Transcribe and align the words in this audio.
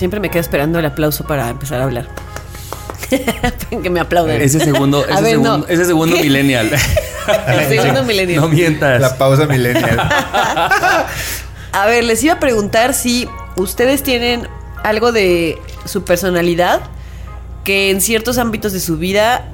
Siempre 0.00 0.18
me 0.18 0.30
quedo 0.30 0.40
esperando 0.40 0.78
el 0.78 0.86
aplauso 0.86 1.24
para 1.24 1.50
empezar 1.50 1.78
a 1.78 1.84
hablar. 1.84 2.08
que 3.82 3.90
me 3.90 4.00
aplauden. 4.00 4.40
Ese 4.40 4.58
segundo, 4.58 5.04
ese 5.06 5.20
ver, 5.20 5.32
segundo, 5.32 5.58
no. 5.58 5.66
ese 5.66 5.84
segundo 5.84 6.16
millennial. 6.16 6.70
El 7.46 7.68
segundo 7.68 8.02
milenio. 8.04 8.40
No 8.40 8.48
mientas. 8.48 8.98
La 8.98 9.18
pausa 9.18 9.44
millennial. 9.44 10.00
A 10.00 11.86
ver, 11.86 12.04
les 12.04 12.24
iba 12.24 12.32
a 12.32 12.40
preguntar 12.40 12.94
si 12.94 13.28
ustedes 13.56 14.02
tienen 14.02 14.48
algo 14.82 15.12
de 15.12 15.58
su 15.84 16.02
personalidad 16.02 16.80
que 17.62 17.90
en 17.90 18.00
ciertos 18.00 18.38
ámbitos 18.38 18.72
de 18.72 18.80
su 18.80 18.96
vida 18.96 19.50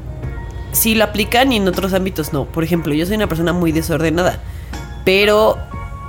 sí 0.71 0.95
lo 0.95 1.03
aplican 1.03 1.51
y 1.51 1.57
en 1.57 1.67
otros 1.67 1.93
ámbitos 1.93 2.33
no. 2.33 2.45
Por 2.45 2.63
ejemplo, 2.63 2.95
yo 2.95 3.05
soy 3.05 3.17
una 3.17 3.27
persona 3.27 3.53
muy 3.53 3.73
desordenada, 3.73 4.39
pero 5.05 5.59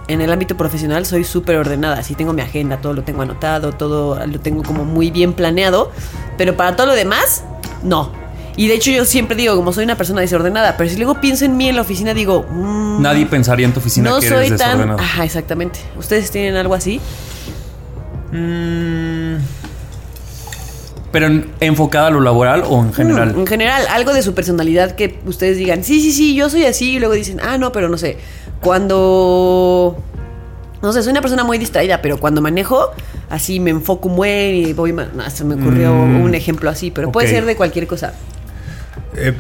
en 0.08 0.22
el 0.22 0.32
ámbito 0.32 0.56
profesional 0.58 1.06
soy 1.06 1.24
súper 1.24 1.58
ordenada. 1.58 2.02
Sí 2.04 2.16
tengo 2.16 2.34
mi 2.34 2.42
agenda, 2.42 2.78
todo 2.78 2.94
lo 2.94 3.04
tengo 3.04 3.22
anotado, 3.24 3.74
todo 3.74 4.26
lo 4.26 4.40
tengo 4.40 4.64
como 4.64 4.86
muy 4.86 5.12
bien 5.12 5.34
planeado, 5.34 5.92
pero 6.38 6.56
para 6.56 6.76
todo 6.76 6.88
lo 6.88 6.94
demás, 6.94 7.44
no. 7.84 8.12
Y 8.56 8.68
de 8.70 8.74
hecho 8.76 8.90
yo 8.90 9.06
siempre 9.06 9.36
digo, 9.36 9.56
como 9.56 9.72
soy 9.72 9.84
una 9.84 9.98
persona 9.98 10.22
desordenada, 10.22 10.78
pero 10.78 10.90
si 10.90 10.96
luego 10.96 11.22
pienso 11.22 11.46
en 11.46 11.58
mí 11.58 11.70
en 11.70 11.76
la 11.76 11.82
oficina, 11.84 12.14
digo... 12.16 12.44
mm, 12.50 13.02
Nadie 13.02 13.26
pensaría 13.28 13.68
en 13.68 13.74
tu 13.74 13.80
oficina 13.80 14.10
no 14.10 14.20
que 14.20 14.30
soy 14.30 14.50
tan... 14.58 14.92
Ajá, 15.00 15.24
exactamente. 15.26 15.80
¿Ustedes 15.98 16.32
tienen 16.32 16.56
algo 16.56 16.74
así? 16.74 17.00
Mm. 18.32 19.36
Pero 21.12 21.28
en- 21.28 21.52
enfocada 21.60 22.08
a 22.08 22.10
lo 22.10 22.20
laboral 22.20 22.64
o 22.68 22.82
en 22.84 22.94
general. 22.94 23.34
Mm, 23.36 23.40
en 23.42 23.48
general, 23.48 23.84
algo 23.90 24.14
de 24.14 24.22
su 24.22 24.34
personalidad 24.34 24.92
que 24.96 25.20
ustedes 25.26 25.58
digan, 25.58 25.84
sí, 25.84 26.02
sí, 26.02 26.12
sí, 26.12 26.36
yo 26.36 26.50
soy 26.50 26.66
así, 26.66 26.96
y 26.96 27.00
luego 27.00 27.14
dicen, 27.14 27.40
ah, 27.42 27.58
no, 27.58 27.72
pero 27.72 27.90
no 27.90 27.98
sé. 27.98 28.18
Cuando. 28.62 30.04
No 30.82 30.94
sé, 30.94 31.02
soy 31.02 31.12
una 31.12 31.22
persona 31.22 31.44
muy 31.44 31.58
distraída, 31.58 32.02
pero 32.02 32.20
cuando 32.20 32.42
manejo, 32.42 32.92
así 33.30 33.60
me 33.60 33.72
enfoco 33.72 34.10
muy 34.10 34.30
y 34.30 34.74
voy. 34.74 34.94
no, 34.94 35.08
se 35.30 35.44
me 35.44 35.56
ocurrió 35.56 35.92
Mm. 35.94 36.22
un 36.22 36.36
ejemplo 36.36 36.70
así, 36.70 36.92
pero 36.92 37.12
puede 37.12 37.28
ser 37.28 37.46
de 37.46 37.56
cualquier 37.56 37.88
cosa. 37.88 38.14
Eh, 39.16 39.34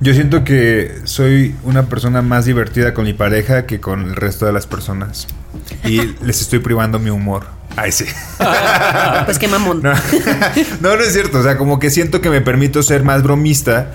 yo 0.00 0.12
siento 0.12 0.44
que 0.44 0.98
soy 1.04 1.54
una 1.64 1.84
persona 1.86 2.20
más 2.20 2.44
divertida 2.44 2.92
con 2.92 3.04
mi 3.04 3.14
pareja 3.14 3.64
que 3.64 3.80
con 3.80 4.02
el 4.04 4.16
resto 4.16 4.44
de 4.44 4.52
las 4.52 4.66
personas. 4.66 5.26
Y 5.84 6.00
les 6.24 6.40
estoy 6.42 6.58
privando 6.58 6.98
mi 6.98 7.10
humor. 7.10 7.46
Ay, 7.76 7.90
sí. 7.92 8.04
Pues 9.24 9.38
qué 9.38 9.48
mamón. 9.48 9.82
No. 9.82 9.92
no, 10.80 10.96
no 10.96 11.02
es 11.02 11.12
cierto. 11.14 11.38
O 11.38 11.42
sea, 11.42 11.56
como 11.56 11.78
que 11.78 11.88
siento 11.90 12.20
que 12.20 12.28
me 12.28 12.40
permito 12.42 12.82
ser 12.82 13.02
más 13.02 13.22
bromista. 13.22 13.90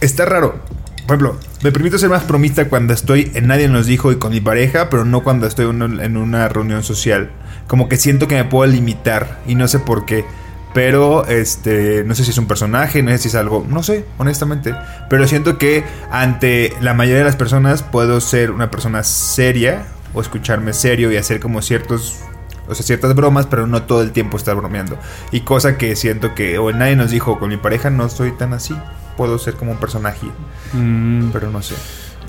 Está 0.00 0.24
raro. 0.24 0.58
Por 1.06 1.16
ejemplo, 1.16 1.38
me 1.62 1.70
permito 1.70 1.98
ser 1.98 2.08
más 2.08 2.26
bromista 2.26 2.68
cuando 2.68 2.94
estoy 2.94 3.30
en 3.34 3.46
Nadie 3.46 3.68
nos 3.68 3.86
dijo 3.86 4.10
y 4.10 4.16
con 4.16 4.32
mi 4.32 4.40
pareja, 4.40 4.88
pero 4.88 5.04
no 5.04 5.22
cuando 5.22 5.46
estoy 5.46 5.66
en 5.66 6.16
una 6.16 6.48
reunión 6.48 6.82
social. 6.82 7.30
Como 7.66 7.88
que 7.88 7.96
siento 7.96 8.26
que 8.26 8.36
me 8.36 8.44
puedo 8.44 8.70
limitar 8.70 9.40
y 9.46 9.54
no 9.54 9.68
sé 9.68 9.78
por 9.78 10.06
qué. 10.06 10.24
Pero, 10.72 11.26
este, 11.26 12.02
no 12.04 12.16
sé 12.16 12.24
si 12.24 12.30
es 12.30 12.38
un 12.38 12.48
personaje, 12.48 13.02
no 13.02 13.10
sé 13.12 13.18
si 13.18 13.28
es 13.28 13.36
algo, 13.36 13.64
no 13.68 13.82
sé, 13.82 14.04
honestamente. 14.18 14.74
Pero 15.08 15.28
siento 15.28 15.56
que 15.56 15.84
ante 16.10 16.72
la 16.80 16.94
mayoría 16.94 17.18
de 17.18 17.24
las 17.24 17.36
personas 17.36 17.82
puedo 17.82 18.20
ser 18.20 18.50
una 18.50 18.70
persona 18.70 19.04
seria 19.04 19.84
o 20.14 20.20
escucharme 20.20 20.72
serio 20.72 21.12
y 21.12 21.16
hacer 21.16 21.38
como 21.38 21.62
ciertos 21.62 22.18
o 22.66 22.74
sea, 22.74 22.84
ciertas 22.84 23.14
bromas, 23.14 23.46
pero 23.46 23.66
no 23.66 23.82
todo 23.82 24.02
el 24.02 24.12
tiempo 24.12 24.36
estar 24.36 24.56
bromeando. 24.56 24.98
Y 25.30 25.40
cosa 25.40 25.76
que 25.76 25.94
siento 25.96 26.34
que, 26.34 26.58
o 26.58 26.72
nadie 26.72 26.96
nos 26.96 27.10
dijo, 27.10 27.38
con 27.38 27.50
mi 27.50 27.56
pareja 27.56 27.90
no 27.90 28.08
soy 28.08 28.32
tan 28.32 28.52
así. 28.52 28.74
Puedo 29.16 29.38
ser 29.38 29.54
como 29.54 29.72
un 29.72 29.78
personaje, 29.78 30.26
Mm. 30.72 31.30
pero 31.32 31.50
no 31.50 31.62
sé. 31.62 31.74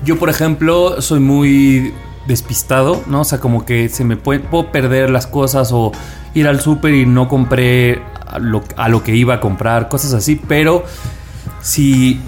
Yo, 0.04 0.18
por 0.18 0.28
ejemplo, 0.28 1.00
soy 1.02 1.20
muy 1.20 1.94
despistado, 2.26 3.02
¿no? 3.06 3.20
O 3.20 3.24
sea, 3.24 3.38
como 3.40 3.64
que 3.64 3.88
se 3.88 4.04
me 4.04 4.16
puede, 4.16 4.40
puedo 4.40 4.70
perder 4.72 5.10
las 5.10 5.26
cosas 5.26 5.70
o 5.72 5.92
ir 6.34 6.46
al 6.48 6.60
súper 6.60 6.94
y 6.94 7.06
no 7.06 7.28
compré 7.28 8.02
a 8.26 8.38
lo, 8.38 8.62
a 8.76 8.88
lo 8.88 9.02
que 9.02 9.14
iba 9.14 9.34
a 9.34 9.40
comprar, 9.40 9.88
cosas 9.88 10.12
así, 10.12 10.40
pero 10.48 10.84
si 11.62 12.20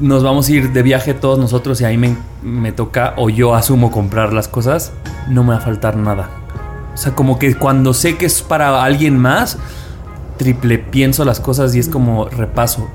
nos 0.00 0.22
vamos 0.22 0.48
a 0.48 0.52
ir 0.52 0.72
de 0.72 0.82
viaje 0.82 1.14
todos 1.14 1.38
nosotros 1.38 1.80
y 1.80 1.84
ahí 1.84 1.96
me, 1.96 2.16
me 2.42 2.72
toca 2.72 3.14
o 3.16 3.30
yo 3.30 3.54
asumo 3.54 3.90
comprar 3.90 4.32
las 4.32 4.48
cosas, 4.48 4.92
no 5.28 5.44
me 5.44 5.50
va 5.50 5.56
a 5.58 5.60
faltar 5.60 5.96
nada. 5.96 6.28
O 6.92 6.96
sea, 6.96 7.14
como 7.14 7.38
que 7.38 7.54
cuando 7.54 7.94
sé 7.94 8.16
que 8.16 8.26
es 8.26 8.42
para 8.42 8.82
alguien 8.82 9.16
más, 9.16 9.56
triple 10.36 10.78
pienso 10.78 11.24
las 11.24 11.40
cosas 11.40 11.74
y 11.74 11.78
es 11.78 11.88
como 11.88 12.26
repaso. 12.28 12.88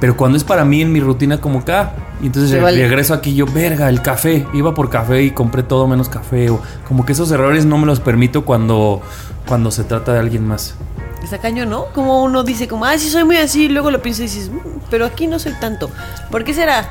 Pero 0.00 0.16
cuando 0.16 0.38
es 0.38 0.44
para 0.44 0.64
mí 0.64 0.80
en 0.80 0.92
mi 0.92 1.00
rutina, 1.00 1.40
como 1.40 1.60
acá, 1.60 1.92
y 2.22 2.26
entonces 2.26 2.60
vale. 2.60 2.80
regreso 2.82 3.12
aquí, 3.14 3.34
yo, 3.34 3.46
verga, 3.46 3.88
el 3.88 4.00
café. 4.02 4.46
Iba 4.54 4.74
por 4.74 4.88
café 4.88 5.22
y 5.22 5.30
compré 5.30 5.62
todo 5.62 5.86
menos 5.86 6.08
café. 6.08 6.48
O 6.50 6.60
como 6.88 7.04
que 7.04 7.12
esos 7.12 7.30
errores 7.30 7.66
no 7.66 7.76
me 7.78 7.86
los 7.86 8.00
permito 8.00 8.44
cuando, 8.44 9.02
cuando 9.46 9.70
se 9.70 9.84
trata 9.84 10.14
de 10.14 10.18
alguien 10.20 10.46
más. 10.46 10.74
Está 11.22 11.36
cañón, 11.38 11.68
¿no? 11.68 11.86
Como 11.92 12.22
uno 12.24 12.42
dice, 12.44 12.66
como, 12.66 12.86
ah, 12.86 12.96
sí 12.96 13.10
soy 13.10 13.24
muy 13.24 13.36
así, 13.36 13.64
y 13.66 13.68
luego 13.68 13.90
lo 13.90 14.00
piensas 14.00 14.20
y 14.20 14.38
dices, 14.38 14.50
"Mm, 14.50 14.78
pero 14.90 15.04
aquí 15.04 15.26
no 15.26 15.38
soy 15.38 15.52
tanto. 15.60 15.90
¿Por 16.30 16.44
qué 16.44 16.54
será? 16.54 16.88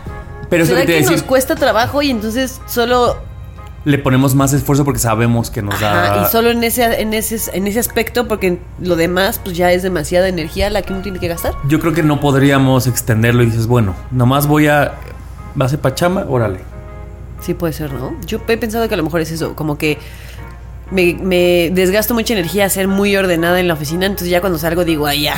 Pero 0.51 0.65
¿Será 0.65 0.81
que 0.85 0.99
que 0.99 1.01
nos 1.01 1.23
cuesta 1.23 1.55
trabajo 1.55 2.01
y 2.01 2.09
entonces 2.11 2.61
solo 2.67 3.17
le 3.85 3.97
ponemos 3.97 4.35
más 4.35 4.51
esfuerzo 4.53 4.83
porque 4.85 4.99
sabemos 4.99 5.49
que 5.49 5.61
nos 5.61 5.75
Ajá, 5.75 6.15
da. 6.17 6.23
y 6.27 6.31
solo 6.31 6.49
en 6.51 6.63
ese, 6.63 7.01
en 7.01 7.13
ese 7.13 7.39
en 7.57 7.65
ese 7.67 7.79
aspecto, 7.79 8.27
porque 8.27 8.57
lo 8.81 8.95
demás, 8.95 9.39
pues 9.43 9.55
ya 9.55 9.71
es 9.71 9.83
demasiada 9.83 10.27
energía 10.27 10.69
la 10.69 10.81
que 10.81 10.93
uno 10.93 11.01
tiene 11.01 11.19
que 11.19 11.27
gastar. 11.27 11.53
Yo 11.67 11.79
creo 11.79 11.93
que 11.93 12.03
no 12.03 12.19
podríamos 12.19 12.87
extenderlo 12.87 13.41
y 13.43 13.47
dices, 13.47 13.67
bueno, 13.67 13.95
nomás 14.11 14.47
voy 14.47 14.67
a. 14.67 14.93
¿Vas 15.55 15.73
a 15.73 15.81
pachama? 15.81 16.25
Órale. 16.27 16.59
Sí 17.41 17.53
puede 17.53 17.73
ser, 17.73 17.91
¿no? 17.93 18.15
Yo 18.25 18.41
he 18.47 18.57
pensado 18.57 18.87
que 18.87 18.93
a 18.93 18.97
lo 18.97 19.03
mejor 19.03 19.21
es 19.21 19.31
eso, 19.31 19.55
como 19.55 19.77
que 19.77 19.97
me, 20.91 21.13
me 21.21 21.69
desgasto 21.73 22.13
mucha 22.13 22.33
energía 22.33 22.65
a 22.65 22.69
ser 22.69 22.87
muy 22.87 23.15
ordenada 23.15 23.59
en 23.59 23.67
la 23.67 23.75
oficina, 23.75 24.05
entonces 24.05 24.29
ya 24.29 24.41
cuando 24.41 24.59
salgo 24.59 24.83
digo, 24.83 25.05
ay, 25.07 25.23
ya, 25.23 25.35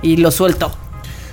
y 0.00 0.16
lo 0.16 0.30
suelto. 0.30 0.74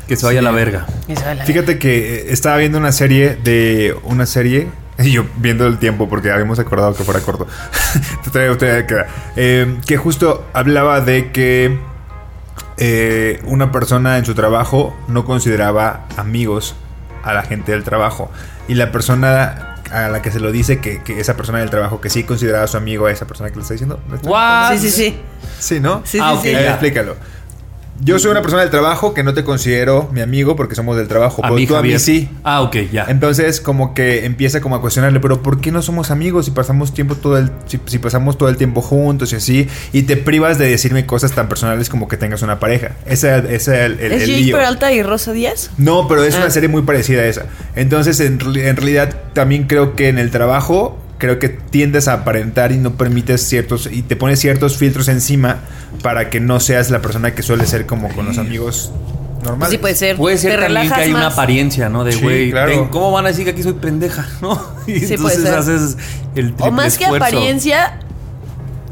Que 0.07 0.17
se 0.17 0.25
vaya 0.25 0.39
a 0.39 0.43
la 0.43 0.51
verga. 0.51 0.85
Y 1.07 1.15
se 1.15 1.23
va 1.23 1.33
la- 1.35 1.45
Fíjate 1.45 1.79
que 1.79 2.15
eh, 2.15 2.25
estaba 2.33 2.57
viendo 2.57 2.77
una 2.77 2.91
serie 2.91 3.37
de 3.41 3.95
una 4.03 4.25
serie. 4.25 4.67
Y 5.05 5.11
yo 5.11 5.25
viendo 5.37 5.65
el 5.67 5.77
tiempo 5.77 6.07
porque 6.09 6.31
habíamos 6.31 6.59
acordado 6.59 6.93
que 6.93 7.03
fuera 7.03 7.19
corto. 7.21 7.47
Queda. 8.33 9.07
Eh, 9.35 9.77
que 9.85 9.97
justo 9.97 10.45
hablaba 10.53 11.01
de 11.01 11.31
que 11.31 11.79
eh, 12.77 13.39
una 13.45 13.71
persona 13.71 14.17
en 14.17 14.25
su 14.25 14.33
trabajo 14.35 14.95
no 15.07 15.25
consideraba 15.25 16.05
amigos 16.17 16.75
a 17.23 17.33
la 17.33 17.43
gente 17.43 17.71
del 17.71 17.83
trabajo. 17.83 18.31
Y 18.67 18.75
la 18.75 18.91
persona 18.91 19.67
a 19.91 20.07
la 20.07 20.21
que 20.21 20.31
se 20.31 20.39
lo 20.39 20.51
dice 20.51 20.79
que, 20.79 21.03
que 21.03 21.19
esa 21.19 21.35
persona 21.35 21.59
del 21.59 21.69
trabajo 21.69 21.99
que 21.99 22.09
sí 22.09 22.23
consideraba 22.23 22.65
su 22.67 22.77
amigo 22.77 23.07
a 23.07 23.11
esa 23.11 23.27
persona 23.27 23.49
que 23.49 23.57
le 23.57 23.61
está 23.63 23.73
diciendo. 23.73 23.99
¿me 24.07 24.15
está- 24.15 24.29
What? 24.29 24.71
Sí, 24.73 24.79
sí, 24.79 24.89
sí. 24.89 25.19
Sí, 25.59 25.79
¿no? 25.79 26.01
Sí, 26.05 26.17
Ah, 26.21 26.31
sí, 26.41 26.49
ok, 26.49 26.57
sí. 26.57 26.65
Explícalo. 26.65 27.15
Yo 28.03 28.17
soy 28.17 28.31
una 28.31 28.41
persona 28.41 28.61
del 28.63 28.71
trabajo 28.71 29.13
que 29.13 29.23
no 29.23 29.33
te 29.35 29.43
considero 29.43 30.09
mi 30.11 30.21
amigo 30.21 30.55
porque 30.55 30.73
somos 30.73 30.97
del 30.97 31.07
trabajo. 31.07 31.41
A 31.45 31.49
pero 31.49 31.55
mí, 31.55 31.67
tú 31.67 31.75
a 31.75 31.83
mí 31.83 31.97
sí. 31.99 32.29
Ah, 32.43 32.61
ok, 32.61 32.75
ya. 32.91 33.05
Entonces, 33.09 33.61
como 33.61 33.93
que 33.93 34.25
empieza 34.25 34.59
como 34.59 34.75
a 34.75 34.81
cuestionarle, 34.81 35.19
pero 35.19 35.43
¿por 35.43 35.61
qué 35.61 35.71
no 35.71 35.81
somos 35.83 36.09
amigos 36.09 36.45
si 36.45 36.51
pasamos 36.51 36.93
tiempo 36.95 37.15
todo 37.15 37.37
el, 37.37 37.51
si, 37.67 37.79
si 37.85 37.99
pasamos 37.99 38.37
todo 38.39 38.49
el 38.49 38.57
tiempo 38.57 38.81
juntos 38.81 39.33
y 39.33 39.35
así? 39.35 39.67
Y 39.93 40.03
te 40.03 40.17
privas 40.17 40.57
de 40.57 40.67
decirme 40.69 41.05
cosas 41.05 41.33
tan 41.33 41.47
personales 41.47 41.89
como 41.89 42.07
que 42.07 42.17
tengas 42.17 42.41
una 42.41 42.59
pareja. 42.59 42.93
Ese 43.05 43.37
es 43.53 43.67
el, 43.67 43.99
el, 43.99 44.11
¿Es 44.13 44.23
el 44.23 44.35
lío. 44.35 44.55
Peralta 44.57 44.91
y 44.91 45.03
Rosa 45.03 45.31
Díaz? 45.31 45.69
No, 45.77 46.07
pero 46.07 46.23
es 46.23 46.33
Ah. 46.35 46.39
una 46.39 46.49
serie 46.49 46.69
muy 46.69 46.81
parecida 46.81 47.21
a 47.21 47.25
esa. 47.27 47.45
Entonces, 47.75 48.19
en, 48.19 48.39
en 48.41 48.75
realidad, 48.77 49.15
también 49.33 49.65
creo 49.67 49.95
que 49.95 50.07
en 50.07 50.17
el 50.17 50.31
trabajo, 50.31 50.97
creo 51.19 51.37
que 51.37 51.49
tiendes 51.49 52.07
a 52.07 52.13
aparentar 52.13 52.71
y 52.71 52.77
no 52.77 52.93
permites 52.93 53.41
ciertos, 53.47 53.87
y 53.91 54.01
te 54.01 54.15
pones 54.15 54.39
ciertos 54.39 54.75
filtros 54.77 55.07
encima 55.07 55.59
para 56.01 56.29
que 56.29 56.39
no 56.39 56.59
seas 56.59 56.89
la 56.89 57.01
persona 57.01 57.33
que 57.35 57.43
suele 57.43 57.65
ser 57.65 57.85
como 57.85 58.09
con 58.09 58.25
los 58.25 58.37
amigos 58.37 58.91
normales. 59.43 59.57
Pues 59.57 59.69
sí 59.71 59.77
puede 59.77 59.95
ser. 59.95 60.17
Puede 60.17 60.37
ser 60.37 60.59
Te 60.59 60.65
también 60.65 60.87
que 60.93 61.01
hay 61.01 61.13
una 61.13 61.27
apariencia, 61.27 61.89
¿no? 61.89 62.03
De 62.03 62.11
Sí, 62.13 62.21
güey, 62.21 62.51
claro. 62.51 62.89
¿cómo 62.91 63.11
van 63.11 63.25
a 63.25 63.29
decir 63.29 63.45
que 63.45 63.51
aquí 63.51 63.63
soy 63.63 63.73
pendeja? 63.73 64.27
¿No? 64.41 64.53
Y 64.87 64.99
Sí, 64.99 65.17
puede 65.17 65.35
entonces 65.35 65.43
ser. 65.43 65.53
haces 65.55 65.97
el 66.35 66.45
triple 66.53 66.67
O 66.67 66.71
más 66.71 66.97
que 66.97 67.03
esfuerzo. 67.05 67.25
apariencia, 67.25 67.99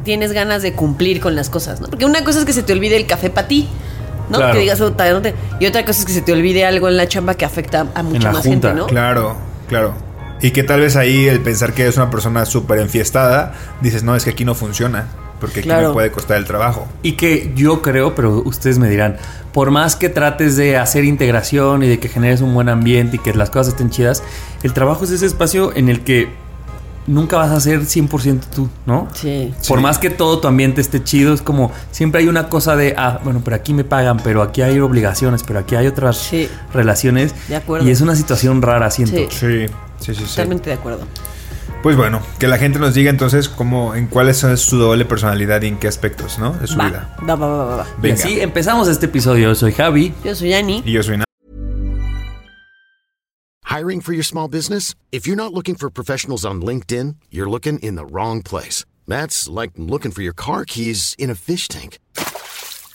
tienes 0.04 0.32
ganas 0.32 0.62
de 0.62 0.74
cumplir 0.74 1.20
con 1.20 1.36
las 1.36 1.50
cosas, 1.50 1.82
¿no? 1.82 1.88
Porque 1.88 2.06
una 2.06 2.24
cosa 2.24 2.40
es 2.40 2.46
que 2.46 2.54
se 2.54 2.64
te 2.64 2.74
olvide 2.74 2.96
el 2.96 3.06
café 3.06 3.30
para 3.30 3.48
ti, 3.48 3.68
¿no? 4.30 4.38
Claro. 4.38 4.54
Que 4.54 4.60
digas, 4.60 4.80
"Puta, 4.80 5.12
no 5.12 5.22
te-". 5.22 5.36
y 5.60 5.66
otra 5.66 5.86
cosa 5.86 6.00
es 6.00 6.06
que 6.06 6.14
se 6.14 6.22
te 6.22 6.32
olvide 6.32 6.66
algo 6.66 6.88
en 6.88 6.98
la 6.98 7.08
chamba 7.08 7.34
que 7.36 7.46
afecta 7.46 7.88
a 7.94 8.04
mucha 8.04 8.28
la 8.28 8.32
más 8.34 8.46
junta, 8.46 8.70
gente, 8.70 8.82
¿no? 8.82 8.88
Claro, 8.88 9.36
claro. 9.68 9.94
Y 10.42 10.52
que 10.52 10.64
tal 10.64 10.80
vez 10.80 10.96
ahí 10.96 11.28
el 11.28 11.42
pensar 11.42 11.74
que 11.74 11.82
eres 11.84 11.98
una 11.98 12.10
persona 12.10 12.46
súper 12.46 12.80
enfiestada, 12.80 13.54
dices, 13.82 14.04
no, 14.04 14.16
es 14.16 14.24
que 14.24 14.30
aquí 14.30 14.46
no 14.46 14.56
funciona, 14.56 15.08
porque 15.40 15.60
aquí 15.60 15.68
Claro. 15.70 15.90
me 15.90 15.94
puede 15.94 16.12
costar 16.12 16.38
el 16.38 16.46
trabajo. 16.46 16.88
Y 17.04 17.14
que 17.14 17.52
yo 17.56 17.82
creo, 17.82 18.16
pero 18.16 18.42
ustedes 18.46 18.78
me 18.80 18.90
dirán, 18.90 19.18
por 19.54 19.72
más 19.72 19.96
que 19.96 20.10
trates 20.10 20.56
de 20.58 20.78
hacer 20.78 21.04
integración 21.06 21.84
y 21.84 21.88
de 21.88 22.00
que 22.00 22.10
generes 22.10 22.42
un 22.42 22.54
buen 22.54 22.70
ambiente 22.70 23.16
y 23.16 23.20
que 23.20 23.34
las 23.34 23.50
cosas 23.50 23.70
estén 23.74 23.90
chidas, 23.90 24.24
el 24.64 24.74
trabajo 24.74 25.04
es 25.06 25.12
ese 25.12 25.26
espacio 25.26 25.72
en 25.76 25.90
el 25.90 26.02
que 26.04 26.28
nunca 27.08 27.38
vas 27.38 27.50
a 27.50 27.60
ser 27.60 27.86
100% 27.88 28.42
tú, 28.54 28.70
¿no? 28.86 29.08
Sí. 29.16 29.52
Por 29.68 29.78
Sí. 29.80 29.84
más 29.84 29.98
que 29.98 30.12
todo 30.12 30.40
tu 30.40 30.48
ambiente 30.48 30.80
esté 30.80 31.04
chido, 31.04 31.34
es 31.34 31.42
como 31.42 31.72
siempre 31.90 32.22
hay 32.22 32.28
una 32.28 32.50
cosa 32.50 32.76
de, 32.76 32.94
ah, 32.98 33.20
bueno, 33.24 33.42
pero 33.44 33.56
aquí 33.56 33.74
me 33.74 33.84
pagan, 33.84 34.18
pero 34.24 34.44
aquí 34.44 34.62
hay 34.62 34.80
obligaciones, 34.80 35.42
pero 35.42 35.58
aquí 35.60 35.74
hay 35.76 35.88
otras 35.88 36.18
Sí. 36.18 36.48
relaciones. 36.72 37.34
De 37.48 37.56
acuerdo. 37.56 37.88
Y 37.88 37.92
es 37.92 38.02
una 38.02 38.16
situación 38.16 38.62
rara, 38.62 38.92
siento. 38.92 39.16
Sí. 39.32 39.40
Sí, 39.40 39.66
sí, 40.00 40.14
sí, 40.14 40.22
sí. 40.24 40.30
Totalmente 40.30 40.70
de 40.70 40.76
acuerdo. 40.76 41.00
Pues 41.82 41.96
bueno, 41.96 42.22
que 42.40 42.48
la 42.48 42.58
gente 42.58 42.78
nos 42.78 42.94
diga 42.94 43.10
entonces 43.10 43.48
cómo, 43.48 43.96
en 43.96 44.08
cuál 44.08 44.28
es 44.28 44.40
su 44.40 44.78
doble 44.78 45.06
personalidad 45.06 45.62
y 45.62 45.68
en 45.68 45.78
qué 45.80 45.88
aspectos, 45.88 46.38
¿no? 46.38 46.52
De 46.54 46.68
su 46.68 46.78
Va, 46.78 46.88
vida. 46.90 47.16
va, 47.22 47.36
va, 47.36 47.48
va, 47.48 47.66
va, 47.66 47.76
va. 47.78 47.88
Y 48.00 48.02
Venga. 48.02 48.16
así 48.16 48.42
empezamos 48.42 48.90
este 48.90 49.06
episodio. 49.06 49.48
Yo 49.50 49.56
soy 49.56 49.72
Javi. 49.72 50.14
Yo 50.26 50.36
soy 50.36 50.54
Ani. 50.54 50.84
Y 50.86 50.92
yo 50.92 51.04
soy 51.04 51.24
Hiring 53.64 54.02
for 54.02 54.14
your 54.14 54.24
small 54.26 54.50
business? 54.50 54.94
If 55.12 55.26
you're 55.26 55.38
not 55.38 55.54
looking 55.54 55.76
for 55.76 55.90
professionals 55.90 56.44
on 56.44 56.62
LinkedIn, 56.62 57.16
you're 57.32 57.50
looking 57.50 57.80
in 57.80 57.96
the 57.96 58.06
wrong 58.06 58.42
place. 58.42 58.84
That's 59.08 59.48
like 59.48 59.72
looking 59.78 60.12
for 60.12 60.22
your 60.24 60.34
car 60.34 60.66
keys 60.66 61.16
in 61.18 61.30
a 61.30 61.36
fish 61.36 61.68
tank. 61.70 61.98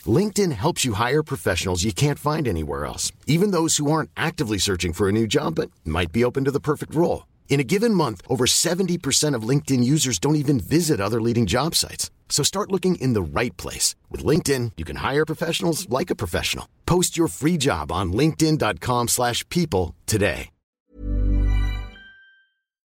LinkedIn 0.05 0.51
helps 0.51 0.85
you 0.85 0.93
hire 0.93 1.23
professionals 1.23 1.83
you 1.83 1.91
can't 1.93 2.19
find 2.19 2.47
anywhere 2.47 2.85
else, 2.85 3.11
even 3.25 3.49
those 3.51 3.77
who 3.77 3.89
aren't 3.89 4.11
actively 4.15 4.59
searching 4.59 4.93
for 4.93 5.09
a 5.09 5.11
new 5.11 5.25
job 5.25 5.55
but 5.55 5.71
might 5.85 6.11
be 6.11 6.23
open 6.23 6.43
to 6.43 6.51
the 6.51 6.59
perfect 6.59 6.93
role. 6.93 7.23
In 7.47 7.61
a 7.61 7.63
given 7.63 7.93
month, 7.93 8.21
over 8.27 8.45
70% 8.45 9.33
of 9.33 9.47
LinkedIn 9.47 9.81
users 9.81 10.19
don't 10.19 10.35
even 10.35 10.59
visit 10.59 10.99
other 10.99 11.21
leading 11.21 11.45
job 11.45 11.73
sites. 11.73 12.11
So 12.27 12.43
start 12.43 12.71
looking 12.71 12.95
in 12.95 13.13
the 13.13 13.21
right 13.21 13.55
place. 13.55 13.95
With 14.11 14.25
LinkedIn, 14.25 14.73
you 14.75 14.83
can 14.83 14.97
hire 14.97 15.25
professionals 15.25 15.87
like 15.89 16.09
a 16.09 16.15
professional. 16.15 16.67
Post 16.85 17.15
your 17.17 17.29
free 17.29 17.57
job 17.57 17.91
on 17.93 18.11
linkedin.com/people 18.11 19.07
slash 19.07 19.47
people 19.49 19.93
today. 20.05 20.49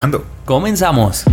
Ando. 0.03 0.25
Comenzamos. 0.45 1.25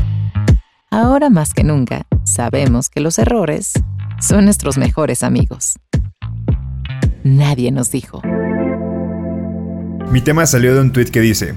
Ahora 0.91 1.29
más 1.29 1.53
que 1.53 1.63
nunca, 1.63 2.07
sabemos 2.23 2.89
que 2.89 2.99
los 2.99 3.19
errores 3.19 3.73
son 4.19 4.45
nuestros 4.45 4.77
mejores 4.77 5.21
amigos. 5.21 5.77
Nadie 7.23 7.71
nos 7.71 7.91
dijo. 7.91 8.21
Mi 10.09 10.21
tema 10.21 10.45
salió 10.47 10.73
de 10.73 10.81
un 10.81 10.91
tweet 10.91 11.11
que 11.11 11.21
dice: 11.21 11.53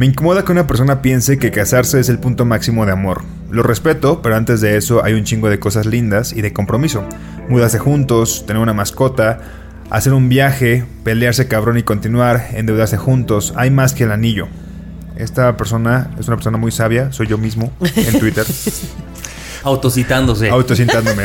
Me 0.00 0.06
incomoda 0.06 0.46
que 0.46 0.52
una 0.52 0.66
persona 0.66 1.02
piense 1.02 1.36
que 1.38 1.50
casarse 1.50 2.00
es 2.00 2.08
el 2.08 2.18
punto 2.18 2.46
máximo 2.46 2.86
de 2.86 2.92
amor. 2.92 3.20
Lo 3.50 3.62
respeto, 3.62 4.22
pero 4.22 4.34
antes 4.34 4.62
de 4.62 4.78
eso 4.78 5.04
hay 5.04 5.12
un 5.12 5.24
chingo 5.24 5.50
de 5.50 5.58
cosas 5.58 5.84
lindas 5.84 6.32
y 6.32 6.40
de 6.40 6.54
compromiso. 6.54 7.04
Mudarse 7.50 7.78
juntos, 7.78 8.44
tener 8.46 8.62
una 8.62 8.72
mascota, 8.72 9.40
hacer 9.90 10.14
un 10.14 10.30
viaje, 10.30 10.86
pelearse 11.04 11.48
cabrón 11.48 11.76
y 11.76 11.82
continuar, 11.82 12.46
endeudarse 12.54 12.96
juntos. 12.96 13.52
Hay 13.56 13.70
más 13.70 13.92
que 13.92 14.04
el 14.04 14.12
anillo. 14.12 14.48
Esta 15.18 15.54
persona 15.58 16.08
es 16.18 16.28
una 16.28 16.36
persona 16.38 16.56
muy 16.56 16.72
sabia, 16.72 17.12
soy 17.12 17.26
yo 17.26 17.36
mismo 17.36 17.70
en 17.94 18.18
Twitter, 18.18 18.46
Autocitándose. 19.64 20.48
autosintándome. 20.48 21.24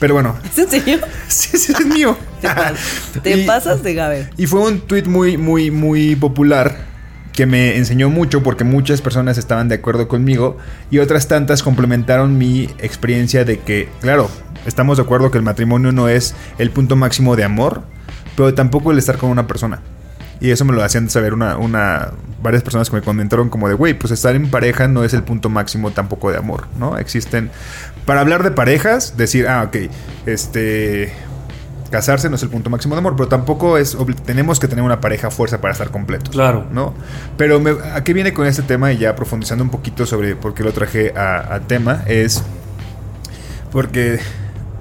Pero 0.00 0.14
bueno, 0.14 0.34
¿Es 0.50 0.56
en 0.60 0.70
serio? 0.70 0.98
sí, 1.28 1.58
sí, 1.58 1.74
es 1.78 1.84
mío. 1.84 2.16
Te, 2.40 2.48
pas- 2.48 2.72
te 3.22 3.36
Y- 3.36 3.44
pasas 3.46 3.82
de 3.82 3.92
Gaber. 3.92 4.30
Y 4.38 4.46
fue 4.46 4.60
un 4.60 4.80
tweet 4.80 5.02
muy, 5.04 5.36
muy, 5.36 5.70
muy 5.70 6.16
popular 6.16 6.93
que 7.34 7.46
me 7.46 7.76
enseñó 7.76 8.10
mucho 8.10 8.42
porque 8.42 8.64
muchas 8.64 9.00
personas 9.00 9.38
estaban 9.38 9.68
de 9.68 9.74
acuerdo 9.76 10.06
conmigo 10.06 10.56
y 10.90 10.98
otras 10.98 11.26
tantas 11.26 11.62
complementaron 11.62 12.38
mi 12.38 12.64
experiencia 12.78 13.44
de 13.44 13.58
que, 13.58 13.88
claro, 14.00 14.30
estamos 14.66 14.98
de 14.98 15.02
acuerdo 15.02 15.30
que 15.30 15.38
el 15.38 15.44
matrimonio 15.44 15.90
no 15.90 16.08
es 16.08 16.34
el 16.58 16.70
punto 16.70 16.94
máximo 16.94 17.34
de 17.34 17.44
amor, 17.44 17.82
pero 18.36 18.54
tampoco 18.54 18.92
el 18.92 18.98
estar 18.98 19.18
con 19.18 19.30
una 19.30 19.46
persona. 19.46 19.80
Y 20.40 20.50
eso 20.50 20.64
me 20.64 20.72
lo 20.72 20.82
hacían 20.82 21.10
saber 21.10 21.34
una, 21.34 21.56
una, 21.56 22.10
varias 22.42 22.62
personas 22.62 22.90
que 22.90 22.96
me 22.96 23.02
comentaron 23.02 23.48
como 23.48 23.68
de, 23.68 23.74
güey, 23.74 23.94
pues 23.94 24.12
estar 24.12 24.34
en 24.36 24.50
pareja 24.50 24.86
no 24.88 25.02
es 25.02 25.14
el 25.14 25.22
punto 25.22 25.48
máximo 25.48 25.90
tampoco 25.90 26.30
de 26.30 26.38
amor, 26.38 26.66
¿no? 26.78 26.98
Existen, 26.98 27.50
para 28.04 28.20
hablar 28.20 28.42
de 28.42 28.50
parejas, 28.50 29.16
decir, 29.16 29.48
ah, 29.48 29.64
ok, 29.64 29.90
este, 30.26 31.12
casarse 31.90 32.28
no 32.28 32.36
es 32.36 32.42
el 32.42 32.48
punto 32.48 32.70
máximo 32.70 32.94
de 32.94 32.98
amor, 33.00 33.14
pero 33.16 33.28
tampoco 33.28 33.78
es, 33.78 33.96
tenemos 34.24 34.58
que 34.58 34.66
tener 34.68 34.84
una 34.84 35.00
pareja 35.00 35.28
a 35.28 35.30
fuerza 35.30 35.60
para 35.60 35.72
estar 35.72 35.90
completos. 35.90 36.30
Claro. 36.30 36.66
¿No? 36.72 36.94
Pero 37.36 37.60
me- 37.60 37.76
¿a 37.94 38.02
qué 38.04 38.12
viene 38.12 38.32
con 38.32 38.46
este 38.46 38.62
tema? 38.62 38.92
Y 38.92 38.98
ya 38.98 39.14
profundizando 39.14 39.62
un 39.64 39.70
poquito 39.70 40.04
sobre 40.06 40.34
por 40.36 40.54
qué 40.54 40.62
lo 40.64 40.72
traje 40.72 41.12
a, 41.16 41.54
a 41.54 41.60
tema, 41.60 42.02
es 42.06 42.42
porque 43.70 44.18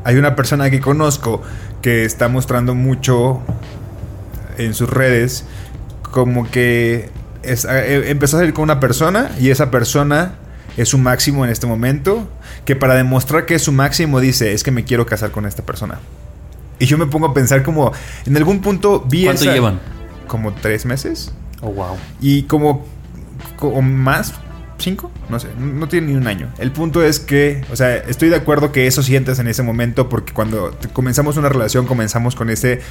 hay 0.03 0.17
una 0.17 0.35
persona 0.35 0.69
que 0.69 0.79
conozco 0.79 1.41
que 1.81 2.05
está 2.05 2.27
mostrando 2.29 2.75
mucho 2.75 3.41
en 4.57 4.73
sus 4.73 4.89
redes 4.89 5.45
como 6.11 6.49
que 6.49 7.09
es- 7.41 7.65
eh, 7.65 8.09
empezó 8.09 8.37
a 8.37 8.39
salir 8.41 8.53
con 8.53 8.63
una 8.63 8.79
persona 8.79 9.31
y 9.39 9.49
esa 9.49 9.71
persona 9.71 10.35
es 10.77 10.89
su 10.89 10.97
máximo 10.97 11.43
en 11.45 11.51
este 11.51 11.67
momento, 11.67 12.27
que 12.65 12.75
para 12.75 12.95
demostrar 12.95 13.45
que 13.45 13.55
es 13.55 13.61
su 13.63 13.71
máximo 13.71 14.19
dice, 14.19 14.53
es 14.53 14.63
que 14.63 14.71
me 14.71 14.83
quiero 14.83 15.05
casar 15.05 15.31
con 15.31 15.45
esta 15.45 15.63
persona. 15.63 15.99
Y 16.79 16.85
yo 16.85 16.97
me 16.97 17.05
pongo 17.07 17.27
a 17.27 17.33
pensar 17.33 17.63
como, 17.63 17.91
en 18.25 18.35
algún 18.37 18.61
punto 18.61 19.05
vi 19.07 19.25
¿Cuánto 19.25 19.43
esa- 19.43 19.53
llevan? 19.53 19.79
Como 20.27 20.53
tres 20.53 20.85
meses. 20.85 21.31
Oh, 21.61 21.69
wow. 21.71 21.95
Y 22.19 22.43
como, 22.43 22.85
como 23.57 23.81
más, 23.81 24.33
cinco, 24.79 25.11
no 25.29 25.39
sé, 25.39 25.47
no 25.57 25.87
tiene 25.87 26.07
ni 26.07 26.13
un 26.15 26.27
año. 26.27 26.49
El 26.57 26.71
punto 26.71 27.03
es 27.03 27.19
que, 27.19 27.63
o 27.71 27.75
sea, 27.75 27.95
estoy 27.95 28.29
de 28.29 28.35
acuerdo 28.35 28.71
que 28.71 28.87
eso 28.87 29.01
sientes 29.03 29.39
en 29.39 29.47
ese 29.47 29.63
momento 29.63 30.09
porque 30.09 30.33
cuando 30.33 30.75
comenzamos 30.93 31.37
una 31.37 31.47
relación 31.49 31.85
comenzamos 31.85 32.35
con 32.35 32.49
ese, 32.49 32.81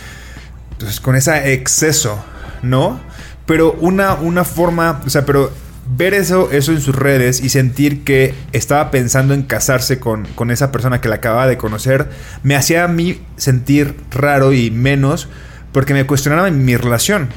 pues, 0.78 1.00
con 1.00 1.16
ese 1.16 1.52
exceso, 1.52 2.18
¿no? 2.62 3.00
Pero 3.44 3.72
una, 3.80 4.14
una 4.14 4.44
forma, 4.44 5.02
o 5.04 5.10
sea, 5.10 5.26
pero 5.26 5.50
ver 5.86 6.14
eso, 6.14 6.50
eso 6.50 6.72
en 6.72 6.80
sus 6.80 6.94
redes 6.94 7.40
y 7.40 7.48
sentir 7.48 8.04
que 8.04 8.34
estaba 8.52 8.90
pensando 8.90 9.34
en 9.34 9.42
casarse 9.42 9.98
con, 9.98 10.26
con 10.34 10.50
esa 10.50 10.72
persona 10.72 11.00
que 11.00 11.08
la 11.08 11.16
acababa 11.16 11.46
de 11.46 11.56
conocer, 11.56 12.08
me 12.42 12.54
hacía 12.54 12.84
a 12.84 12.88
mí 12.88 13.20
sentir 13.36 13.96
raro 14.10 14.52
y 14.52 14.70
menos 14.70 15.28
porque 15.72 15.94
me 15.94 16.06
cuestionaba 16.06 16.50
mi 16.50 16.76
relación. 16.76 17.28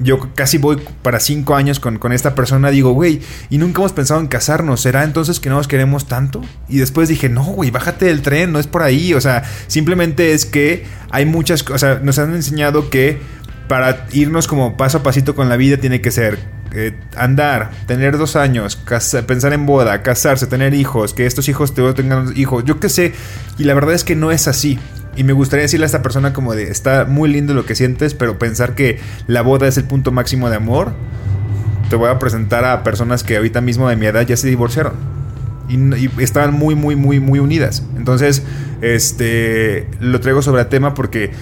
Yo 0.00 0.32
casi 0.36 0.58
voy 0.58 0.80
para 1.02 1.18
cinco 1.18 1.56
años 1.56 1.80
con, 1.80 1.98
con 1.98 2.12
esta 2.12 2.36
persona. 2.36 2.70
Digo, 2.70 2.92
güey, 2.92 3.20
y 3.50 3.58
nunca 3.58 3.80
hemos 3.80 3.92
pensado 3.92 4.20
en 4.20 4.28
casarnos. 4.28 4.80
¿Será 4.80 5.02
entonces 5.02 5.40
que 5.40 5.48
no 5.48 5.56
nos 5.56 5.66
queremos 5.66 6.06
tanto? 6.06 6.40
Y 6.68 6.78
después 6.78 7.08
dije, 7.08 7.28
no, 7.28 7.42
güey, 7.42 7.72
bájate 7.72 8.06
del 8.06 8.22
tren, 8.22 8.52
no 8.52 8.60
es 8.60 8.68
por 8.68 8.82
ahí. 8.82 9.12
O 9.14 9.20
sea, 9.20 9.42
simplemente 9.66 10.34
es 10.34 10.46
que 10.46 10.86
hay 11.10 11.26
muchas 11.26 11.64
cosas. 11.64 12.00
Nos 12.04 12.20
han 12.20 12.32
enseñado 12.32 12.90
que 12.90 13.20
para 13.68 14.06
irnos 14.12 14.48
como 14.48 14.76
paso 14.76 14.98
a 14.98 15.02
pasito 15.02 15.34
con 15.34 15.48
la 15.48 15.56
vida 15.56 15.76
tiene 15.76 16.00
que 16.00 16.10
ser 16.10 16.38
eh, 16.72 16.94
andar, 17.16 17.70
tener 17.86 18.18
dos 18.18 18.36
años, 18.36 18.76
pensar 19.26 19.52
en 19.52 19.64
boda, 19.66 20.02
casarse, 20.02 20.46
tener 20.46 20.74
hijos, 20.74 21.14
que 21.14 21.24
estos 21.24 21.48
hijos 21.48 21.74
te 21.74 21.92
tengan 21.94 22.32
hijos, 22.36 22.64
yo 22.64 22.80
qué 22.80 22.88
sé. 22.88 23.12
Y 23.58 23.64
la 23.64 23.74
verdad 23.74 23.94
es 23.94 24.04
que 24.04 24.16
no 24.16 24.32
es 24.32 24.48
así. 24.48 24.78
Y 25.16 25.24
me 25.24 25.32
gustaría 25.32 25.62
decirle 25.62 25.84
a 25.84 25.86
esta 25.86 26.02
persona 26.02 26.32
como 26.32 26.54
de, 26.54 26.64
está 26.64 27.04
muy 27.04 27.28
lindo 27.30 27.54
lo 27.54 27.64
que 27.64 27.74
sientes, 27.74 28.14
pero 28.14 28.38
pensar 28.38 28.74
que 28.74 29.00
la 29.26 29.42
boda 29.42 29.66
es 29.66 29.76
el 29.76 29.84
punto 29.84 30.12
máximo 30.12 30.50
de 30.50 30.56
amor, 30.56 30.92
te 31.90 31.96
voy 31.96 32.10
a 32.10 32.18
presentar 32.18 32.64
a 32.64 32.84
personas 32.84 33.24
que 33.24 33.36
ahorita 33.36 33.60
mismo 33.60 33.88
de 33.88 33.96
mi 33.96 34.06
edad 34.06 34.26
ya 34.26 34.36
se 34.36 34.48
divorciaron. 34.48 34.92
Y, 35.68 35.76
y 35.76 36.10
estaban 36.18 36.54
muy, 36.54 36.74
muy, 36.74 36.96
muy, 36.96 37.18
muy 37.18 37.38
unidas. 37.40 37.82
Entonces, 37.96 38.42
este, 38.80 39.88
lo 40.00 40.20
traigo 40.20 40.42
sobre 40.42 40.62
el 40.62 40.68
tema 40.68 40.94
porque 40.94 41.32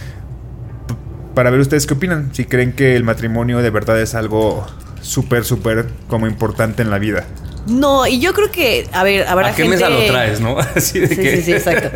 para 1.37 1.51
ver 1.51 1.61
ustedes 1.61 1.87
qué 1.87 1.93
opinan. 1.93 2.31
Si 2.35 2.47
creen 2.47 2.73
que 2.73 2.97
el 2.97 3.05
matrimonio 3.05 3.59
de 3.59 3.69
verdad 3.69 4.01
es 4.01 4.15
algo 4.15 4.67
súper, 5.03 5.45
súper 5.45 5.87
como 6.09 6.27
importante 6.27 6.81
en 6.81 6.89
la 6.89 6.99
vida. 6.99 7.27
No, 7.67 8.07
y 8.07 8.21
yo 8.21 8.33
creo 8.33 8.51
que, 8.51 8.89
a 8.91 9.03
ver, 9.05 9.27
habrá 9.29 9.49
¿A 9.49 9.55
qué 9.55 9.65
gente... 9.65 9.77
mesa 9.77 9.91
lo 9.91 10.03
traes, 10.07 10.41
no? 10.41 10.59
Así 10.75 10.99
de 10.99 11.09
Sí, 11.09 11.17
que... 11.17 11.37
sí, 11.37 11.43
sí, 11.43 11.53
exacto. 11.53 11.91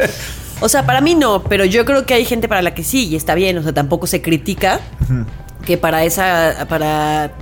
O 0.61 0.69
sea, 0.69 0.85
para 0.85 1.01
mí 1.01 1.15
no, 1.15 1.43
pero 1.43 1.65
yo 1.65 1.87
creo 1.87 2.05
que 2.05 2.13
hay 2.13 2.27
gente 2.27 2.49
para 2.49 2.61
la 2.61 2.75
que 2.75 2.85
sí 2.85 3.09
y 3.09 3.17
está 3.17 3.35
bien. 3.35 3.57
O 3.57 3.63
sea, 3.63 3.73
tampoco 3.73 4.07
se 4.07 4.21
critica 4.21 4.79
que 5.65 5.79
para 5.79 6.05
esa, 6.05 6.67
para 6.69 7.33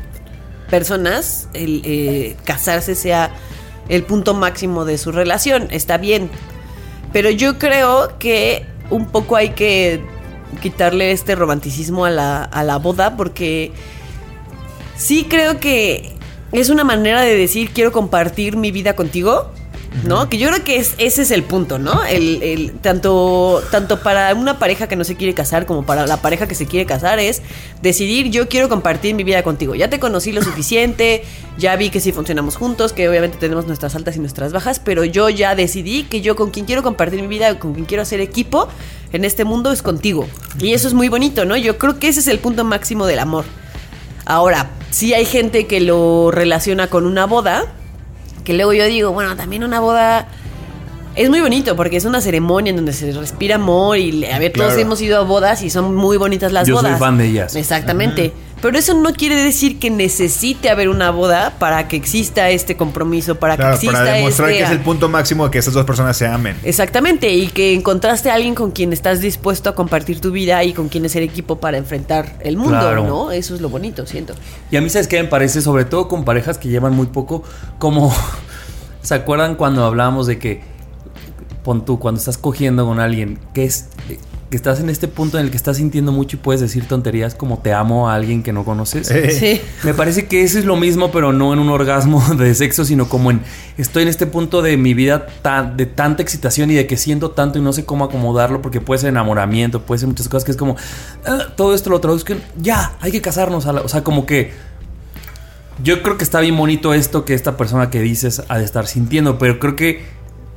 personas 0.71 1.49
el 1.53 1.83
eh, 1.85 2.37
casarse 2.45 2.95
sea 2.95 3.33
el 3.89 4.05
punto 4.05 4.35
máximo 4.35 4.85
de 4.85 4.99
su 4.99 5.11
relación. 5.11 5.67
Está 5.73 5.99
bien. 5.99 6.31
Pero 7.13 7.29
yo 7.31 7.59
creo 7.59 8.19
que 8.21 8.65
un 8.89 9.07
poco 9.07 9.35
hay 9.35 9.49
que 9.49 10.01
quitarle 10.61 11.13
este 11.13 11.35
romanticismo 11.35 12.05
a 12.05 12.11
la, 12.11 12.43
a 12.43 12.65
la 12.65 12.79
boda 12.79 13.17
porque 13.17 13.73
sí 14.97 15.27
creo 15.29 15.61
que 15.61 16.15
es 16.53 16.69
una 16.71 16.85
manera 16.85 17.23
de 17.23 17.37
decir 17.37 17.71
quiero 17.71 17.93
compartir 17.93 18.57
mi 18.57 18.71
vida 18.71 18.97
contigo. 18.97 19.51
¿No? 20.05 20.29
Que 20.29 20.37
yo 20.39 20.49
creo 20.49 20.63
que 20.65 20.77
es, 20.77 20.95
ese 20.99 21.23
es 21.23 21.31
el 21.31 21.43
punto, 21.43 21.79
¿no? 21.79 22.05
El, 22.05 22.43
el- 22.43 22.73
tanto, 22.79 23.63
tanto 23.71 24.01
para 24.01 24.33
una 24.35 24.59
pareja 24.59 24.87
que 24.87 24.97
no 24.97 25.03
se 25.03 25.17
quiere 25.17 25.33
casar 25.35 25.65
como 25.67 25.85
para 25.87 26.07
la 26.07 26.19
pareja 26.19 26.47
que 26.47 26.55
se 26.55 26.67
quiere 26.67 26.85
casar 26.87 27.19
es 27.19 27.43
decidir 27.83 28.31
yo 28.31 28.49
quiero 28.49 28.69
compartir 28.69 29.15
mi 29.15 29.25
vida 29.25 29.43
contigo. 29.43 29.75
Ya 29.75 29.89
te 29.91 29.99
conocí 29.99 30.31
lo 30.31 30.43
suficiente, 30.43 31.25
ya 31.57 31.75
vi 31.77 31.89
que 31.91 32.01
sí 32.01 32.13
funcionamos 32.13 32.57
juntos, 32.57 32.93
que 32.93 33.09
obviamente 33.09 33.39
tenemos 33.39 33.67
nuestras 33.67 33.95
altas 33.95 34.15
y 34.17 34.21
nuestras 34.21 34.53
bajas, 34.53 34.79
pero 34.79 35.05
yo 35.05 35.31
ya 35.31 35.55
decidí 35.55 36.05
que 36.05 36.21
yo 36.21 36.37
con 36.37 36.51
quien 36.51 36.67
quiero 36.67 36.83
compartir 36.83 37.21
mi 37.23 37.27
vida, 37.29 37.59
con 37.59 37.73
quien 37.73 37.87
quiero 37.87 38.03
hacer 38.03 38.21
equipo 38.21 38.69
en 39.13 39.25
este 39.25 39.45
mundo 39.45 39.73
es 39.73 39.83
contigo. 39.83 40.29
Y 40.61 40.75
eso 40.75 40.87
es 40.87 40.95
muy 40.95 41.09
bonito, 41.09 41.45
¿no? 41.47 41.57
Yo 41.57 41.79
creo 41.79 41.99
que 41.99 42.09
ese 42.09 42.21
es 42.21 42.29
el 42.29 42.39
punto 42.39 42.63
máximo 42.63 43.07
del 43.07 43.19
amor. 43.21 43.47
Ahora, 44.27 44.71
sí 44.91 45.15
hay 45.15 45.25
gente 45.25 45.67
que 45.67 45.81
lo 45.81 46.31
relaciona 46.31 46.89
con 46.89 47.07
una 47.07 47.25
boda, 47.25 47.73
que 48.49 48.55
luego 48.55 48.73
yo 48.73 48.87
digo, 48.87 49.13
bueno, 49.13 49.37
también 49.37 49.63
una 49.63 49.79
boda 49.79 50.27
es 51.15 51.29
muy 51.29 51.43
bonito 51.43 51.77
porque 51.77 51.99
es 51.99 52.07
una 52.07 52.23
ceremonia 52.23 52.71
en 52.71 52.77
donde 52.77 52.95
se 52.95 53.13
respira 53.13 53.57
amor 53.57 53.99
y 53.99 54.25
a 54.25 54.39
ver, 54.39 54.55
todos 54.55 54.75
hemos 54.79 55.03
ido 55.03 55.19
a 55.19 55.21
bodas 55.21 55.61
y 55.63 55.69
son 55.69 55.95
muy 55.95 56.17
bonitas 56.17 56.51
las 56.51 56.67
Yo 56.67 56.77
soy 56.77 56.85
bodas. 56.85 56.99
fan 56.99 57.19
de 57.19 57.27
ellas. 57.27 57.55
Exactamente. 57.57 58.33
Pero 58.61 58.77
eso 58.77 58.95
no 58.95 59.13
quiere 59.13 59.37
decir 59.37 59.79
que 59.79 59.91
necesite 59.91 60.69
haber 60.71 60.89
una 60.89 61.11
boda 61.11 61.55
para 61.59 61.87
que 61.87 61.97
exista 61.97 62.51
este 62.51 62.77
compromiso, 62.77 63.37
para 63.37 63.57
Claro, 63.57 63.71
que 63.71 63.75
exista 63.77 63.99
para 64.05 64.13
demostrar 64.15 64.51
este 64.51 64.59
que 64.59 64.65
es 64.65 64.71
el 64.73 64.81
punto 64.81 65.09
máximo 65.09 65.45
de 65.45 65.51
que 65.51 65.59
esas 65.59 65.75
dos 65.75 65.85
personas 65.85 66.17
se 66.17 66.27
amen. 66.27 66.57
Exactamente, 66.65 67.33
y 67.33 67.49
que 67.49 67.75
encontraste 67.75 68.31
a 68.31 68.35
alguien 68.35 68.55
con 68.55 68.73
quien 68.73 68.93
estás 68.93 69.21
dispuesto 69.21 69.71
a 69.71 69.75
compartir 69.75 70.21
tu 70.21 70.33
vida 70.33 70.63
y 70.65 70.73
con 70.73 70.89
quien 70.89 71.05
es 71.05 71.15
el 71.17 71.23
equipo 71.23 71.61
para 71.61 71.79
enfrentar 71.79 72.37
el 72.41 72.57
mundo, 72.57 72.79
Claro. 72.79 73.05
¿no? 73.07 73.31
Eso 73.31 73.55
es 73.55 73.61
lo 73.61 73.69
bonito, 73.69 74.07
siento. 74.07 74.35
Y 74.71 74.77
a 74.77 74.81
mí, 74.81 74.91
¿sabes 74.91 75.07
qué 75.07 75.23
me 75.23 75.29
parece? 75.29 75.63
Sobre 75.63 75.85
todo 75.85 76.09
con 76.09 76.25
parejas 76.25 76.59
que 76.59 76.69
llevan 76.69 76.95
muy 76.95 77.07
poco, 77.07 77.43
como... 77.79 78.15
¿Se 79.03 79.15
acuerdan 79.15 79.55
cuando 79.55 79.85
hablábamos 79.85 80.27
de 80.27 80.39
que... 80.39 80.63
Pon 81.63 81.85
tú, 81.85 81.99
cuando 81.99 82.19
estás 82.19 82.39
cogiendo 82.39 82.87
con 82.87 82.99
alguien, 82.99 83.39
que 83.55 83.65
es... 83.65 83.89
Que 84.51 84.57
estás 84.57 84.81
en 84.81 84.89
este 84.89 85.09
punto 85.09 85.39
en 85.39 85.45
el 85.45 85.51
que 85.51 85.59
estás 85.59 85.77
sintiendo 85.77 86.11
mucho 86.11 86.37
y 86.37 86.41
puedes 86.41 86.63
decir 86.63 86.89
tonterías 86.89 87.35
como 87.35 87.59
te 87.59 87.75
amo 87.75 88.09
a 88.09 88.15
alguien 88.15 88.43
que 88.43 88.51
no 88.53 88.65
conoces. 88.65 89.11
Eh, 89.11 89.31
Sí. 89.31 89.61
Me 89.85 89.93
parece 89.93 90.27
que 90.27 90.43
eso 90.43 90.59
es 90.59 90.65
lo 90.65 90.77
mismo, 90.77 91.11
pero 91.11 91.35
no 91.35 91.53
en 91.53 91.59
un 91.59 91.69
orgasmo 91.69 92.23
de 92.37 92.55
sexo, 92.55 92.87
sino 92.87 93.11
como 93.11 93.31
en 93.31 93.43
estoy 93.77 94.05
en 94.05 94.09
este 94.09 94.27
punto 94.27 94.63
de 94.63 94.79
mi 94.79 94.95
vida 94.95 95.27
tan, 95.43 95.77
de 95.77 95.85
tanta 95.85 96.23
excitación 96.23 96.71
y 96.71 96.75
de 96.75 96.87
que 96.87 96.97
siento 96.97 97.33
tanto 97.33 97.59
y 97.59 97.63
no 97.63 97.75
sé 97.75 97.85
cómo 97.85 98.05
acomodarlo 98.07 98.63
porque 98.63 98.81
puede 98.81 99.01
ser 99.01 99.11
enamoramiento, 99.11 99.83
puede 99.83 99.99
ser 99.99 100.09
muchas 100.09 100.29
cosas 100.31 100.45
que 100.47 100.53
es 100.53 100.57
como 100.57 100.77
"Ah, 101.27 101.49
todo 101.55 101.75
esto 101.75 101.91
lo 101.91 102.01
traduzco 102.01 102.33
en 102.33 102.43
ya, 102.57 102.97
hay 103.01 103.13
que 103.13 103.21
casarnos, 103.21 103.67
a 103.67 103.73
la-". 103.75 103.83
o 103.83 103.89
sea, 103.89 104.03
como 104.03 104.25
que 104.25 104.53
yo 105.85 106.03
creo 106.03 106.17
que 106.17 106.25
está 106.25 106.41
bien 106.41 106.57
bonito 106.57 106.93
esto 106.95 107.25
que 107.25 107.35
esta 107.35 107.57
persona 107.57 107.91
que 107.91 108.01
dices 108.01 108.43
ha 108.49 108.59
de 108.59 108.65
estar 108.65 108.87
sintiendo, 108.87 109.39
pero 109.39 109.59
creo 109.61 109.77
que 109.77 110.03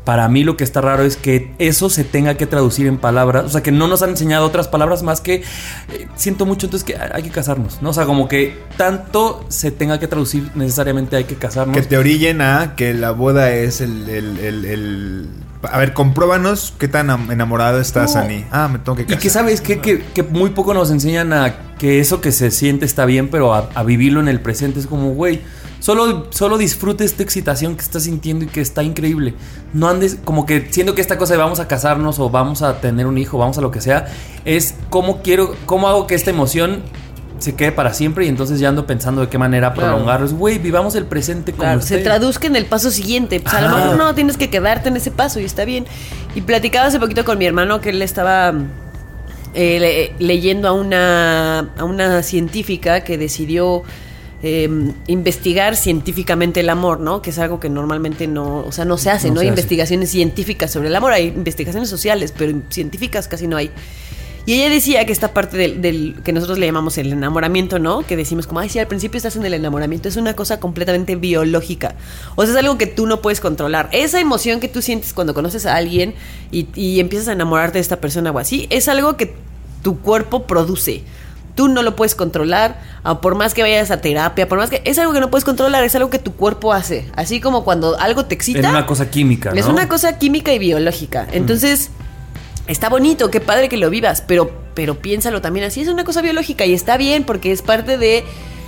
para 0.03 0.27
mí 0.27 0.43
lo 0.43 0.58
que 0.58 0.63
está 0.63 0.81
raro 0.81 1.03
es 1.03 1.15
que 1.15 1.53
eso 1.60 1.89
se 1.89 2.03
tenga 2.03 2.34
que 2.36 2.48
traducir 2.48 2.88
en 2.88 2.98
palabras, 2.98 3.46
o 3.46 3.50
sea, 3.50 3.62
que 3.62 3.72
no 3.72 3.88
nos 3.88 4.01
han 4.01 4.10
enseñado 4.12 4.46
otras 4.48 4.67
palabras 4.67 5.03
más 5.03 5.22
que 5.22 5.36
eh, 5.36 6.08
siento 6.15 6.46
mucho, 6.48 6.65
entonces 6.65 6.84
que 6.84 6.96
hay 6.98 7.22
que 7.22 7.29
casarnos, 7.29 7.81
¿no? 7.84 7.89
O 7.91 7.93
sea, 7.93 8.05
como 8.05 8.27
que 8.27 8.58
tanto 8.77 9.46
se 9.50 9.70
tenga 9.70 10.00
que 10.00 10.08
traducir 10.08 10.50
necesariamente 10.55 11.15
hay 11.15 11.25
que 11.25 11.36
casarnos. 11.36 11.75
Que 11.77 11.84
te 11.84 11.98
orillen 11.98 12.41
a 12.41 12.74
que 12.75 12.93
la 12.96 13.12
boda 13.12 13.51
es 13.51 13.79
el, 13.81 14.10
el- 14.10 14.38
el- 14.39 14.65
el- 14.65 15.29
A 15.72 15.77
ver, 15.77 15.93
compruébanos 15.93 16.74
qué 16.79 16.88
tan 16.88 17.12
am- 17.12 17.29
enamorado 17.29 17.79
estás, 17.79 18.15
No. 18.15 18.22
Ani. 18.22 18.46
Ah, 18.50 18.67
me 18.67 18.79
tengo 18.79 18.96
que 18.96 19.03
Y 19.03 19.05
casar. 19.05 19.22
que 19.22 19.29
sabes 19.29 19.62
que, 19.62 19.79
que, 19.79 20.00
que 20.03 20.24
muy 20.24 20.50
poco 20.50 20.74
nos 20.74 20.89
enseñan 20.89 21.31
a 21.34 21.53
que 21.77 22.00
eso 22.00 22.20
que 22.22 22.31
se 22.31 22.50
siente 22.50 22.86
está 22.86 23.05
bien, 23.05 23.29
pero 23.29 23.53
a, 23.53 23.70
a 23.75 23.84
vivirlo 23.84 24.20
en 24.20 24.27
el 24.27 24.39
presente 24.39 24.79
es 24.79 24.88
como, 24.88 25.12
güey, 25.13 25.41
solo, 25.82 26.28
solo 26.30 26.58
disfrute 26.58 27.04
esta 27.04 27.22
excitación 27.24 27.76
que 27.76 27.82
estás 27.82 28.04
sintiendo 28.04 28.46
y 28.46 28.48
que 28.48 28.62
está 28.62 28.82
increíble. 28.84 29.34
No 29.74 29.90
andes 29.90 30.18
como 30.24 30.46
que 30.46 30.70
siento 30.72 30.96
que 30.96 31.02
esta 31.02 31.18
cosa 31.18 31.34
de 31.34 31.40
vamos 31.40 31.60
a 31.60 31.68
casarnos 31.68 32.18
o 32.20 32.30
vamos 32.30 32.62
a 32.62 32.80
tener 32.80 33.06
un 33.08 33.18
hijo, 33.18 33.38
vamos 33.38 33.58
a 33.58 33.62
lo 33.62 33.72
que 33.72 33.82
sea, 33.82 34.06
es 34.46 34.76
cómo 34.90 35.22
quiero, 35.22 35.54
cómo 35.66 35.90
hago 35.90 36.08
que 36.08 36.16
esta 36.16 36.30
emoción 36.30 36.82
se 37.40 37.56
quede 37.56 37.72
para 37.72 37.92
siempre 37.96 38.26
y 38.26 38.30
entonces 38.30 38.60
ya 38.60 38.70
ando 38.70 38.86
pensando 38.86 39.22
de 39.22 39.28
qué 39.28 39.40
manera 39.40 39.74
Claro. 39.74 39.94
prolongarlo. 39.94 40.28
Es, 40.28 40.34
Güey, 40.34 40.60
vivamos 40.60 40.94
el 40.94 41.06
presente 41.06 41.52
como 41.54 41.64
Claro, 41.64 41.82
se 41.82 41.98
traduzca 41.98 42.46
en 42.46 42.56
el 42.56 42.68
paso 42.68 42.92
siguiente. 42.92 43.40
Pues 43.40 43.52
a 43.56 43.62
lo 43.62 43.76
mejor 43.76 43.98
no 43.98 44.14
tienes 44.14 44.38
que 44.38 44.52
quedarte 44.52 44.90
en 44.90 44.98
ese 44.98 45.10
paso 45.10 45.40
y 45.40 45.46
está 45.46 45.66
bien. 45.66 45.86
Y 46.36 46.42
platicaba 46.42 46.86
hace 46.86 47.00
poquito 47.00 47.26
con 47.26 47.40
mi 47.40 47.46
hermano 47.48 47.82
que 47.82 47.90
él 47.90 48.02
estaba 48.04 48.54
eh, 49.56 49.80
le- 50.20 50.26
leyendo 50.26 50.68
a 50.68 50.74
una, 50.74 51.72
a 51.78 51.84
una 51.84 52.22
científica 52.24 53.04
que 53.04 53.18
decidió 53.18 53.82
eh, 54.43 54.69
investigar 55.07 55.75
científicamente 55.75 56.62
el 56.62 56.69
amor, 56.69 57.00
¿no? 57.00 57.21
Que 57.21 57.29
es 57.29 57.39
algo 57.39 57.60
que 57.60 57.69
normalmente 57.69 58.27
no, 58.27 58.60
o 58.60 58.71
sea, 58.71 58.86
no 58.86 58.98
se 58.98 59.10
hace, 59.10 59.27
No 59.29 59.36
no, 59.36 59.39
se 59.41 59.45
hay 59.45 59.50
hace. 59.50 59.60
investigaciones 59.62 60.10
científicas 60.10 60.71
sobre 60.71 60.88
el 60.88 60.95
amor, 60.95 61.13
hay 61.13 61.27
investigaciones 61.27 61.89
sociales, 61.89 62.33
pero 62.38 62.57
científicas 62.69 63.27
casi 63.27 63.48
no 63.48 63.57
hay. 63.57 63.69
Y 64.43 64.53
ella 64.53 64.71
decía 64.71 65.05
que 65.05 65.12
esta 65.13 65.33
parte 65.36 65.55
del, 65.55 65.81
del- 65.83 66.15
que 66.24 66.33
nosotros 66.33 66.57
le 66.57 66.65
llamamos 66.65 66.98
el 66.98 67.13
enamoramiento, 67.13 67.77
¿no? 67.77 68.01
Que 68.01 68.17
decimos 68.17 68.48
como, 68.48 68.60
ay, 68.60 68.69
sí, 68.69 68.79
al 68.79 68.88
principio 68.88 69.17
estás 69.17 69.36
en 69.36 69.45
el 69.45 69.53
enamoramiento, 69.53 70.10
es 70.10 70.15
una 70.15 70.36
cosa 70.36 70.60
completamente 70.60 71.15
biológica. 71.15 71.93
O 72.36 72.41
sea, 72.43 72.51
es 72.53 72.57
algo 72.57 72.75
que 72.79 72.88
tú 72.88 73.05
no 73.05 73.21
puedes 73.21 73.39
controlar. 73.39 73.88
Esa 73.91 74.19
emoción 74.19 74.60
que 74.60 74.67
tú 74.67 74.81
sientes 74.81 75.13
cuando 75.13 75.36
conoces 75.36 75.67
a 75.67 75.75
alguien 75.75 76.15
y, 76.51 76.65
y 76.74 77.00
empiezas 77.00 77.27
a 77.27 77.33
enamorarte 77.33 77.77
de 77.77 77.81
esta 77.81 78.01
persona 78.01 78.31
o 78.31 78.39
así, 78.39 78.65
es 78.71 78.88
algo 78.88 79.15
que 79.15 79.36
tu 79.83 80.00
cuerpo 80.00 80.48
produce. 80.48 81.03
Tú 81.62 81.68
no 81.68 81.84
lo 81.84 81.96
puedes 81.96 82.15
controlar, 82.15 82.82
ah, 83.03 83.22
por 83.22 83.36
más 83.36 83.53
que 83.53 83.62
vayas 83.62 83.91
a 83.91 84.01
terapia, 84.01 84.50
por 84.50 84.58
más 84.58 84.72
que... 84.72 84.82
Es 84.84 84.98
algo 84.98 85.13
que 85.13 85.20
no 85.20 85.30
puedes 85.30 85.46
controlar, 85.46 85.84
es 85.84 85.94
algo 85.94 86.10
que 86.10 86.18
tu 86.18 86.34
cuerpo 86.34 86.74
hace. 86.74 87.06
Así 87.15 87.39
como 87.39 87.63
cuando 87.63 88.00
algo 88.00 88.25
te 88.25 88.34
excita... 88.34 88.62
Es 88.62 88.65
una 88.65 88.88
cosa 88.88 89.12
química, 89.12 89.51
¿no? 89.51 89.60
Es 89.60 89.68
una 89.68 89.88
cosa 89.88 90.18
química 90.18 90.51
y 90.53 90.58
biológica. 90.58 91.27
Entonces, 91.32 91.91
está 92.65 92.89
bonito, 92.89 93.30
qué 93.30 93.41
padre 93.41 93.70
que 93.70 93.77
lo 93.77 93.91
vivas, 93.91 94.24
pero, 94.25 94.50
pero 94.74 94.98
piénsalo 95.03 95.39
también 95.39 95.68
así. 95.68 95.82
Es 95.82 95.88
una 95.88 96.03
cosa 96.03 96.24
biológica 96.24 96.65
y 96.65 96.74
está 96.74 96.98
bien 96.98 97.25
porque 97.25 97.51
es 97.51 97.62
parte 97.62 98.00
de 98.00 98.24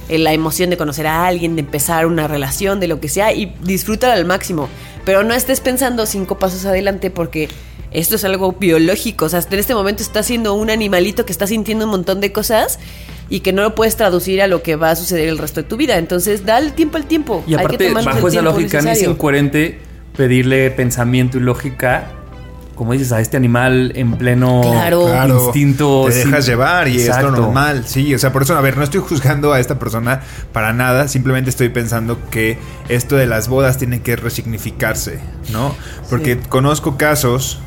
eh, 0.08 0.20
la 0.20 0.32
emoción 0.32 0.70
de 0.70 0.78
conocer 0.78 1.08
a 1.08 1.26
alguien, 1.26 1.56
de 1.56 1.62
empezar 1.62 2.06
una 2.06 2.28
relación, 2.28 2.80
de 2.80 2.88
lo 2.88 3.00
que 3.00 3.10
sea, 3.10 3.34
y 3.34 3.56
disfrútalo 3.64 4.14
al 4.14 4.26
máximo. 4.26 4.70
Pero 5.04 5.24
no 5.24 5.34
estés 5.34 5.62
pensando 5.62 6.06
cinco 6.06 6.38
pasos 6.38 6.64
adelante 6.66 7.10
porque 7.10 7.50
esto 7.94 8.16
es 8.16 8.24
algo 8.26 8.54
biológico. 8.54 9.26
O 9.26 9.30
sea, 9.30 9.40
en 9.50 9.60
este 9.60 9.74
momento 9.76 10.04
estás 10.04 10.26
siendo 10.26 10.54
un 10.56 10.70
animalito 10.70 11.26
que 11.26 11.32
está 11.32 11.48
sintiendo 11.48 11.86
un 11.86 11.92
montón 11.92 12.20
de 12.22 12.32
cosas 12.32 12.80
y 13.30 13.40
que 13.40 13.54
no 13.54 13.62
lo 13.62 13.76
puedes 13.76 13.96
traducir 13.96 14.42
a 14.42 14.48
lo 14.48 14.62
que 14.64 14.76
va 14.76 14.92
a 14.92 14.96
suceder 14.96 15.30
el 15.30 15.38
resto 15.38 15.62
de 15.62 15.68
tu 15.68 15.78
vida. 15.78 15.98
Entonces, 15.98 16.46
dale 16.46 16.72
tiempo 16.72 16.98
al 16.98 17.06
tiempo. 17.06 17.44
Y 17.48 17.52
Hay 17.54 17.60
que 17.60 17.64
aparte, 17.66 17.88
tomarse 17.88 18.10
el 18.10 18.16
bajo 18.16 18.28
esa 18.28 18.42
lógica, 18.42 18.82
no 18.82 18.90
es 18.92 19.02
incoherente 19.04 19.80
pedirle 20.18 20.70
pensamiento 20.72 21.38
y 21.38 21.42
lógica, 21.42 22.12
como 22.76 22.94
dices, 22.94 23.12
a 23.12 23.20
este 23.22 23.38
animal 23.38 23.92
en 23.96 24.14
pleno 24.18 24.62
Claro. 24.62 25.06
Claro, 25.06 25.44
instinto. 25.46 26.06
Te 26.10 26.16
dejas 26.16 26.44
sin- 26.46 26.52
llevar 26.54 26.88
y 26.88 27.00
es 27.02 27.22
lo 27.22 27.32
normal. 27.32 27.84
Sí, 27.88 28.14
o 28.14 28.20
sea, 28.20 28.32
por 28.34 28.42
eso, 28.44 28.56
a 28.58 28.62
ver, 28.62 28.78
no 28.78 28.84
estoy 28.84 29.00
juzgando 29.00 29.54
a 29.54 29.60
esta 29.60 29.78
persona 29.80 30.22
para 30.52 30.74
nada. 30.74 31.08
Simplemente 31.08 31.50
estoy 31.52 31.70
pensando 31.70 32.18
que 32.32 32.58
esto 32.90 33.16
de 33.16 33.26
las 33.28 33.48
bodas 33.48 33.78
tiene 33.78 34.02
que 34.02 34.16
resignificarse, 34.16 35.20
¿no? 35.52 35.76
Porque 36.10 36.34
Sí. 36.36 36.40
conozco 36.50 36.98
casos, 36.98 37.60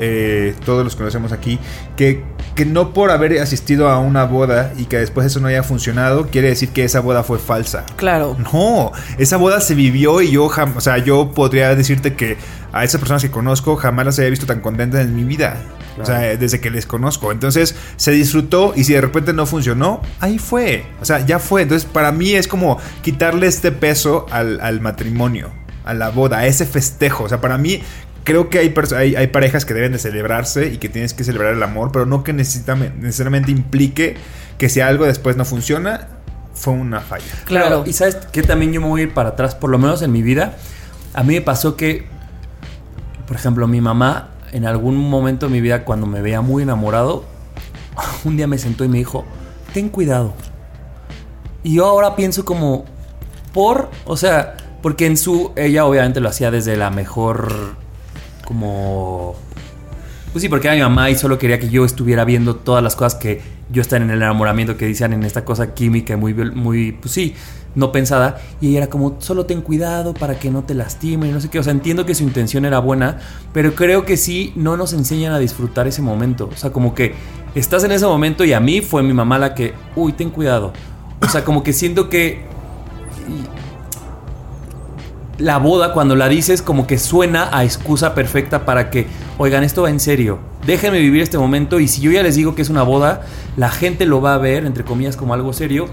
eh, 0.00 0.54
todos 0.64 0.82
los 0.82 0.96
conocemos 0.96 1.30
aquí, 1.30 1.58
que, 1.96 2.24
que 2.54 2.64
no 2.64 2.92
por 2.92 3.10
haber 3.10 3.38
asistido 3.40 3.88
a 3.88 3.98
una 4.00 4.24
boda 4.24 4.72
y 4.76 4.86
que 4.86 4.96
después 4.98 5.26
eso 5.26 5.38
no 5.40 5.48
haya 5.48 5.62
funcionado, 5.62 6.28
quiere 6.28 6.48
decir 6.48 6.70
que 6.70 6.82
esa 6.84 7.00
boda 7.00 7.22
fue 7.22 7.38
falsa. 7.38 7.84
Claro. 7.96 8.36
No, 8.52 8.90
esa 9.18 9.36
boda 9.36 9.60
se 9.60 9.74
vivió 9.74 10.20
y 10.22 10.32
yo, 10.32 10.48
jam- 10.48 10.72
o 10.76 10.80
sea, 10.80 10.98
yo 10.98 11.32
podría 11.32 11.74
decirte 11.76 12.14
que 12.14 12.36
a 12.72 12.82
esas 12.84 12.98
personas 13.00 13.22
que 13.22 13.30
conozco 13.30 13.76
jamás 13.76 14.06
las 14.06 14.18
había 14.18 14.30
visto 14.30 14.46
tan 14.46 14.60
contentas 14.60 15.02
en 15.02 15.14
mi 15.14 15.24
vida. 15.24 15.56
O 16.00 16.04
sea, 16.06 16.18
desde 16.38 16.60
que 16.60 16.70
les 16.70 16.86
conozco. 16.86 17.30
Entonces, 17.30 17.74
se 17.96 18.12
disfrutó 18.12 18.72
y 18.74 18.84
si 18.84 18.94
de 18.94 19.02
repente 19.02 19.34
no 19.34 19.44
funcionó, 19.44 20.00
ahí 20.20 20.38
fue. 20.38 20.86
O 21.02 21.04
sea, 21.04 21.26
ya 21.26 21.38
fue. 21.38 21.60
Entonces, 21.62 21.86
para 21.86 22.10
mí 22.10 22.32
es 22.32 22.48
como 22.48 22.78
quitarle 23.02 23.46
este 23.48 23.70
peso 23.70 24.24
al, 24.30 24.60
al 24.62 24.80
matrimonio, 24.80 25.50
a 25.84 25.92
la 25.92 26.08
boda, 26.08 26.38
a 26.38 26.46
ese 26.46 26.64
festejo. 26.64 27.24
O 27.24 27.28
sea, 27.28 27.42
para 27.42 27.58
mí... 27.58 27.82
Creo 28.24 28.50
que 28.50 28.58
hay, 28.58 28.74
hay, 28.96 29.16
hay 29.16 29.26
parejas 29.28 29.64
que 29.64 29.74
deben 29.74 29.92
de 29.92 29.98
celebrarse 29.98 30.68
y 30.68 30.78
que 30.78 30.88
tienes 30.88 31.14
que 31.14 31.24
celebrar 31.24 31.54
el 31.54 31.62
amor, 31.62 31.90
pero 31.92 32.06
no 32.06 32.22
que 32.22 32.32
necesariamente 32.32 33.50
implique 33.50 34.16
que 34.58 34.68
si 34.68 34.80
algo 34.80 35.06
después 35.06 35.36
no 35.36 35.44
funciona, 35.44 36.08
fue 36.54 36.74
una 36.74 37.00
falla. 37.00 37.24
Claro. 37.44 37.84
Y 37.86 37.92
sabes 37.92 38.16
que 38.16 38.42
también 38.42 38.72
yo 38.72 38.80
me 38.80 38.88
voy 38.88 39.00
a 39.00 39.04
ir 39.04 39.14
para 39.14 39.30
atrás, 39.30 39.54
por 39.54 39.70
lo 39.70 39.78
menos 39.78 40.02
en 40.02 40.12
mi 40.12 40.22
vida. 40.22 40.56
A 41.14 41.22
mí 41.22 41.34
me 41.34 41.40
pasó 41.40 41.76
que, 41.76 42.06
por 43.26 43.36
ejemplo, 43.36 43.66
mi 43.66 43.80
mamá, 43.80 44.28
en 44.52 44.66
algún 44.66 44.96
momento 44.96 45.46
de 45.46 45.52
mi 45.52 45.60
vida, 45.60 45.84
cuando 45.84 46.06
me 46.06 46.20
veía 46.20 46.42
muy 46.42 46.62
enamorado, 46.62 47.24
un 48.24 48.36
día 48.36 48.46
me 48.46 48.58
sentó 48.58 48.84
y 48.84 48.88
me 48.88 48.98
dijo: 48.98 49.24
Ten 49.72 49.88
cuidado. 49.88 50.34
Y 51.62 51.74
yo 51.74 51.86
ahora 51.86 52.16
pienso 52.16 52.44
como, 52.44 52.84
por, 53.52 53.90
o 54.04 54.16
sea, 54.16 54.56
porque 54.82 55.06
en 55.06 55.16
su, 55.16 55.52
ella 55.56 55.84
obviamente 55.84 56.20
lo 56.20 56.28
hacía 56.28 56.50
desde 56.50 56.76
la 56.76 56.90
mejor, 56.90 57.76
como 58.50 59.36
Pues 60.32 60.42
sí, 60.42 60.48
porque 60.48 60.66
era 60.66 60.74
mi 60.74 60.82
mamá 60.82 61.08
y 61.08 61.14
solo 61.14 61.38
quería 61.38 61.60
que 61.60 61.68
yo 61.68 61.84
estuviera 61.84 62.24
viendo 62.24 62.56
todas 62.56 62.82
las 62.82 62.96
cosas 62.96 63.14
que 63.14 63.40
yo 63.70 63.80
estaba 63.80 64.02
en 64.02 64.10
el 64.10 64.16
enamoramiento 64.16 64.76
que 64.76 64.86
decían 64.86 65.12
en 65.12 65.22
esta 65.22 65.44
cosa 65.44 65.72
química 65.72 66.16
muy, 66.16 66.34
muy, 66.34 66.90
pues 66.90 67.14
sí, 67.14 67.36
no 67.76 67.92
pensada. 67.92 68.40
Y 68.60 68.70
ella 68.70 68.78
era 68.78 68.86
como, 68.88 69.18
solo 69.20 69.46
ten 69.46 69.60
cuidado 69.60 70.14
para 70.14 70.36
que 70.36 70.50
no 70.50 70.64
te 70.64 70.74
lastimen 70.74 71.30
y 71.30 71.32
no 71.32 71.40
sé 71.40 71.48
qué. 71.48 71.60
O 71.60 71.62
sea, 71.62 71.72
entiendo 71.72 72.04
que 72.04 72.16
su 72.16 72.24
intención 72.24 72.64
era 72.64 72.80
buena, 72.80 73.20
pero 73.52 73.76
creo 73.76 74.04
que 74.04 74.16
sí 74.16 74.52
no 74.56 74.76
nos 74.76 74.92
enseñan 74.94 75.32
a 75.32 75.38
disfrutar 75.38 75.86
ese 75.86 76.02
momento. 76.02 76.50
O 76.52 76.56
sea, 76.56 76.72
como 76.72 76.92
que 76.92 77.14
estás 77.54 77.84
en 77.84 77.92
ese 77.92 78.04
momento 78.04 78.44
y 78.44 78.52
a 78.52 78.58
mí 78.58 78.80
fue 78.80 79.04
mi 79.04 79.12
mamá 79.12 79.38
la 79.38 79.54
que, 79.54 79.74
uy, 79.94 80.12
ten 80.12 80.30
cuidado. 80.30 80.72
O 81.22 81.28
sea, 81.28 81.44
como 81.44 81.62
que 81.62 81.72
siento 81.72 82.08
que 82.08 82.40
la 85.40 85.58
boda, 85.58 85.92
cuando 85.92 86.14
la 86.16 86.28
dices, 86.28 86.62
como 86.62 86.86
que 86.86 86.98
suena 86.98 87.48
a 87.50 87.64
excusa 87.64 88.14
perfecta 88.14 88.64
para 88.64 88.90
que, 88.90 89.06
oigan, 89.38 89.64
esto 89.64 89.82
va 89.82 89.90
en 89.90 89.98
serio. 90.00 90.38
Déjenme 90.66 91.00
vivir 91.00 91.22
este 91.22 91.38
momento 91.38 91.80
y 91.80 91.88
si 91.88 92.00
yo 92.02 92.10
ya 92.12 92.22
les 92.22 92.36
digo 92.36 92.54
que 92.54 92.62
es 92.62 92.68
una 92.70 92.82
boda, 92.82 93.22
la 93.56 93.70
gente 93.70 94.04
lo 94.06 94.20
va 94.20 94.34
a 94.34 94.38
ver, 94.38 94.66
entre 94.66 94.84
comillas, 94.84 95.16
como 95.16 95.34
algo 95.34 95.52
serio 95.52 95.86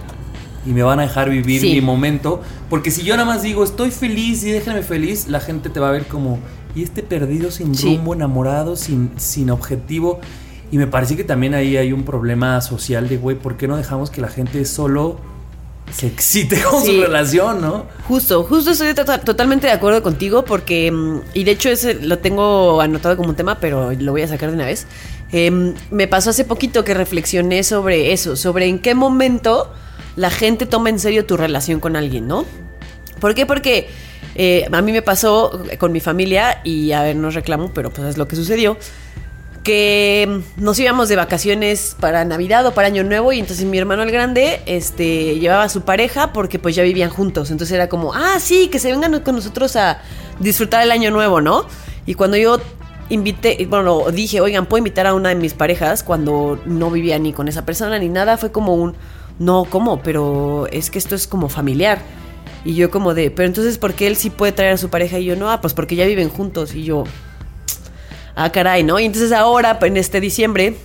y 0.66 0.72
me 0.72 0.84
van 0.84 1.00
a 1.00 1.04
dejar 1.04 1.30
vivir 1.30 1.62
Sí. 1.62 1.72
mi 1.74 1.82
momento. 1.82 2.42
Porque 2.70 2.92
si 2.92 3.04
yo 3.04 3.16
nada 3.16 3.26
más 3.26 3.42
digo, 3.42 3.64
estoy 3.64 3.90
feliz 3.92 4.44
y 4.44 4.52
déjenme 4.52 4.82
feliz, 4.84 5.28
la 5.30 5.40
gente 5.40 5.70
te 5.70 5.80
va 5.80 5.88
a 5.90 5.92
ver 5.92 6.06
como, 6.08 6.40
y 6.76 6.84
este 6.84 7.02
perdido 7.02 7.50
sin 7.50 7.74
Sí. 7.74 7.96
rumbo, 7.96 8.14
enamorado, 8.14 8.76
sin, 8.76 9.12
sin 9.16 9.50
objetivo. 9.50 10.20
Y 10.70 10.78
me 10.78 10.88
parece 10.88 11.16
que 11.16 11.24
también 11.24 11.54
ahí 11.54 11.78
hay 11.78 11.94
un 11.94 12.04
problema 12.04 12.60
social 12.60 13.08
de, 13.08 13.16
güey, 13.18 13.38
¿por 13.40 13.56
qué 13.56 13.70
no 13.70 13.78
dejamos 13.78 14.10
que 14.10 14.20
la 14.20 14.28
gente 14.28 14.66
solo 14.66 15.18
se 15.92 16.08
excite 16.08 16.62
con 16.70 16.84
Sí. 16.84 16.96
su 16.96 17.02
relación, 17.02 17.62
no? 17.62 17.86
Justo, 18.08 18.44
justo 18.44 18.72
estoy 18.72 18.94
to- 18.94 19.20
totalmente 19.20 19.68
de 19.68 19.74
acuerdo 19.74 20.04
contigo 20.04 20.44
porque, 20.46 20.92
mm, 20.92 21.22
y 21.34 21.44
de 21.44 21.52
hecho 21.52 21.70
ese 21.70 21.96
lo 21.96 22.20
tengo 22.20 22.82
anotado 22.82 23.16
como 23.18 23.30
un 23.30 23.36
tema, 23.36 23.60
pero 23.60 23.92
lo 23.94 24.12
voy 24.12 24.22
a 24.22 24.28
sacar 24.28 24.50
de 24.50 24.56
una 24.56 24.66
vez. 24.66 24.86
Em, 25.32 25.74
me 25.92 26.08
pasó 26.08 26.30
hace 26.30 26.46
poquito 26.46 26.84
que 26.84 26.94
reflexioné 26.94 27.64
sobre 27.64 28.14
eso, 28.14 28.36
sobre 28.36 28.66
en 28.68 28.80
qué 28.80 28.96
momento 28.96 29.72
la 30.16 30.30
gente 30.30 30.66
toma 30.66 30.90
en 30.90 31.00
serio 31.00 31.26
tu 31.26 31.38
relación 31.38 31.80
con 31.80 31.96
alguien, 31.96 32.28
¿no? 32.28 32.46
¿Por 33.20 33.36
qué? 33.36 33.46
Porque 33.46 33.90
eh, 34.36 34.68
a 34.72 34.82
mí 34.82 34.92
me 34.92 35.02
pasó 35.02 35.64
con 35.80 35.92
mi 35.92 36.00
familia 36.00 36.62
y 36.64 36.92
a 36.92 37.02
ver, 37.04 37.16
no 37.16 37.30
reclamo, 37.30 37.72
pero 37.74 37.90
pues 37.90 38.08
es 38.10 38.18
lo 38.18 38.28
que 38.28 38.36
sucedió 38.36 38.78
que 39.68 40.44
nos 40.56 40.80
íbamos 40.80 41.10
de 41.10 41.18
vacaciones 41.18 41.98
para 42.00 42.24
Navidad 42.24 42.66
o 42.66 42.72
para 42.72 42.88
Año 42.88 43.04
Nuevo 43.04 43.34
y 43.34 43.40
entonces 43.40 43.66
mi 43.66 43.78
hermano 43.78 44.04
el 44.04 44.12
grande 44.12 44.62
este, 44.66 45.40
llevaba 45.40 45.64
a 45.64 45.70
su 45.70 45.82
pareja 45.82 46.32
porque 46.32 46.58
pues 46.58 46.74
ya 46.74 46.84
vivían 46.84 47.10
juntos. 47.10 47.52
Entonces 47.52 47.76
era 47.76 47.90
como, 47.90 48.14
ah, 48.14 48.40
sí, 48.40 48.70
que 48.70 48.80
se 48.80 48.90
vengan 48.90 49.20
con 49.24 49.36
nosotros 49.36 49.76
a 49.76 50.00
disfrutar 50.40 50.84
el 50.84 50.92
Año 50.92 51.12
Nuevo, 51.12 51.42
¿no? 51.42 51.66
Y 52.06 52.14
cuando 52.14 52.38
yo 52.38 52.62
invité, 53.10 53.68
bueno, 53.70 54.10
dije, 54.10 54.40
oigan, 54.40 54.68
puedo 54.68 54.78
invitar 54.78 55.06
a 55.06 55.14
una 55.14 55.30
de 55.30 55.36
mis 55.36 55.54
parejas 55.54 56.02
cuando 56.02 56.58
no 56.66 56.90
vivía 56.90 57.20
ni 57.20 57.34
con 57.34 57.50
esa 57.50 57.66
persona 57.66 58.00
ni 58.00 58.08
nada, 58.08 58.38
fue 58.38 58.54
como 58.54 58.74
un, 58.74 58.96
no, 59.38 59.66
¿cómo? 59.70 60.02
Pero 60.02 60.68
es 60.72 60.90
que 60.90 60.98
esto 60.98 61.14
es 61.14 61.28
como 61.28 61.50
familiar. 61.50 62.00
Y 62.64 62.76
yo 62.76 62.90
como 62.90 63.14
de, 63.14 63.32
pero 63.32 63.48
entonces, 63.48 63.78
¿por 63.78 63.96
qué 63.96 64.08
él 64.08 64.16
sí 64.16 64.30
puede 64.30 64.54
traer 64.54 64.76
a 64.76 64.78
su 64.78 64.88
pareja 64.88 65.20
y 65.20 65.26
yo 65.26 65.36
no? 65.36 65.52
Ah, 65.52 65.60
pues 65.60 65.74
porque 65.74 65.98
ya 65.98 66.06
viven 66.06 66.30
juntos 66.30 66.74
y 66.74 66.86
yo, 66.86 67.04
ah, 68.38 68.50
caray, 68.52 68.84
¿no? 68.84 68.98
Y 69.00 69.06
entonces 69.06 69.34
ahora, 69.34 69.78
en 69.82 69.98
este 69.98 70.22
diciembre, 70.22 70.76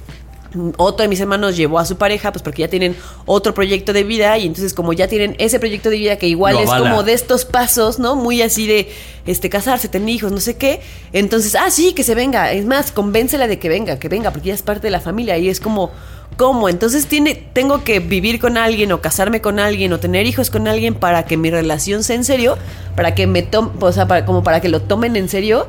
otro 0.76 1.02
de 1.04 1.08
mis 1.08 1.18
hermanos 1.20 1.56
llevó 1.56 1.78
a 1.78 1.86
su 1.86 1.96
pareja, 1.96 2.30
pues 2.30 2.42
porque 2.42 2.60
ya 2.62 2.68
tienen 2.68 2.94
otro 3.24 3.54
proyecto 3.54 3.92
de 3.94 4.04
vida 4.04 4.36
y 4.36 4.46
entonces 4.46 4.74
como 4.74 4.92
ya 4.92 5.08
tienen 5.08 5.34
ese 5.38 5.58
proyecto 5.58 5.88
de 5.88 5.96
vida 5.96 6.16
que 6.16 6.28
igual 6.28 6.56
es 6.58 6.68
como 6.90 7.02
de 7.04 7.14
estos 7.14 7.46
pasos, 7.46 7.98
¿no? 7.98 8.16
Muy 8.16 8.42
así 8.42 8.66
de, 8.66 8.92
este, 9.24 9.48
casarse, 9.48 9.88
tener 9.88 10.10
hijos, 10.10 10.30
no 10.30 10.40
sé 10.40 10.56
qué. 10.56 10.80
Entonces, 11.14 11.54
ah, 11.54 11.70
sí, 11.70 11.94
que 11.94 12.02
se 12.04 12.14
venga. 12.14 12.52
Es 12.52 12.66
más, 12.66 12.92
convéncela 12.92 13.46
de 13.46 13.58
que 13.58 13.68
venga, 13.70 13.98
que 13.98 14.08
venga, 14.08 14.30
porque 14.30 14.48
ya 14.48 14.54
es 14.54 14.62
parte 14.62 14.88
de 14.88 14.90
la 14.90 15.00
familia 15.00 15.38
y 15.38 15.48
es 15.48 15.60
como... 15.60 15.90
¿Cómo? 16.38 16.70
Entonces 16.70 17.06
tiene, 17.06 17.34
tengo 17.34 17.84
que 17.84 18.00
vivir 18.00 18.40
con 18.40 18.56
alguien 18.56 18.90
o 18.92 19.02
casarme 19.02 19.42
con 19.42 19.58
alguien 19.58 19.92
o 19.92 20.00
tener 20.00 20.26
hijos 20.26 20.48
con 20.48 20.66
alguien 20.66 20.94
para 20.94 21.26
que 21.26 21.36
mi 21.36 21.50
relación 21.50 22.02
sea 22.02 22.16
en 22.16 22.24
serio, 22.24 22.56
para 22.96 23.14
que 23.14 23.26
me 23.26 23.42
tomen, 23.42 23.72
o 23.78 23.92
sea, 23.92 24.08
para- 24.08 24.24
como 24.24 24.42
para 24.42 24.62
que 24.62 24.70
lo 24.70 24.80
tomen 24.80 25.14
en 25.16 25.28
serio. 25.28 25.68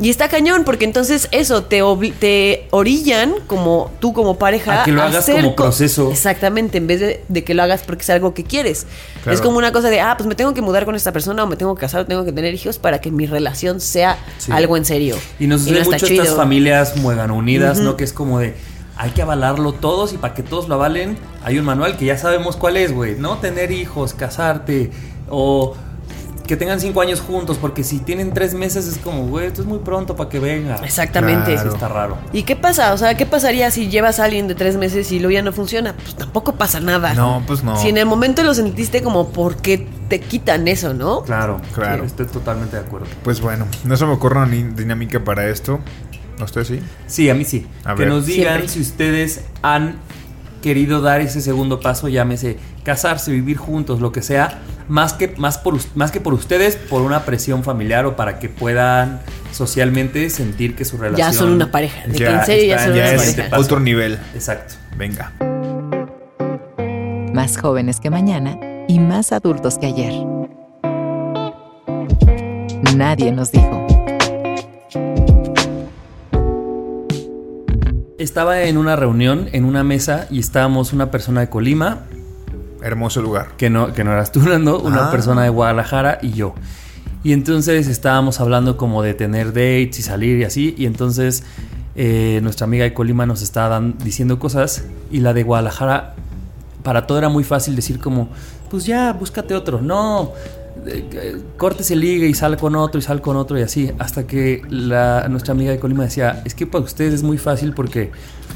Y 0.00 0.08
está 0.08 0.28
cañón, 0.28 0.64
porque 0.64 0.86
entonces 0.86 1.28
eso, 1.30 1.64
te, 1.64 1.82
te 2.18 2.66
orillan 2.70 3.34
como 3.46 3.90
tú 4.00 4.12
como 4.14 4.38
pareja 4.38 4.80
A 4.82 4.84
que 4.84 4.92
lo 4.92 5.02
hagas 5.02 5.16
hacer 5.16 5.36
como 5.42 5.54
co- 5.54 5.64
proceso. 5.64 6.10
Exactamente, 6.10 6.78
en 6.78 6.86
vez 6.86 7.00
de, 7.00 7.22
de 7.28 7.44
que 7.44 7.52
lo 7.52 7.62
hagas 7.62 7.82
porque 7.82 8.02
es 8.02 8.10
algo 8.10 8.32
que 8.32 8.42
quieres. 8.44 8.86
Claro. 9.22 9.34
Es 9.36 9.42
como 9.42 9.58
una 9.58 9.72
cosa 9.72 9.90
de, 9.90 10.00
ah, 10.00 10.14
pues 10.16 10.26
me 10.26 10.34
tengo 10.34 10.54
que 10.54 10.62
mudar 10.62 10.86
con 10.86 10.94
esta 10.94 11.12
persona 11.12 11.44
o 11.44 11.46
me 11.46 11.56
tengo 11.56 11.74
que 11.74 11.80
casar 11.82 12.00
o 12.00 12.06
tengo 12.06 12.24
que 12.24 12.32
tener 12.32 12.54
hijos 12.54 12.78
para 12.78 13.00
que 13.02 13.10
mi 13.10 13.26
relación 13.26 13.80
sea 13.80 14.16
Sí. 14.38 14.50
algo 14.52 14.76
en 14.78 14.86
serio. 14.86 15.16
Y 15.38 15.46
nos 15.46 15.60
no 15.60 15.66
sucede 15.66 15.80
está 15.82 15.94
mucho 15.96 16.06
chido. 16.06 16.22
estas 16.22 16.36
familias 16.36 16.96
muegan 16.96 17.30
unidas, 17.30 17.78
¿no? 17.80 17.96
Que 17.98 18.04
es 18.04 18.14
como 18.14 18.38
de, 18.38 18.54
hay 18.96 19.10
que 19.10 19.20
avalarlo 19.20 19.72
todos 19.74 20.14
y 20.14 20.16
para 20.16 20.32
que 20.32 20.42
todos 20.42 20.66
lo 20.68 20.76
avalen, 20.76 21.18
hay 21.44 21.58
un 21.58 21.66
manual 21.66 21.98
que 21.98 22.06
ya 22.06 22.16
sabemos 22.16 22.56
cuál 22.56 22.78
es, 22.78 22.92
güey. 22.94 23.16
No 23.16 23.36
tener 23.36 23.70
hijos, 23.70 24.14
casarte 24.14 24.90
o 25.28 25.74
que 26.50 26.56
tengan 26.56 26.80
cinco 26.80 27.00
años 27.00 27.20
juntos, 27.20 27.58
porque 27.60 27.84
si 27.84 28.00
tienen 28.00 28.34
tres 28.34 28.54
meses 28.54 28.88
es 28.88 28.98
como, 28.98 29.24
güey, 29.28 29.46
esto 29.46 29.62
es 29.62 29.68
muy 29.68 29.78
pronto 29.78 30.16
para 30.16 30.28
que 30.28 30.40
venga. 30.40 30.74
Exactamente. 30.84 31.54
Eso 31.54 31.68
está 31.68 31.86
raro. 31.86 32.18
¿Y 32.32 32.42
qué 32.42 32.56
pasa? 32.56 32.92
O 32.92 32.98
sea, 32.98 33.16
¿qué 33.16 33.24
pasaría 33.24 33.70
si 33.70 33.88
llevas 33.88 34.18
a 34.18 34.24
alguien 34.24 34.48
de 34.48 34.56
tres 34.56 34.76
meses 34.76 35.12
y 35.12 35.20
luego 35.20 35.30
ya 35.30 35.42
no 35.42 35.52
funciona? 35.52 35.94
Pues 35.94 36.16
tampoco 36.16 36.56
pasa 36.56 36.80
nada. 36.80 37.14
No, 37.14 37.44
pues 37.46 37.62
no. 37.62 37.76
Si 37.76 37.88
en 37.90 37.98
el 37.98 38.06
momento 38.06 38.42
lo 38.42 38.52
sentiste 38.52 39.00
como, 39.00 39.28
¿por 39.28 39.58
qué 39.58 39.86
te 40.08 40.18
quitan 40.18 40.66
eso, 40.66 40.92
no? 40.92 41.22
Claro, 41.22 41.60
Claro. 41.72 42.02
Sí, 42.02 42.06
estoy 42.06 42.26
totalmente 42.26 42.74
de 42.74 42.82
acuerdo. 42.82 43.06
Pues 43.22 43.40
bueno, 43.40 43.68
no 43.84 43.96
se 43.96 44.04
me 44.04 44.10
ocurre 44.10 44.38
una 44.42 44.48
dinámica 44.48 45.22
para 45.22 45.48
esto. 45.48 45.78
¿A 46.40 46.42
usted 46.42 46.64
sí? 46.64 46.80
Sí, 47.06 47.30
a 47.30 47.34
mí 47.34 47.44
sí. 47.44 47.64
A 47.84 47.94
que 47.94 48.00
ver. 48.00 48.08
nos 48.08 48.26
digan 48.26 48.54
Siempre. 48.54 48.68
si 48.70 48.80
ustedes 48.80 49.40
han 49.62 49.98
querido 50.60 51.00
dar 51.00 51.20
ese 51.20 51.40
segundo 51.40 51.80
paso, 51.80 52.08
llámese 52.08 52.58
casarse, 52.84 53.30
vivir 53.32 53.56
juntos, 53.56 54.00
lo 54.00 54.12
que 54.12 54.22
sea, 54.22 54.60
más 54.88 55.12
que, 55.12 55.28
más 55.36 55.58
por, 55.58 55.78
más 55.94 56.10
que 56.10 56.20
por 56.20 56.34
ustedes, 56.34 56.76
por 56.76 57.02
una 57.02 57.24
presión 57.24 57.64
familiar 57.64 58.06
o 58.06 58.16
para 58.16 58.38
que 58.38 58.48
puedan 58.48 59.20
socialmente 59.52 60.30
sentir 60.30 60.74
que 60.76 60.84
su 60.84 60.96
relación... 60.96 61.32
Ya 61.32 61.36
son 61.36 61.52
una 61.52 61.70
pareja. 61.70 62.06
De 62.06 62.18
Ya 62.18 62.40
en 62.40 62.46
serio 62.46 62.64
ya 62.64 62.74
está, 62.76 62.86
son 62.86 62.94
ya 62.96 63.02
una 63.02 63.14
es 63.14 63.34
pareja. 63.34 63.58
otro 63.58 63.80
nivel. 63.80 64.18
Exacto. 64.34 64.74
Venga. 64.96 65.32
Más 67.32 67.56
jóvenes 67.58 68.00
que 68.00 68.10
mañana 68.10 68.58
y 68.88 68.98
más 68.98 69.32
adultos 69.32 69.78
que 69.78 69.86
ayer. 69.86 70.12
Nadie 72.96 73.32
nos 73.32 73.52
dijo. 73.52 73.89
Estaba 78.20 78.62
en 78.64 78.76
una 78.76 78.96
reunión, 78.96 79.48
en 79.52 79.64
una 79.64 79.82
mesa, 79.82 80.26
y 80.30 80.40
estábamos 80.40 80.92
una 80.92 81.10
persona 81.10 81.40
de 81.40 81.48
Colima, 81.48 82.00
Hermoso 82.82 83.22
lugar. 83.22 83.48
que 83.56 83.70
no, 83.70 83.94
que 83.94 84.04
no 84.04 84.12
eras 84.12 84.30
tú, 84.30 84.40
Nando, 84.40 84.78
una 84.80 85.08
Ah. 85.08 85.10
persona 85.10 85.42
de 85.42 85.48
Guadalajara 85.48 86.18
y 86.20 86.32
yo. 86.32 86.54
Y 87.24 87.32
entonces 87.32 87.86
estábamos 87.86 88.38
hablando 88.40 88.76
como 88.76 89.02
de 89.02 89.14
tener 89.14 89.48
dates 89.54 89.98
y 89.98 90.02
salir 90.02 90.38
y 90.38 90.44
así. 90.44 90.74
Y 90.76 90.84
entonces 90.86 91.44
eh, 91.96 92.40
nuestra 92.42 92.64
amiga 92.66 92.84
de 92.84 92.92
Colima 92.94 93.24
nos 93.26 93.40
estaba 93.42 93.68
dan- 93.70 93.94
diciendo 94.04 94.38
cosas. 94.38 94.84
Y 95.10 95.20
la 95.20 95.32
de 95.34 95.42
Guadalajara, 95.42 96.14
para 96.82 97.06
todo 97.06 97.16
era 97.18 97.28
muy 97.30 97.42
fácil 97.44 97.74
decir 97.74 97.98
como, 98.00 98.28
pues 98.70 98.84
ya, 98.86 99.12
búscate 99.14 99.54
otro. 99.54 99.80
No, 99.82 100.32
eh, 100.86 101.08
eh, 101.12 101.36
cortes 101.56 101.90
el 101.90 102.00
ligue 102.00 102.26
y 102.26 102.34
sal 102.34 102.56
con 102.56 102.74
otro 102.74 102.98
y 102.98 103.02
sal 103.02 103.20
con 103.20 103.36
otro 103.36 103.58
y 103.58 103.62
así. 103.62 103.90
Hasta 103.98 104.26
que 104.26 104.62
la, 104.68 105.26
nuestra 105.28 105.52
amiga 105.52 105.70
de 105.72 105.78
Colima 105.78 106.04
decía, 106.04 106.42
es 106.44 106.54
que 106.54 106.66
para 106.66 106.84
ustedes 106.84 107.14
es 107.14 107.22
muy 107.22 107.38
fácil 107.38 107.72
porque 107.74 108.10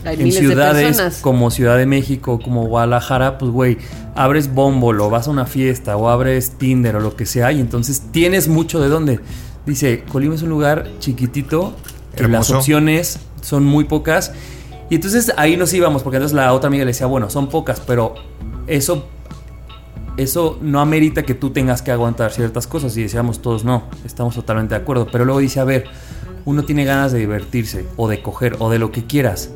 Hay 0.05 0.21
en 0.21 0.33
ciudades 0.33 1.21
como 1.21 1.51
Ciudad 1.51 1.77
de 1.77 1.87
México, 1.87 2.41
como 2.43 2.67
Guadalajara, 2.67 3.39
pues 3.39 3.51
güey, 3.51 3.79
abres 4.15 4.53
Bumble 4.53 5.03
o 5.03 5.11
vas 5.11 5.29
a 5.29 5.31
una 5.31 5.47
fiesta 5.47 5.97
o 5.97 6.09
abres 6.09 6.53
Tinder 6.59 6.97
o 6.97 7.01
lo 7.01 7.17
que 7.17 7.27
sea 7.27 7.53
y 7.53 7.61
entonces 7.61 8.03
tienes 8.11 8.49
mucho 8.49 8.81
de 8.81 8.89
dónde. 8.89 9.21
Dice, 9.67 10.05
Colima 10.11 10.35
es 10.35 10.43
un 10.43 10.51
lugar 10.51 10.89
chiquitito, 10.99 11.75
que 12.15 12.23
las 12.23 12.31
Hermoso. 12.51 12.59
opciones 12.59 13.19
son 13.41 13.65
muy 13.65 13.85
pocas 13.85 14.33
y 14.91 14.97
entonces 14.97 15.33
ahí 15.37 15.57
nos 15.57 15.73
íbamos 15.73 16.03
porque 16.03 16.17
entonces 16.17 16.37
la 16.37 16.53
otra 16.53 16.69
amiga 16.69 16.85
le 16.85 16.93
decía, 16.93 17.07
bueno, 17.07 17.31
son 17.31 17.49
pocas, 17.49 17.81
pero 17.81 18.15
eso 18.67 19.09
eso 20.17 20.59
no 20.61 20.81
amerita 20.81 21.23
que 21.23 21.35
tú 21.35 21.51
tengas 21.51 21.83
que 21.83 21.91
aguantar 21.91 22.33
ciertas 22.33 22.67
cosas 22.67 22.97
y 22.97 23.03
decíamos 23.03 23.43
todos 23.43 23.65
no, 23.65 23.85
estamos 24.05 24.35
totalmente 24.35 24.75
de 24.75 24.81
acuerdo, 24.81 25.07
pero 25.11 25.25
luego 25.25 25.41
dice, 25.41 25.61
a 25.61 25.65
ver, 25.65 25.85
uno 26.45 26.65
tiene 26.65 26.85
ganas 26.85 27.13
de 27.13 27.19
divertirse 27.19 27.87
o 27.97 28.09
de 28.09 28.23
coger 28.23 28.57
o 28.59 28.71
de 28.71 28.79
lo 28.79 28.93
que 28.93 29.05
quieras. 29.05 29.51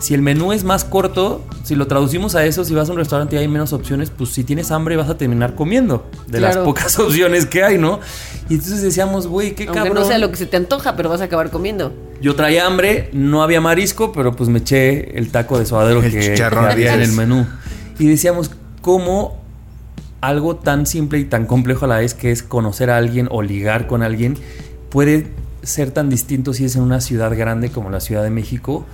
Si 0.00 0.12
el 0.12 0.22
menú 0.22 0.52
es 0.52 0.64
más 0.64 0.84
corto, 0.84 1.44
si 1.62 1.76
lo 1.76 1.86
traducimos 1.86 2.34
a 2.34 2.44
eso, 2.44 2.64
si 2.64 2.74
vas 2.74 2.88
a 2.88 2.92
un 2.92 2.98
restaurante 2.98 3.36
y 3.36 3.38
hay 3.38 3.48
menos 3.48 3.72
opciones, 3.72 4.10
pues 4.10 4.30
si 4.30 4.44
tienes 4.44 4.70
hambre 4.70 4.96
vas 4.96 5.08
a 5.08 5.16
terminar 5.16 5.54
comiendo 5.54 6.10
de 6.26 6.40
las 6.40 6.58
pocas 6.58 6.98
opciones 6.98 7.46
que 7.46 7.62
hay, 7.62 7.78
¿no? 7.78 8.00
Y 8.48 8.54
entonces 8.54 8.82
decíamos, 8.82 9.28
güey, 9.28 9.54
qué 9.54 9.64
Aunque 9.64 9.78
cabrón. 9.78 9.94
no 9.94 10.04
sea 10.04 10.18
lo 10.18 10.30
que 10.30 10.36
se 10.36 10.46
te 10.46 10.56
antoja, 10.56 10.96
pero 10.96 11.08
vas 11.08 11.20
a 11.20 11.24
acabar 11.24 11.50
comiendo. 11.50 11.94
Yo 12.20 12.34
traía 12.34 12.66
hambre, 12.66 13.08
no 13.12 13.42
había 13.42 13.60
marisco, 13.60 14.12
pero 14.12 14.34
pues 14.34 14.50
me 14.50 14.58
eché 14.58 15.16
el 15.16 15.30
taco 15.30 15.58
de 15.58 15.64
suadero 15.64 16.02
El 16.02 16.10
que, 16.10 16.34
que 16.34 16.42
había 16.42 16.94
en 16.94 17.00
el 17.00 17.12
menú. 17.12 17.46
Y 17.98 18.06
decíamos, 18.08 18.50
¿cómo 18.82 19.43
algo 20.26 20.56
tan 20.56 20.86
simple 20.86 21.18
y 21.18 21.24
tan 21.24 21.46
complejo 21.46 21.84
a 21.84 21.88
la 21.88 21.98
vez 21.98 22.14
que 22.14 22.30
es 22.30 22.42
conocer 22.42 22.90
a 22.90 22.96
alguien 22.96 23.28
o 23.30 23.42
ligar 23.42 23.86
con 23.86 24.02
alguien 24.02 24.36
puede 24.90 25.26
ser 25.62 25.90
tan 25.90 26.08
distinto 26.08 26.52
si 26.52 26.64
es 26.64 26.76
en 26.76 26.82
una 26.82 27.00
ciudad 27.00 27.36
grande 27.36 27.70
como 27.70 27.90
la 27.90 28.00
Ciudad 28.00 28.22
de 28.22 28.30
México, 28.30 28.86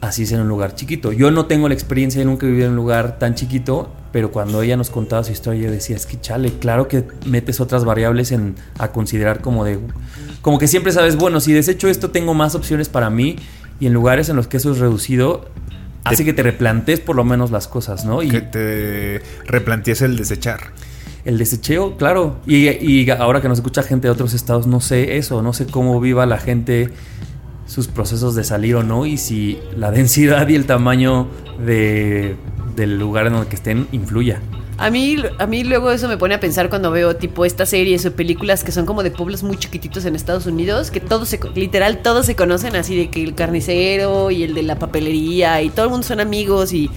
así 0.00 0.24
es 0.24 0.32
en 0.32 0.40
un 0.40 0.48
lugar 0.48 0.74
chiquito. 0.74 1.12
Yo 1.12 1.30
no 1.30 1.46
tengo 1.46 1.68
la 1.68 1.74
experiencia, 1.74 2.24
nunca 2.24 2.46
he 2.46 2.50
vivido 2.50 2.66
en 2.66 2.72
un 2.72 2.76
lugar 2.76 3.18
tan 3.18 3.34
chiquito, 3.34 3.90
pero 4.12 4.30
cuando 4.30 4.62
ella 4.62 4.76
nos 4.76 4.90
contaba 4.90 5.24
su 5.24 5.32
historia, 5.32 5.64
yo 5.64 5.70
decía, 5.70 5.96
es 5.96 6.06
que 6.06 6.20
chale, 6.20 6.52
claro 6.58 6.88
que 6.88 7.04
metes 7.24 7.60
otras 7.60 7.84
variables 7.84 8.32
en, 8.32 8.54
a 8.78 8.88
considerar 8.92 9.40
como 9.40 9.64
de... 9.64 9.78
Como 10.42 10.58
que 10.58 10.68
siempre 10.68 10.92
sabes, 10.92 11.16
bueno, 11.16 11.40
si 11.40 11.52
desecho 11.52 11.88
esto, 11.88 12.10
tengo 12.10 12.34
más 12.34 12.54
opciones 12.54 12.88
para 12.88 13.10
mí, 13.10 13.36
y 13.80 13.86
en 13.86 13.92
lugares 13.92 14.28
en 14.28 14.36
los 14.36 14.48
que 14.48 14.58
eso 14.58 14.72
es 14.72 14.78
reducido, 14.78 15.46
hace 16.06 16.24
que 16.24 16.32
te 16.32 16.42
replantes 16.42 17.00
por 17.00 17.16
lo 17.16 17.24
menos 17.24 17.50
las 17.50 17.68
cosas, 17.68 18.04
¿no? 18.04 18.22
Y 18.22 18.28
Que 18.30 18.40
te 18.40 19.22
replantees 19.46 20.02
el 20.02 20.16
desechar. 20.16 20.60
el 21.24 21.38
desecheo, 21.38 21.96
claro. 21.96 22.38
Y, 22.46 22.68
y 22.68 23.10
ahora 23.10 23.40
que 23.40 23.48
nos 23.48 23.58
escucha 23.58 23.82
gente 23.82 24.06
de 24.08 24.12
otros 24.12 24.32
estados, 24.34 24.66
no 24.66 24.80
sé 24.80 25.16
eso, 25.18 25.42
no 25.42 25.52
sé 25.52 25.66
cómo 25.66 26.00
viva 26.00 26.24
la 26.26 26.38
gente 26.38 26.90
sus 27.66 27.88
procesos 27.88 28.36
de 28.36 28.44
salir 28.44 28.76
o 28.76 28.84
no 28.84 29.06
y 29.06 29.16
si 29.16 29.58
la 29.76 29.90
densidad 29.98 30.46
y 30.48 30.54
el 30.54 30.66
tamaño 30.66 31.26
de, 31.64 32.36
del 32.76 32.98
lugar 32.98 33.26
en 33.26 33.34
el 33.34 33.46
que 33.46 33.56
estén 33.56 33.88
influya. 33.92 34.40
A 34.78 34.90
mí, 34.90 35.16
a 35.38 35.46
mí 35.46 35.64
luego 35.64 35.90
eso 35.90 36.06
me 36.06 36.18
pone 36.18 36.34
a 36.34 36.40
pensar 36.40 36.68
cuando 36.68 36.90
veo 36.90 37.16
tipo 37.16 37.46
estas 37.46 37.70
series 37.70 38.04
o 38.04 38.12
películas 38.12 38.62
que 38.62 38.72
son 38.72 38.84
como 38.84 39.02
de 39.02 39.10
pueblos 39.10 39.42
muy 39.42 39.56
chiquititos 39.56 40.04
en 40.04 40.14
Estados 40.14 40.44
Unidos, 40.44 40.90
que 40.90 41.00
todos 41.00 41.30
se, 41.30 41.40
literal 41.54 42.02
todos 42.02 42.26
se 42.26 42.36
conocen 42.36 42.76
así 42.76 42.94
de 42.94 43.08
que 43.08 43.22
el 43.22 43.34
carnicero 43.34 44.30
y 44.30 44.42
el 44.42 44.54
de 44.54 44.62
la 44.62 44.78
papelería 44.78 45.62
y 45.62 45.70
todo 45.70 45.86
el 45.86 45.90
mundo 45.92 46.06
son 46.06 46.20
amigos 46.20 46.74
y 46.74 46.90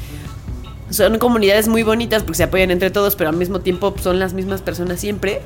son 0.89 1.19
comunidades 1.19 1.69
muy 1.69 1.83
bonitas 1.83 2.23
porque 2.23 2.37
se 2.37 2.43
apoyan 2.43 2.69
entre 2.69 2.89
todos, 2.91 3.15
pero 3.15 3.29
al 3.29 3.37
mismo 3.37 3.61
tiempo 3.61 3.95
son 4.01 4.19
las 4.19 4.33
mismas 4.33 4.61
personas 4.61 4.99
siempre. 4.99 5.41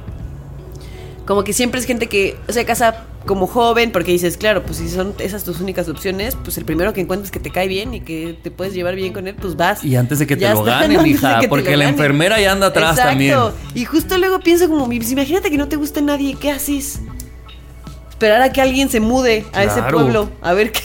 Como 1.27 1.43
que 1.43 1.53
siempre 1.53 1.79
es 1.79 1.85
gente 1.85 2.07
que 2.07 2.35
se 2.49 2.65
casa 2.65 3.05
como 3.25 3.47
joven 3.47 3.91
porque 3.91 4.11
dices, 4.11 4.37
claro, 4.37 4.63
pues 4.63 4.77
si 4.77 4.89
son 4.89 5.13
esas 5.19 5.43
tus 5.43 5.61
únicas 5.61 5.87
opciones, 5.87 6.35
pues 6.43 6.57
el 6.57 6.65
primero 6.65 6.93
que 6.93 7.01
encuentres 7.01 7.31
que 7.31 7.39
te 7.39 7.49
cae 7.49 7.67
bien 7.67 7.93
y 7.93 8.01
que 8.01 8.37
te 8.41 8.51
puedes 8.51 8.73
llevar 8.73 8.95
bien 8.95 9.13
con 9.13 9.27
él, 9.27 9.35
pues 9.35 9.55
vas. 9.55 9.83
Y 9.83 9.95
antes 9.95 10.19
de 10.19 10.27
que 10.27 10.35
te 10.35 10.41
Ya 10.41 10.53
lo 10.53 10.63
ganen, 10.63 10.97
¿no? 10.97 11.05
Hija, 11.05 11.35
que 11.35 11.41
te 11.43 11.47
porque 11.49 11.77
la 11.77 11.87
enfermera 11.87 12.39
ya 12.39 12.51
anda 12.51 12.67
atrás 12.67 12.97
Exacto. 12.97 13.09
también. 13.09 13.39
Y 13.75 13.85
justo 13.85 14.17
luego 14.17 14.39
pienso 14.39 14.67
como, 14.67 14.85
pues 14.85 15.11
imagínate 15.11 15.49
que 15.49 15.57
no 15.57 15.67
te 15.67 15.75
gusta 15.77 16.01
nadie, 16.01 16.35
¿qué 16.39 16.51
haces? 16.51 16.99
Esperar 18.09 18.41
a 18.41 18.51
que 18.51 18.61
alguien 18.61 18.89
se 18.89 18.99
mude 18.99 19.45
a 19.53 19.63
ese 19.63 19.81
pueblo, 19.83 20.29
a 20.41 20.53
ver 20.53 20.71
qué. 20.71 20.81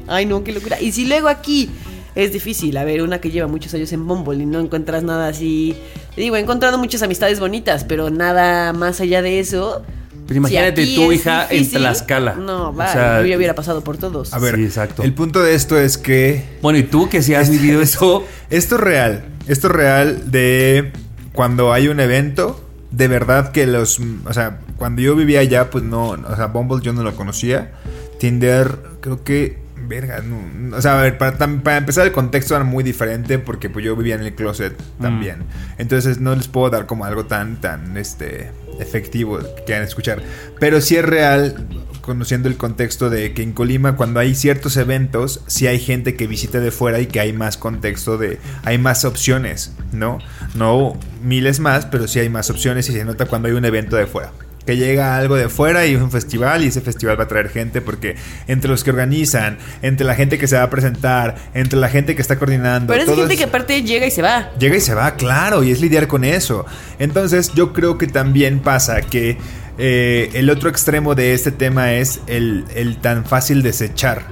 Ay, 0.06 0.26
no, 0.26 0.42
qué 0.42 0.52
locura. 0.52 0.80
Y 0.80 0.92
si 0.92 1.06
luego 1.06 1.28
aquí 1.28 1.70
es 2.14 2.32
difícil, 2.32 2.76
a 2.76 2.84
ver, 2.84 3.02
una 3.02 3.20
que 3.20 3.30
lleva 3.30 3.46
muchos 3.46 3.72
años 3.74 3.92
en 3.92 4.06
Bumble 4.06 4.42
y 4.42 4.46
no 4.46 4.60
encuentras 4.60 5.02
nada 5.02 5.28
así. 5.28 5.76
Digo, 6.16 6.36
he 6.36 6.40
encontrado 6.40 6.78
muchas 6.78 7.02
amistades 7.02 7.38
bonitas, 7.38 7.84
pero 7.84 8.10
nada 8.10 8.72
más 8.72 9.00
allá 9.00 9.22
de 9.22 9.38
eso. 9.38 9.82
Pero 10.30 10.38
imagínate 10.38 10.86
si 10.86 10.94
tu 10.94 11.10
hija 11.10 11.48
en 11.50 11.58
difícil, 11.58 11.80
Tlaxcala. 11.80 12.34
No, 12.34 12.68
O 12.68 12.72
va, 12.72 12.92
sea, 12.92 13.20
yo 13.20 13.26
ya 13.26 13.36
hubiera 13.36 13.56
pasado 13.56 13.82
por 13.82 13.96
todos. 13.96 14.32
A 14.32 14.38
ver, 14.38 14.54
Sí, 14.54 14.62
exacto. 14.64 15.02
el 15.02 15.12
punto 15.12 15.42
de 15.42 15.56
esto 15.56 15.76
es 15.76 15.98
que 15.98 16.44
Bueno, 16.62 16.78
y 16.78 16.84
tú 16.84 17.08
que 17.08 17.20
si 17.20 17.34
has 17.34 17.50
vivido 17.50 17.82
eso, 17.82 18.24
Esto 18.48 18.76
es 18.76 18.80
real. 18.80 19.24
Esto 19.48 19.66
es 19.66 19.72
real 19.72 20.30
de 20.30 20.92
cuando 21.32 21.72
hay 21.72 21.88
un 21.88 21.98
evento. 21.98 22.64
De 22.92 23.08
verdad 23.08 23.50
que 23.50 23.66
los. 23.66 24.00
O 24.24 24.32
sea, 24.32 24.60
cuando 24.76 25.02
yo 25.02 25.16
vivía 25.16 25.40
allá, 25.40 25.68
pues 25.68 25.82
no. 25.82 26.10
O 26.10 26.36
sea, 26.36 26.46
Bumble 26.46 26.80
yo 26.80 26.92
no 26.92 27.02
lo 27.02 27.16
conocía. 27.16 27.72
Tinder, 28.20 28.78
creo 29.00 29.24
que. 29.24 29.58
Verga, 29.90 30.22
no. 30.22 30.76
O 30.76 30.80
sea, 30.80 31.00
a 31.00 31.02
ver, 31.02 31.18
para, 31.18 31.76
empezar, 31.76 32.06
el 32.06 32.12
contexto 32.12 32.54
era 32.54 32.62
muy 32.62 32.84
diferente 32.84 33.40
porque 33.40 33.68
pues 33.68 33.84
yo 33.84 33.96
vivía 33.96 34.14
en 34.14 34.20
el 34.20 34.36
closet 34.36 34.72
también. 35.02 35.42
Entonces 35.78 36.20
no 36.20 36.32
les 36.36 36.46
puedo 36.46 36.70
dar 36.70 36.86
como 36.86 37.04
algo 37.04 37.26
tan, 37.26 37.60
tan, 37.60 37.96
este. 37.96 38.52
efectivo 38.78 39.38
que 39.38 39.64
quieran 39.64 39.82
escuchar. 39.82 40.22
Pero 40.60 40.80
sí 40.80 40.94
es 40.94 41.04
real 41.04 41.66
conociendo 42.02 42.48
el 42.48 42.56
contexto 42.56 43.10
de 43.10 43.34
que 43.34 43.42
en 43.42 43.52
Colima 43.52 43.96
cuando 43.96 44.20
hay 44.20 44.36
ciertos 44.36 44.76
eventos, 44.76 45.42
sí 45.48 45.66
hay 45.66 45.80
gente 45.80 46.14
que 46.14 46.28
visita 46.28 46.60
de 46.60 46.70
fuera 46.70 47.00
y 47.00 47.06
que 47.06 47.18
hay 47.18 47.32
más 47.32 47.56
contexto 47.56 48.16
de, 48.16 48.38
hay 48.62 48.78
más 48.78 49.04
opciones, 49.04 49.72
¿no? 49.90 50.20
No 50.54 50.96
miles 51.20 51.58
más, 51.58 51.86
pero 51.86 52.06
sí 52.06 52.20
hay 52.20 52.28
más 52.28 52.48
opciones 52.48 52.88
y 52.88 52.92
se 52.92 53.04
nota 53.04 53.26
cuando 53.26 53.48
hay 53.48 53.54
un 53.54 53.64
evento 53.64 53.96
de 53.96 54.06
fuera. 54.06 54.30
Que 54.66 54.76
llega 54.76 55.16
algo 55.16 55.36
de 55.36 55.48
fuera 55.48 55.86
y 55.86 55.94
es 55.94 56.00
un 56.02 56.10
festival 56.10 56.62
y 56.62 56.68
ese 56.68 56.80
festival 56.80 57.18
va 57.18 57.24
a 57.24 57.28
traer 57.28 57.48
gente 57.48 57.80
porque 57.80 58.16
entre 58.46 58.70
los 58.70 58.84
que 58.84 58.90
organizan, 58.90 59.56
entre 59.82 60.06
la 60.06 60.14
gente 60.14 60.38
que 60.38 60.46
se 60.46 60.56
va 60.56 60.64
a 60.64 60.70
presentar, 60.70 61.34
entre 61.54 61.78
la 61.78 61.88
gente 61.88 62.14
que 62.14 62.22
está 62.22 62.38
coordinando. 62.38 62.92
pero 62.92 63.10
es 63.10 63.16
gente 63.18 63.34
es- 63.34 63.38
que 63.38 63.44
aparte 63.46 63.82
llega 63.82 64.06
y 64.06 64.10
se 64.10 64.22
va. 64.22 64.50
Llega 64.58 64.76
y 64.76 64.80
se 64.80 64.94
va, 64.94 65.14
claro, 65.16 65.64
y 65.64 65.70
es 65.72 65.80
lidiar 65.80 66.06
con 66.06 66.24
eso. 66.24 66.66
Entonces 66.98 67.52
yo 67.54 67.72
creo 67.72 67.96
que 67.98 68.06
también 68.06 68.60
pasa 68.60 69.00
que 69.00 69.38
eh, 69.78 70.30
el 70.34 70.50
otro 70.50 70.68
extremo 70.68 71.14
de 71.14 71.32
este 71.32 71.52
tema 71.52 71.94
es 71.94 72.20
el, 72.26 72.66
el 72.74 72.98
tan 72.98 73.24
fácil 73.24 73.62
desechar. 73.62 74.24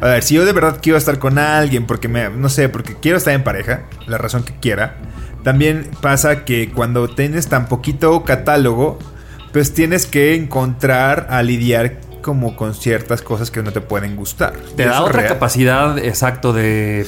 A 0.00 0.06
ver, 0.06 0.22
si 0.22 0.34
yo 0.36 0.44
de 0.46 0.52
verdad 0.52 0.78
quiero 0.80 0.96
estar 0.96 1.18
con 1.18 1.36
alguien 1.38 1.84
porque 1.84 2.06
me, 2.06 2.28
no 2.30 2.48
sé, 2.48 2.68
porque 2.68 2.94
quiero 2.94 3.18
estar 3.18 3.34
en 3.34 3.42
pareja, 3.42 3.82
la 4.06 4.16
razón 4.18 4.44
que 4.44 4.54
quiera, 4.60 4.96
también 5.42 5.88
pasa 6.00 6.44
que 6.44 6.70
cuando 6.70 7.08
tienes 7.08 7.48
tan 7.48 7.66
poquito 7.66 8.22
catálogo, 8.24 9.00
pues 9.58 9.74
tienes 9.74 10.06
que 10.06 10.36
encontrar 10.36 11.26
a 11.30 11.42
lidiar 11.42 11.98
como 12.22 12.54
con 12.54 12.74
ciertas 12.74 13.22
cosas 13.22 13.50
que 13.50 13.60
no 13.60 13.72
te 13.72 13.80
pueden 13.80 14.14
gustar. 14.14 14.52
te 14.76 14.84
da 14.84 15.02
otra 15.02 15.22
real. 15.22 15.32
capacidad 15.32 15.98
exacto 15.98 16.52
de. 16.52 17.04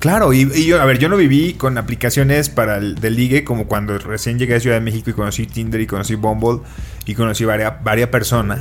Claro, 0.00 0.34
y, 0.34 0.42
y 0.54 0.66
yo, 0.66 0.82
a 0.82 0.84
ver, 0.84 0.98
yo 0.98 1.08
no 1.08 1.16
viví 1.16 1.54
con 1.54 1.78
aplicaciones 1.78 2.50
para 2.50 2.76
el 2.76 2.96
de 2.96 3.10
ligue 3.10 3.42
como 3.42 3.68
cuando 3.68 3.96
recién 3.96 4.38
llegué 4.38 4.56
a 4.56 4.60
Ciudad 4.60 4.76
de 4.76 4.82
México 4.82 5.08
y 5.08 5.12
conocí 5.14 5.46
Tinder 5.46 5.80
y 5.80 5.86
conocí 5.86 6.14
Bumble 6.14 6.60
y 7.06 7.14
conocí 7.14 7.46
varias 7.46 7.82
varia 7.82 8.10
personas. 8.10 8.60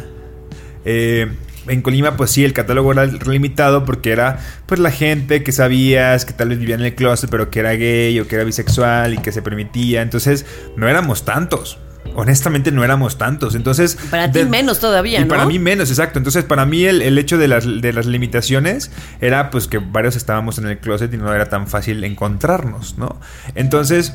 Eh, 0.86 1.34
en 1.67 1.82
Colima, 1.82 2.15
pues 2.15 2.32
sí, 2.32 2.45
el 2.45 2.54
catálogo 2.54 2.93
era 2.93 3.08
limitado 3.08 3.84
porque 3.84 4.13
era 4.13 4.39
pues 4.67 4.80
la 4.80 4.89
gente 4.89 5.43
que 5.43 5.52
sabías 5.52 6.23
que 6.23 6.32
tal 6.32 6.47
vez 6.47 6.60
vivía 6.60 6.76
en 6.76 6.82
el 6.84 6.95
closet, 6.95 7.30
pero 7.30 7.49
que 7.49 7.60
era 7.60 7.73
gay 7.73 8.17
o 8.21 8.26
que 8.26 8.36
era 8.36 8.45
bisexual 8.45 9.15
y 9.15 9.17
que 9.17 9.34
se 9.34 9.41
permitía. 9.41 10.02
Entonces, 10.02 10.45
no 10.78 10.88
éramos 10.88 11.26
tantos. 11.26 11.78
Honestamente, 12.16 12.72
no 12.72 12.84
éramos 12.84 13.18
tantos. 13.18 13.56
Entonces. 13.56 13.98
Para 14.12 14.32
ti 14.32 14.44
menos 14.46 14.80
todavía, 14.80 15.20
y 15.20 15.24
¿no? 15.24 15.30
para 15.30 15.46
mí 15.46 15.60
menos, 15.60 15.89
exacto. 15.89 16.20
Entonces, 16.20 16.44
para 16.44 16.66
mí 16.66 16.86
el, 16.86 17.02
el 17.02 17.18
hecho 17.18 17.38
de 17.38 17.48
las, 17.48 17.66
de 17.66 17.94
las 17.94 18.06
limitaciones 18.06 18.92
era 19.22 19.50
pues 19.50 19.68
que 19.68 19.80
varios 19.80 20.16
estábamos 20.16 20.58
en 20.58 20.68
el 20.68 20.78
closet 20.80 21.13
y 21.13 21.18
no 21.18 21.34
era 21.34 21.46
tan 21.46 21.68
fácil 21.68 22.04
encontrarnos, 22.04 22.98
¿no? 22.98 23.20
Entonces, 23.56 24.13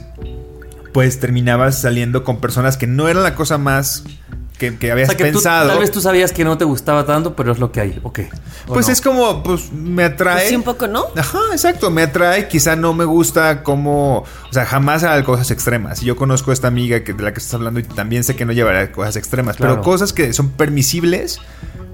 pues 0.93 1.21
terminabas 1.21 1.81
saliendo 1.81 2.25
con 2.25 2.41
personas 2.41 2.77
que 2.77 2.87
no 2.87 3.09
eran 3.09 3.23
la 3.23 3.35
cosa 3.35 3.59
más 3.59 4.05
que, 4.59 4.77
que 4.77 4.91
O 4.91 4.93
habías 4.93 5.09
sea, 5.09 5.17
que 5.17 5.25
tú- 5.27 5.39
pensado. 5.39 5.69
tal 5.69 5.79
vez 5.79 5.91
tú 5.91 6.01
sabías 6.01 6.33
que 6.33 6.45
no 6.45 6.59
te 6.59 6.65
gustaba 6.65 7.07
tanto, 7.07 7.35
pero 7.37 7.53
es 7.53 7.59
lo 7.59 7.71
que 7.73 7.81
hay. 7.81 8.01
Ok. 8.03 8.21
¿O 8.67 8.75
Pues 8.75 8.87
no? 8.89 8.93
es 8.93 9.01
como, 9.01 9.43
pues 9.43 9.73
me 9.73 10.05
atrae. 10.05 10.35
Pues 10.37 10.49
sí, 10.49 10.57
un 10.57 10.63
poco, 10.65 10.87
¿no? 10.89 11.05
Ajá, 11.17 11.39
exacto, 11.53 11.91
me 11.91 12.03
atrae, 12.03 12.49
quizá 12.49 12.77
no 12.77 12.93
me 12.93 13.05
gusta 13.05 13.63
como, 13.63 14.19
o 14.19 14.53
sea, 14.53 14.67
jamás 14.67 15.05
a 15.05 15.23
cosas 15.25 15.51
extremas. 15.51 16.01
Yo 16.01 16.17
conozco 16.17 16.51
a 16.51 16.55
esta 16.55 16.69
amiga 16.69 17.05
que, 17.05 17.13
de 17.15 17.23
la 17.23 17.33
que 17.33 17.39
estás 17.39 17.55
hablando 17.55 17.81
y 17.81 17.85
también 17.85 18.25
sé 18.25 18.37
que 18.37 18.45
no 18.45 18.53
llevará 18.53 18.91
cosas 18.93 19.17
extremas, 19.17 19.57
Claro. 19.57 19.75
pero 19.75 19.83
cosas 19.85 20.13
que 20.13 20.33
son 20.33 20.51
permisibles, 20.51 21.41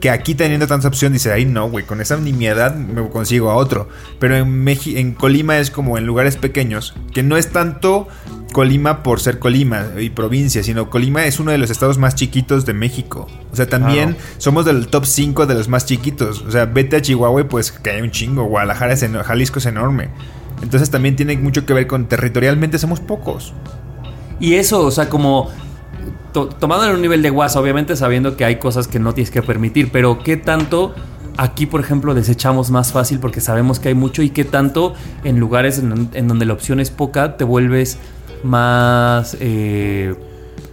que 0.00 0.10
aquí 0.10 0.34
teniendo 0.34 0.66
tanta 0.66 0.88
opción 0.88 1.12
dice, 1.12 1.32
ay 1.32 1.44
no, 1.46 1.70
güey, 1.70 1.84
con 1.86 2.00
esa 2.00 2.16
nimiedad 2.16 2.74
me 2.74 3.08
consigo 3.08 3.50
a 3.50 3.56
otro. 3.56 3.88
Pero 4.18 4.36
en, 4.36 4.64
Meji- 4.64 4.96
en 4.98 5.14
Colima 5.14 5.58
es 5.58 5.70
como 5.70 5.96
en 5.98 6.04
lugares 6.06 6.36
pequeños, 6.36 6.94
que 7.12 7.22
no 7.22 7.36
es 7.36 7.50
tanto 7.52 8.08
Colima 8.54 9.02
por 9.02 9.20
ser 9.20 9.38
Colima 9.38 9.84
y 10.00 10.08
provincia, 10.10 10.62
sino 10.62 10.88
Colima 10.88 11.26
es 11.26 11.38
uno 11.40 11.50
de 11.50 11.58
los 11.58 11.68
estados 11.70 11.98
más 11.98 12.14
chiquitos 12.14 12.64
de 12.64 12.72
México. 12.72 13.26
O 13.52 13.56
sea, 13.56 13.68
también 13.68 14.16
somos 14.38 14.64
del 14.64 14.86
top 14.86 15.04
5 15.04 15.44
de 15.46 15.54
los 15.54 15.68
más 15.68 15.84
chiquitos. 15.84 16.40
O 16.42 16.50
sea, 16.50 16.64
vete 16.64 16.96
a 16.96 17.02
Chihuahua 17.02 17.40
y 17.42 17.44
pues 17.44 17.72
que 17.72 17.90
hay 17.90 18.00
un 18.00 18.10
chingo. 18.12 18.44
Guadalajara 18.44 18.92
es 18.94 19.02
eno- 19.02 19.22
Jalisco 19.24 19.58
es 19.58 19.66
enorme. 19.66 20.08
Entonces 20.62 20.88
también 20.88 21.16
tiene 21.16 21.36
mucho 21.36 21.66
que 21.66 21.74
ver 21.74 21.86
con 21.88 22.06
territorialmente 22.06 22.78
somos 22.78 23.00
pocos. 23.00 23.52
Y 24.40 24.54
eso, 24.54 24.80
o 24.86 24.90
sea, 24.92 25.08
como 25.10 25.50
to- 26.32 26.46
tomado 26.48 26.84
en 26.86 26.92
un 26.94 27.02
nivel 27.02 27.22
de 27.22 27.30
WhatsApp, 27.32 27.60
obviamente 27.62 27.96
sabiendo 27.96 28.36
que 28.36 28.44
hay 28.44 28.56
cosas 28.56 28.86
que 28.86 28.98
no 29.00 29.12
tienes 29.14 29.30
que 29.30 29.42
permitir, 29.42 29.90
pero 29.92 30.20
¿qué 30.22 30.36
tanto 30.36 30.94
aquí, 31.36 31.66
por 31.66 31.80
ejemplo, 31.80 32.14
desechamos 32.14 32.70
más 32.70 32.92
fácil 32.92 33.18
porque 33.18 33.40
sabemos 33.40 33.80
que 33.80 33.88
hay 33.88 33.94
mucho 33.94 34.22
y 34.22 34.30
qué 34.30 34.44
tanto 34.44 34.94
en 35.24 35.40
lugares 35.40 35.80
en, 35.80 36.08
en 36.14 36.28
donde 36.28 36.44
la 36.46 36.52
opción 36.52 36.78
es 36.78 36.90
poca 36.90 37.36
te 37.36 37.42
vuelves 37.42 37.98
más... 38.44 39.36
eh, 39.40 40.14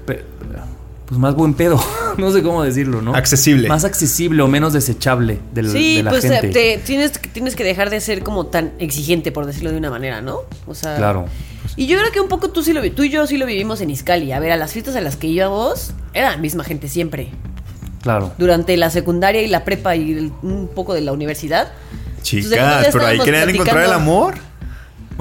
pues 0.06 1.20
más 1.20 1.36
buen 1.36 1.54
pedo, 1.56 1.78
no 2.18 2.32
sé 2.32 2.42
cómo 2.42 2.64
decirlo, 2.64 3.02
¿no? 3.02 3.14
Accesible. 3.14 3.68
Más 3.68 3.84
accesible 3.84 4.42
o 4.44 4.48
menos 4.48 4.72
desechable 4.72 5.40
del- 5.54 5.70
Sí, 5.70 5.98
de 5.98 6.04
la 6.04 6.10
pues 6.12 6.24
gente. 6.24 6.48
te- 6.50 6.78
tienes, 6.86 7.12
tienes 7.34 7.56
que 7.58 7.66
dejar 7.66 7.90
de 7.90 8.00
ser 8.00 8.24
como 8.24 8.46
tan 8.46 8.72
exigente, 8.80 9.34
por 9.34 9.46
decirlo 9.46 9.72
de 9.72 9.78
una 9.78 9.90
manera, 9.90 10.22
¿no? 10.22 10.38
O 10.68 10.74
sea. 10.74 10.96
Claro. 10.96 11.26
Y 11.76 11.88
yo 11.88 11.98
creo 12.00 12.12
que 12.14 12.22
un 12.22 12.30
poco 12.30 12.50
tú 12.52 12.64
sí 12.64 12.72
lo 12.72 12.82
tú 12.94 13.04
y 13.04 13.10
yo 13.10 13.28
sí 13.28 13.38
lo 13.38 13.46
vivimos 13.46 13.82
en 13.82 13.90
Iscali. 13.90 14.32
A 14.32 14.40
ver, 14.40 14.54
a 14.54 14.58
las 14.58 14.72
fiestas 14.72 14.96
a 14.96 15.02
las 15.02 15.18
que 15.18 15.28
íbamos, 15.28 15.92
era 16.14 16.32
la 16.32 16.38
misma 16.38 16.64
gente 16.64 16.88
siempre. 16.88 17.30
Claro. 18.02 18.32
Durante 18.38 18.78
la 18.78 18.90
secundaria 18.90 19.42
y 19.42 19.48
la 19.48 19.66
prepa 19.66 19.98
y 19.98 20.14
el- 20.14 20.32
un 20.44 20.70
poco 20.74 20.94
de 20.94 21.02
la 21.02 21.12
universidad. 21.12 21.74
Chicas, 22.22 22.52
Entonces, 22.54 22.86
de 22.86 22.92
pero 22.94 23.06
ahí 23.08 23.20
querían 23.20 23.50
encontrar 23.50 23.84
el 23.84 23.92
amor. 23.92 24.36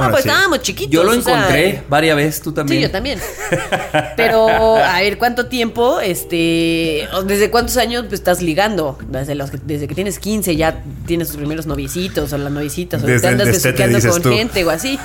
Bueno, 0.00 0.12
pues 0.12 0.24
sí. 0.24 0.28
estábamos 0.28 0.62
chiquitos. 0.62 0.90
Yo 0.92 1.04
lo 1.04 1.12
o 1.12 1.20
sea, 1.20 1.38
encontré 1.38 1.82
varias 1.88 2.16
veces, 2.16 2.40
tú 2.42 2.52
también. 2.52 2.80
Sí, 2.80 2.82
yo 2.86 2.90
también. 2.90 3.20
Pero, 4.16 4.76
a 4.76 5.00
ver, 5.00 5.18
¿cuánto 5.18 5.46
tiempo, 5.46 6.00
este, 6.00 7.08
desde 7.26 7.50
cuántos 7.50 7.76
años 7.76 8.04
pues, 8.08 8.20
estás 8.20 8.42
ligando? 8.42 8.98
Desde, 9.08 9.34
los 9.34 9.50
desde 9.66 9.88
que 9.88 9.94
tienes 9.94 10.18
15 10.18 10.56
ya 10.56 10.82
tienes 11.06 11.28
tus 11.28 11.36
primeros 11.36 11.66
novicitos 11.66 12.32
o 12.32 12.38
las 12.38 12.50
novicias 12.50 12.70
o 13.02 13.06
Desde 13.06 13.20
te 13.20 13.28
andas 13.28 13.48
besuqueando 13.48 14.00
con 14.00 14.22
tú. 14.22 14.30
gente 14.30 14.64
o 14.64 14.70
así. 14.70 14.98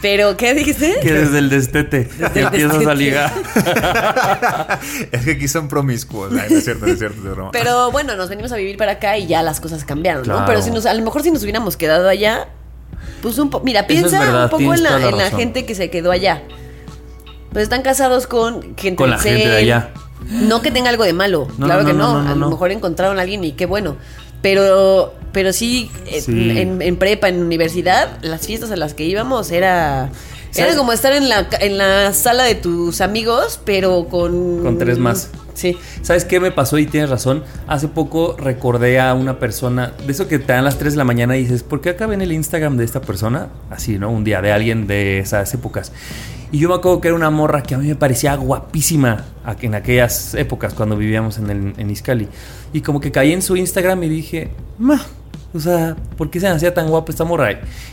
Pero, 0.00 0.36
¿qué 0.36 0.54
dijiste? 0.54 1.00
Que 1.02 1.12
desde 1.12 1.38
el 1.38 1.50
destete 1.50 2.08
empiezas 2.34 2.86
a 2.86 2.94
ligar. 2.94 3.32
es 5.12 5.24
que 5.24 5.32
aquí 5.32 5.48
son 5.48 5.68
promiscuos. 5.68 6.30
No 6.30 6.40
es 6.40 6.64
cierto, 6.64 6.86
no 6.86 6.92
es 6.92 6.98
cierto. 6.98 7.16
es 7.18 7.34
broma. 7.34 7.50
Pero 7.50 7.90
bueno, 7.90 8.14
nos 8.14 8.28
venimos 8.28 8.52
a 8.52 8.56
vivir 8.56 8.76
para 8.76 8.92
acá 8.92 9.18
y 9.18 9.26
ya 9.26 9.42
las 9.42 9.60
cosas 9.60 9.84
cambiaron, 9.84 10.26
¿no? 10.26 10.44
Pero 10.46 10.62
si 10.62 10.70
nos, 10.70 10.86
a 10.86 10.94
lo 10.94 11.04
mejor 11.04 11.22
si 11.22 11.30
nos 11.30 11.42
hubiéramos 11.42 11.76
quedado 11.76 12.08
allá, 12.08 12.48
pues 13.22 13.38
un 13.38 13.50
poco. 13.50 13.64
Mira, 13.64 13.80
es 13.80 13.86
piensa 13.86 14.18
verdad, 14.20 14.44
un 14.44 14.50
poco 14.50 14.74
en 14.74 14.82
la, 14.82 15.08
en 15.08 15.16
la 15.16 15.30
gente 15.30 15.66
que 15.66 15.74
se 15.74 15.90
quedó 15.90 16.10
allá. 16.10 16.42
Pues 17.52 17.62
están 17.64 17.82
casados 17.82 18.26
con 18.26 18.76
gente 18.76 18.96
Con 18.96 19.10
la 19.10 19.18
gente 19.18 19.48
de 19.48 19.56
allá. 19.56 19.90
No 20.28 20.60
que 20.62 20.70
tenga 20.70 20.90
algo 20.90 21.04
de 21.04 21.12
malo, 21.12 21.48
No, 21.58 21.66
claro 21.66 21.82
no, 21.82 21.88
que 21.88 21.94
no, 21.94 22.18
a 22.18 22.34
lo 22.34 22.50
mejor 22.50 22.72
encontraron 22.72 23.18
a 23.18 23.22
alguien 23.22 23.42
y 23.44 23.52
qué 23.52 23.66
bueno. 23.66 23.96
Pero, 24.42 25.14
pero 25.32 25.52
sí, 25.52 25.90
eh, 26.06 26.20
Sí. 26.20 26.58
En, 26.58 26.82
en 26.82 26.96
prepa, 26.96 27.28
en 27.28 27.42
universidad, 27.42 28.18
las 28.22 28.46
fiestas 28.46 28.70
a 28.70 28.76
las 28.76 28.94
que 28.94 29.04
íbamos 29.04 29.50
era. 29.50 30.10
¿Sabes? 30.50 30.70
Era 30.70 30.76
como 30.78 30.92
estar 30.92 31.12
en 31.12 31.28
la, 31.28 31.48
en 31.60 31.78
la 31.78 32.12
sala 32.12 32.44
de 32.44 32.54
tus 32.54 33.00
amigos, 33.00 33.60
pero 33.64 34.06
con. 34.08 34.62
Con 34.62 34.78
tres 34.78 34.98
más. 34.98 35.30
Sí. 35.58 35.76
¿Sabes 36.02 36.24
qué 36.24 36.38
me 36.38 36.52
pasó? 36.52 36.78
Y 36.78 36.86
tienes 36.86 37.10
razón. 37.10 37.42
Hace 37.66 37.88
poco 37.88 38.36
recordé 38.38 39.00
a 39.00 39.12
una 39.14 39.40
persona, 39.40 39.92
de 40.06 40.12
eso 40.12 40.28
que 40.28 40.38
te 40.38 40.52
dan 40.52 40.64
las 40.64 40.78
3 40.78 40.92
de 40.92 40.98
la 40.98 41.04
mañana 41.04 41.36
y 41.36 41.42
dices, 41.42 41.64
¿por 41.64 41.80
qué 41.80 41.90
acá 41.90 42.06
ven 42.06 42.22
el 42.22 42.30
Instagram 42.30 42.76
de 42.76 42.84
esta 42.84 43.00
persona? 43.00 43.48
Así, 43.68 43.98
¿no? 43.98 44.08
Un 44.08 44.22
día, 44.22 44.40
de 44.40 44.52
alguien 44.52 44.86
de 44.86 45.18
esas 45.18 45.52
épocas. 45.54 45.90
Y 46.52 46.60
yo 46.60 46.68
me 46.68 46.76
acuerdo 46.76 47.00
que 47.00 47.08
era 47.08 47.16
una 47.16 47.30
morra 47.30 47.64
que 47.64 47.74
a 47.74 47.78
mí 47.78 47.88
me 47.88 47.96
parecía 47.96 48.36
guapísima 48.36 49.24
en 49.60 49.74
aquellas 49.74 50.34
épocas 50.34 50.74
cuando 50.74 50.96
vivíamos 50.96 51.38
en, 51.38 51.50
el, 51.50 51.74
en 51.76 51.90
Iscali. 51.90 52.28
Y 52.72 52.80
como 52.82 53.00
que 53.00 53.10
caí 53.10 53.32
en 53.32 53.42
su 53.42 53.56
Instagram 53.56 54.00
y 54.04 54.08
dije, 54.08 54.50
ma, 54.78 55.04
o 55.52 55.58
sea, 55.58 55.96
¿por 56.16 56.30
qué 56.30 56.38
se 56.38 56.46
me 56.46 56.52
hacía 56.52 56.72
tan 56.72 56.88
guapa 56.88 57.10
esta 57.10 57.24
morra? 57.24 57.48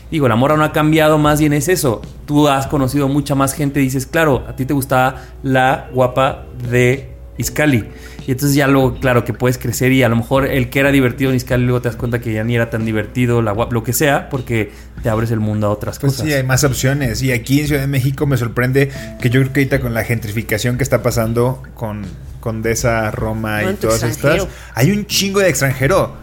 Digo, 0.08 0.28
la 0.28 0.36
morra 0.36 0.56
no 0.56 0.62
ha 0.62 0.72
cambiado, 0.72 1.18
más 1.18 1.40
bien 1.40 1.52
es 1.52 1.68
eso. 1.68 2.00
Tú 2.26 2.46
has 2.46 2.68
conocido 2.68 3.08
mucha 3.08 3.34
más 3.34 3.54
gente 3.54 3.80
y 3.80 3.84
dices, 3.84 4.06
claro, 4.06 4.44
a 4.46 4.54
ti 4.54 4.66
te 4.66 4.72
gustaba 4.72 5.22
la 5.42 5.88
guapa 5.92 6.46
de 6.70 7.15
Iscali. 7.38 7.84
Y 8.26 8.32
entonces 8.32 8.54
ya 8.56 8.66
luego, 8.66 8.98
claro, 8.98 9.24
que 9.24 9.32
puedes 9.32 9.56
crecer 9.58 9.92
y 9.92 10.02
a 10.02 10.08
lo 10.08 10.16
mejor 10.16 10.46
el 10.46 10.68
que 10.70 10.80
era 10.80 10.90
divertido 10.90 11.30
en 11.30 11.36
Iscali 11.36 11.64
luego 11.64 11.80
te 11.82 11.88
das 11.88 11.96
cuenta 11.96 12.20
que 12.20 12.32
ya 12.32 12.42
ni 12.44 12.56
era 12.56 12.70
tan 12.70 12.84
divertido, 12.84 13.42
la 13.42 13.54
lo 13.70 13.82
que 13.84 13.92
sea, 13.92 14.28
porque 14.30 14.72
te 15.02 15.08
abres 15.08 15.30
el 15.30 15.40
mundo 15.40 15.66
a 15.68 15.70
otras 15.70 15.98
Pues 15.98 16.14
cosas. 16.14 16.26
sí, 16.26 16.32
hay 16.32 16.42
más 16.42 16.64
opciones. 16.64 17.22
Y 17.22 17.32
aquí 17.32 17.60
en 17.60 17.66
Ciudad 17.68 17.82
de 17.82 17.86
México 17.86 18.26
me 18.26 18.36
sorprende 18.36 18.90
que 19.20 19.30
yo 19.30 19.40
creo 19.40 19.52
que 19.52 19.60
ahorita 19.60 19.80
con 19.80 19.94
la 19.94 20.02
gentrificación 20.04 20.76
que 20.76 20.82
está 20.82 21.02
pasando 21.02 21.62
con 21.74 22.02
Condesa, 22.40 23.10
Roma 23.10 23.60
y 23.60 23.64
¿Cuánto 23.64 23.88
todas 23.88 24.02
extranjero? 24.02 24.44
estas, 24.44 24.58
hay 24.74 24.90
un 24.92 25.06
chingo 25.06 25.40
de 25.40 25.48
extranjero. 25.48 26.16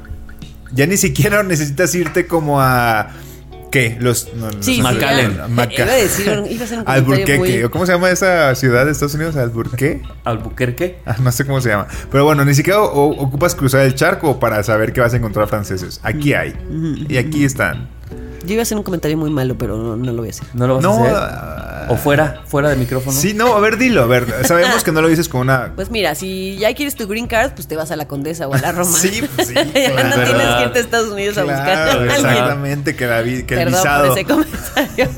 Ya 0.73 0.88
ni 0.88 0.97
siquiera 0.97 1.43
necesitas 1.43 1.93
irte 1.95 2.26
como 2.28 2.60
a. 2.60 3.10
¿Qué? 3.73 3.97
Los. 3.99 4.29
no, 4.36 4.51
los- 4.51 4.63
Sí, 4.63 4.81
McAllen. 4.83 5.36
ya. 5.36 5.47
Maca- 5.47 5.73
Iba 5.83 5.91
a 5.91 5.95
decir, 5.95 6.29
un- 6.29 6.45
iba 6.45 6.62
a 6.62 6.65
hacer 6.65 6.77
un 6.77 6.83
comentario 6.86 6.93
Alburquerque. 6.93 7.38
muy- 7.39 7.63
¿O 7.63 7.71
¿Cómo 7.71 7.86
se 7.88 7.91
llama 7.91 8.12
esa 8.12 8.53
ciudad 8.53 8.86
de 8.86 8.91
Estados 8.91 9.15
Unidos? 9.15 9.36
¿Alburquerque? 9.36 10.01
Albuquerque. 10.23 10.99
Ah, 11.07 11.15
no 11.19 11.31
sé 11.31 11.43
cómo 11.45 11.59
se 11.59 11.69
llama. 11.69 11.88
Pero 12.12 12.23
bueno, 12.23 12.45
ni 12.45 12.53
siquiera 12.53 12.81
o- 12.81 13.09
ocupas 13.23 13.55
cruzar 13.55 13.81
el 13.81 13.95
charco 13.95 14.39
para 14.39 14.62
saber 14.62 14.93
que 14.93 15.01
vas 15.01 15.13
a 15.13 15.17
encontrar 15.17 15.47
franceses. 15.47 15.99
Aquí 16.03 16.33
hay. 16.33 16.53
Y 17.09 17.17
aquí 17.17 17.43
están. 17.45 17.89
Yo 18.45 18.53
iba 18.53 18.62
a 18.62 18.63
hacer 18.63 18.77
un 18.77 18.84
comentario 18.84 19.17
muy 19.17 19.29
malo, 19.29 19.58
pero 19.58 19.77
no, 19.77 19.95
no 19.95 20.12
lo 20.12 20.17
voy 20.19 20.27
a 20.27 20.32
hacer. 20.32 20.47
¿No 20.53 20.67
lo 20.67 20.75
vas 20.75 20.84
No. 20.84 20.91
a 20.91 21.01
hacer? 21.01 21.13
ah, 21.15 21.88
¿O 21.89 21.95
fuera? 21.97 22.41
¿Fuera 22.45 22.69
de 22.69 22.75
micrófono? 22.77 23.17
Sí, 23.17 23.34
no, 23.34 23.56
a 23.56 23.60
ver, 23.60 23.77
dilo. 23.77 24.03
A 24.03 24.06
ver, 24.06 24.25
sabemos 24.45 24.84
que 24.84 24.91
no 24.91 25.01
lo 25.01 25.08
dices 25.10 25.27
con 25.29 25.41
una. 25.41 25.73
Pues 25.75 25.89
mira, 25.91 26.15
si 26.15 26.56
ya 26.58 26.73
quieres 26.73 26.95
tu 26.95 27.08
green 27.08 27.27
card, 27.27 27.51
pues 27.56 27.67
te 27.67 27.75
vas 27.75 27.91
a 27.91 27.95
la 27.95 28.08
Condesa 28.08 28.47
o 28.47 28.53
a 28.53 28.58
la 28.60 28.71
Roma. 28.71 28.97
Sí, 28.97 29.21
pues 29.36 29.47
sí, 29.49 29.53
ya 29.53 29.63
claro. 29.91 30.10
no 30.10 30.23
tienes 30.23 30.56
que 30.56 30.63
irte 30.63 30.79
a 30.79 30.82
Estados 30.82 31.10
Unidos 31.12 31.38
a 31.38 31.43
buscar 31.43 31.69
a 31.69 31.73
Claro, 31.84 31.99
alguien. 32.01 32.12
exactamente, 32.15 32.95
que, 32.95 33.08
la 33.08 33.21
vi- 33.21 33.43
que 33.43 33.53
el 33.56 33.60
Perdón 33.65 33.82
visado. 33.82 34.08
por 34.10 34.17
ese 34.19 34.27
comentario. 34.27 35.10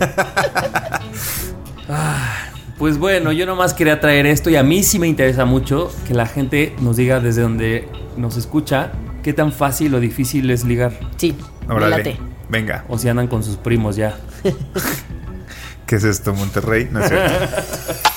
Pues 2.77 2.97
bueno, 2.97 3.31
yo 3.31 3.45
nomás 3.45 3.73
quería 3.73 4.01
traer 4.01 4.25
esto 4.25 4.49
y 4.49 4.57
a 4.57 4.63
mí 4.63 4.83
sí 4.83 4.99
me 4.99 5.07
interesa 5.07 5.45
mucho 5.45 5.89
que 6.07 6.13
la 6.13 6.25
gente 6.25 6.75
nos 6.81 6.97
diga 6.97 7.21
desde 7.21 7.41
donde 7.41 7.87
nos 8.17 8.35
escucha 8.35 8.91
qué 9.23 9.31
tan 9.33 9.53
fácil 9.53 9.95
o 9.95 9.99
difícil 10.01 10.49
es 10.51 10.65
ligar. 10.65 10.91
Sí, 11.15 11.35
me 11.67 11.73
Órale. 11.75 12.17
Venga, 12.49 12.85
O 12.89 12.97
si 12.97 13.07
andan 13.09 13.27
con 13.27 13.43
sus 13.43 13.57
primos 13.57 13.95
ya. 13.95 14.17
¿qué 15.87 15.95
es 15.95 16.03
esto, 16.03 16.33
Monterrey? 16.33 16.85
No 16.91 16.99
es. 17.01 17.11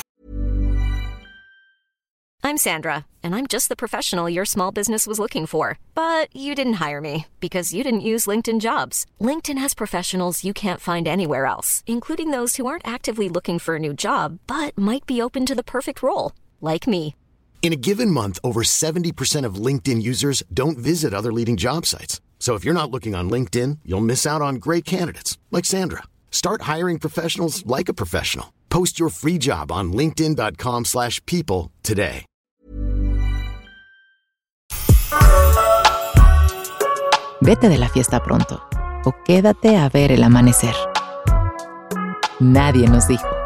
I'm 2.44 2.56
Sandra, 2.56 3.04
and 3.22 3.34
I'm 3.34 3.46
just 3.46 3.68
the 3.68 3.76
professional 3.76 4.30
your 4.30 4.46
small 4.46 4.72
business 4.72 5.06
was 5.06 5.18
looking 5.18 5.44
for. 5.44 5.78
But 5.94 6.34
you 6.34 6.54
didn't 6.54 6.80
hire 6.80 7.00
me 7.00 7.26
because 7.40 7.74
you 7.74 7.82
didn't 7.82 8.00
use 8.00 8.24
LinkedIn 8.26 8.60
jobs. 8.60 9.04
LinkedIn 9.20 9.58
has 9.58 9.74
professionals 9.74 10.44
you 10.44 10.54
can't 10.54 10.80
find 10.80 11.06
anywhere 11.06 11.44
else, 11.44 11.82
including 11.86 12.30
those 12.30 12.56
who 12.56 12.66
aren't 12.66 12.88
actively 12.88 13.28
looking 13.28 13.58
for 13.58 13.76
a 13.76 13.78
new 13.78 13.92
job 13.92 14.38
but 14.46 14.78
might 14.78 15.04
be 15.04 15.20
open 15.20 15.44
to 15.44 15.54
the 15.54 15.62
perfect 15.62 16.02
role, 16.02 16.32
like 16.60 16.86
me. 16.86 17.14
In 17.60 17.72
a 17.72 17.76
given 17.76 18.10
month, 18.10 18.38
over 18.42 18.62
70% 18.62 19.44
of 19.44 19.56
LinkedIn 19.56 20.00
users 20.00 20.42
don't 20.54 20.78
visit 20.78 21.12
other 21.12 21.32
leading 21.32 21.56
job 21.56 21.84
sites. 21.84 22.20
So 22.38 22.54
if 22.54 22.64
you're 22.64 22.72
not 22.72 22.90
looking 22.90 23.14
on 23.14 23.28
LinkedIn, 23.28 23.80
you'll 23.84 24.10
miss 24.12 24.24
out 24.26 24.40
on 24.40 24.56
great 24.56 24.86
candidates 24.86 25.36
like 25.50 25.66
Sandra. 25.66 26.04
Start 26.30 26.62
hiring 26.62 26.98
professionals 26.98 27.66
like 27.66 27.90
a 27.90 27.94
professional. 28.02 28.54
Post 28.70 28.98
your 28.98 29.10
free 29.10 29.36
job 29.36 29.70
on 29.70 29.92
linkedin.com/people 29.92 31.70
today. 31.82 32.24
Vete 37.40 37.68
de 37.68 37.78
la 37.78 37.88
fiesta 37.88 38.20
pronto 38.22 38.60
o 39.04 39.12
quédate 39.24 39.76
a 39.76 39.88
ver 39.88 40.10
el 40.10 40.24
amanecer. 40.24 40.74
Nadie 42.40 42.88
nos 42.88 43.06
dijo. 43.06 43.37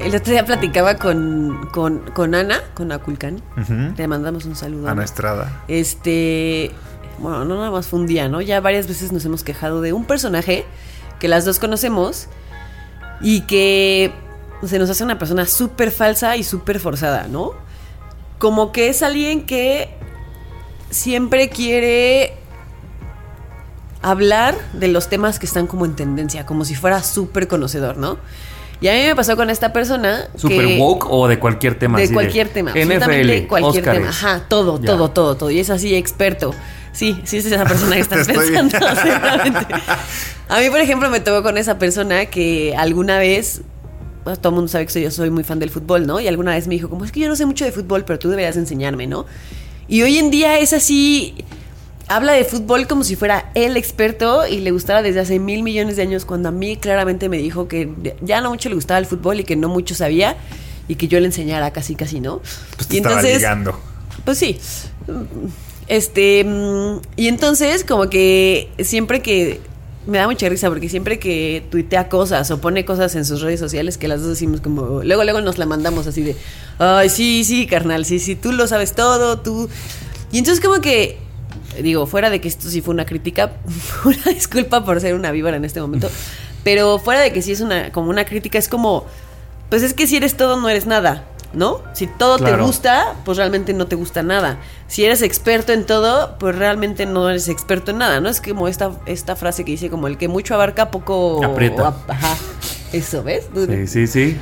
El 0.00 0.14
otro 0.14 0.32
día 0.32 0.44
platicaba 0.46 0.96
con, 0.96 1.68
con, 1.72 1.98
con 2.14 2.34
Ana, 2.34 2.62
con 2.74 2.90
Aculcán. 2.90 3.42
Ujú. 3.56 3.94
Le 3.96 4.08
mandamos 4.08 4.46
un 4.46 4.56
saludo. 4.56 4.88
Ana 4.88 5.04
Estrada. 5.04 5.62
Este, 5.68 6.70
bueno, 7.18 7.44
no 7.44 7.56
nada 7.56 7.70
más 7.70 7.86
fue 7.86 8.00
un 8.00 8.06
día, 8.06 8.28
¿no? 8.28 8.40
Ya 8.40 8.60
varias 8.60 8.88
veces 8.88 9.12
nos 9.12 9.24
hemos 9.26 9.44
quejado 9.44 9.82
de 9.82 9.92
un 9.92 10.06
personaje 10.06 10.64
que 11.18 11.28
las 11.28 11.44
dos 11.44 11.58
conocemos 11.58 12.28
y 13.20 13.42
que 13.42 14.12
se 14.64 14.78
nos 14.78 14.88
hace 14.88 15.04
una 15.04 15.18
persona 15.18 15.46
súper 15.46 15.90
falsa 15.90 16.36
y 16.36 16.44
súper 16.44 16.80
forzada, 16.80 17.28
¿no? 17.28 17.52
Como 18.38 18.72
que 18.72 18.88
es 18.88 19.02
alguien 19.02 19.44
que 19.44 19.94
siempre 20.88 21.50
quiere 21.50 22.34
hablar 24.00 24.54
de 24.72 24.88
los 24.88 25.10
temas 25.10 25.38
que 25.38 25.44
están 25.44 25.66
como 25.66 25.84
en 25.84 25.94
tendencia, 25.94 26.46
como 26.46 26.64
si 26.64 26.74
fuera 26.74 27.02
súper 27.02 27.48
conocedor, 27.48 27.98
¿no? 27.98 28.16
Y 28.80 28.88
a 28.88 28.92
mí 28.94 29.02
me 29.02 29.14
pasó 29.14 29.36
con 29.36 29.50
esta 29.50 29.72
persona. 29.72 30.26
¿Super 30.36 30.66
que- 30.66 30.78
woke 30.78 31.06
o 31.10 31.28
de 31.28 31.38
cualquier 31.38 31.78
tema? 31.78 31.98
de 31.98 32.10
cualquier 32.12 32.48
tema. 32.48 32.70
absolutamente 32.70 33.36
NFL, 33.42 33.46
cualquier 33.48 33.84
tema. 33.84 34.08
Ajá, 34.08 34.44
todo, 34.48 34.80
Ya. 34.80 34.86
todo, 34.86 35.10
todo, 35.10 35.36
todo. 35.36 35.50
Y 35.50 35.60
es 35.60 35.68
así, 35.70 35.94
experto. 35.94 36.54
Sí, 36.92 37.20
sí 37.24 37.36
es 37.36 37.44
esa 37.46 37.64
persona 37.64 37.94
que 37.96 38.00
estás 38.08 38.26
pensando. 38.26 38.78
A 40.48 40.58
mí, 40.60 40.70
por 40.70 40.80
ejemplo, 40.80 41.10
me 41.10 41.20
tocó 41.20 41.42
con 41.42 41.58
esa 41.58 41.78
persona 41.78 42.26
que 42.26 42.74
alguna 42.76 43.18
vez. 43.18 43.62
pues, 44.24 44.38
todo 44.38 44.50
el 44.50 44.54
mundo 44.56 44.68
sabe 44.68 44.86
que 44.86 45.00
yo 45.00 45.10
soy 45.10 45.30
muy 45.30 45.44
fan 45.44 45.58
del 45.58 45.70
fútbol, 45.70 46.06
¿no? 46.06 46.18
Y 46.20 46.26
alguna 46.28 46.52
vez 46.52 46.66
me 46.66 46.74
dijo, 46.74 46.88
como 46.90 47.04
es 47.04 47.12
que 47.12 47.20
yo 47.20 47.28
no 47.28 47.36
sé 47.36 47.46
mucho 47.46 47.64
de 47.64 47.72
fútbol, 47.72 48.04
pero 48.04 48.18
tú 48.18 48.28
deberías 48.30 48.56
enseñarme, 48.56 49.06
¿no? 49.06 49.26
Y 49.88 50.02
hoy 50.02 50.18
en 50.18 50.30
día 50.30 50.58
es 50.58 50.72
así. 50.72 51.34
Habla 52.10 52.32
de 52.32 52.42
fútbol 52.44 52.88
como 52.88 53.04
si 53.04 53.14
fuera 53.14 53.52
el 53.54 53.76
experto 53.76 54.44
y 54.44 54.58
le 54.58 54.72
gustaba 54.72 55.00
desde 55.00 55.20
hace 55.20 55.38
mil 55.38 55.62
millones 55.62 55.94
de 55.94 56.02
años, 56.02 56.24
cuando 56.24 56.48
a 56.48 56.50
mí 56.50 56.76
claramente 56.76 57.28
me 57.28 57.38
dijo 57.38 57.68
que 57.68 57.88
ya 58.20 58.40
no 58.40 58.50
mucho 58.50 58.68
le 58.68 58.74
gustaba 58.74 58.98
el 58.98 59.06
fútbol 59.06 59.38
y 59.38 59.44
que 59.44 59.54
no 59.54 59.68
mucho 59.68 59.94
sabía 59.94 60.36
y 60.88 60.96
que 60.96 61.06
yo 61.06 61.20
le 61.20 61.26
enseñara 61.26 61.70
casi, 61.70 61.94
casi, 61.94 62.18
¿no? 62.18 62.40
Pues 62.74 62.88
te 62.88 62.96
y 62.96 62.98
entonces, 62.98 63.36
ligando. 63.36 63.78
pues 64.24 64.38
sí. 64.38 64.58
Este, 65.86 66.42
mm, 66.42 67.00
y 67.14 67.28
entonces 67.28 67.84
como 67.84 68.10
que 68.10 68.70
siempre 68.80 69.22
que 69.22 69.60
me 70.08 70.18
da 70.18 70.26
mucha 70.26 70.48
risa 70.48 70.68
porque 70.68 70.88
siempre 70.88 71.20
que 71.20 71.62
tuitea 71.70 72.08
cosas 72.08 72.50
o 72.50 72.60
pone 72.60 72.84
cosas 72.84 73.14
en 73.14 73.24
sus 73.24 73.40
redes 73.40 73.60
sociales 73.60 73.98
que 73.98 74.08
las 74.08 74.20
dos 74.20 74.30
decimos 74.30 74.60
como 74.60 75.04
luego 75.04 75.22
luego 75.22 75.40
nos 75.42 75.58
la 75.58 75.66
mandamos 75.66 76.08
así 76.08 76.24
de, 76.24 76.34
"Ay, 76.80 77.08
sí, 77.08 77.44
sí, 77.44 77.68
carnal, 77.68 78.04
sí, 78.04 78.18
sí, 78.18 78.34
tú 78.34 78.50
lo 78.50 78.66
sabes 78.66 78.94
todo, 78.94 79.38
tú." 79.38 79.68
Y 80.32 80.38
entonces 80.38 80.60
como 80.64 80.80
que 80.80 81.29
digo, 81.82 82.06
fuera 82.06 82.30
de 82.30 82.40
que 82.40 82.48
esto 82.48 82.68
sí 82.68 82.80
fue 82.80 82.94
una 82.94 83.06
crítica, 83.06 83.52
una 84.04 84.32
disculpa 84.34 84.84
por 84.84 85.00
ser 85.00 85.14
una 85.14 85.30
víbora 85.30 85.56
en 85.56 85.64
este 85.64 85.80
momento, 85.80 86.10
pero 86.64 86.98
fuera 86.98 87.20
de 87.20 87.32
que 87.32 87.42
sí 87.42 87.52
es 87.52 87.60
una 87.60 87.92
como 87.92 88.10
una 88.10 88.24
crítica 88.24 88.58
es 88.58 88.68
como 88.68 89.06
pues 89.68 89.82
es 89.82 89.94
que 89.94 90.06
si 90.06 90.16
eres 90.16 90.36
todo 90.36 90.60
no 90.60 90.68
eres 90.68 90.86
nada. 90.86 91.26
¿no? 91.52 91.82
Si 91.94 92.06
todo 92.06 92.38
te 92.38 92.56
gusta, 92.56 93.16
pues 93.24 93.36
realmente 93.36 93.72
no 93.72 93.86
te 93.86 93.96
gusta 93.96 94.22
nada. 94.22 94.58
Si 94.86 95.04
eres 95.04 95.20
experto 95.20 95.72
en 95.72 95.84
todo, 95.84 96.36
pues 96.38 96.54
realmente 96.56 97.06
no 97.06 97.28
eres 97.28 97.48
experto 97.48 97.90
en 97.90 97.98
nada, 97.98 98.20
¿no? 98.20 98.28
Es 98.28 98.40
como 98.40 98.68
esta, 98.68 98.92
esta 99.06 99.34
frase 99.34 99.64
que 99.64 99.72
dice 99.72 99.90
como 99.90 100.06
el 100.06 100.16
que 100.16 100.28
mucho 100.28 100.54
abarca, 100.54 100.90
poco... 100.92 101.44
Aprieta. 101.44 101.94
Ajá. 102.06 102.36
Eso, 102.92 103.22
¿ves? 103.22 103.48
Sí, 103.66 103.86
sí, 103.86 104.06
sí. 104.06 104.36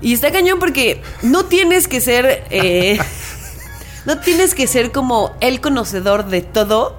Y 0.00 0.14
está 0.14 0.32
cañón 0.32 0.58
porque 0.58 1.02
no 1.22 1.44
tienes 1.44 1.88
que 1.88 2.00
ser. 2.00 2.44
eh, 2.50 2.98
no 4.06 4.18
tienes 4.18 4.54
que 4.54 4.66
ser 4.66 4.92
como 4.92 5.32
el 5.40 5.60
conocedor 5.60 6.26
de 6.26 6.42
todo 6.42 6.96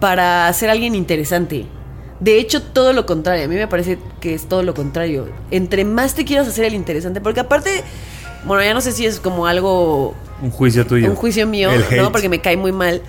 para 0.00 0.52
ser 0.52 0.70
alguien 0.70 0.94
interesante. 0.94 1.66
De 2.20 2.38
hecho, 2.38 2.62
todo 2.62 2.92
lo 2.92 3.06
contrario. 3.06 3.44
A 3.44 3.48
mí 3.48 3.54
me 3.56 3.66
parece 3.68 3.98
que 4.20 4.34
es 4.34 4.48
todo 4.48 4.62
lo 4.62 4.74
contrario. 4.74 5.28
Entre 5.50 5.84
más 5.84 6.14
te 6.14 6.24
quieras 6.24 6.48
hacer 6.48 6.64
el 6.64 6.74
interesante, 6.74 7.20
porque 7.20 7.40
aparte, 7.40 7.82
bueno, 8.44 8.62
ya 8.62 8.74
no 8.74 8.80
sé 8.80 8.92
si 8.92 9.04
es 9.06 9.18
como 9.20 9.46
algo 9.46 10.14
Un 10.42 10.50
juicio 10.50 10.86
tuyo. 10.86 11.08
un 11.10 11.16
juicio 11.16 11.46
mío. 11.46 11.70
¿no? 11.96 12.12
Porque 12.12 12.28
me 12.28 12.40
cae 12.40 12.56
muy 12.56 12.72
mal. 12.72 13.02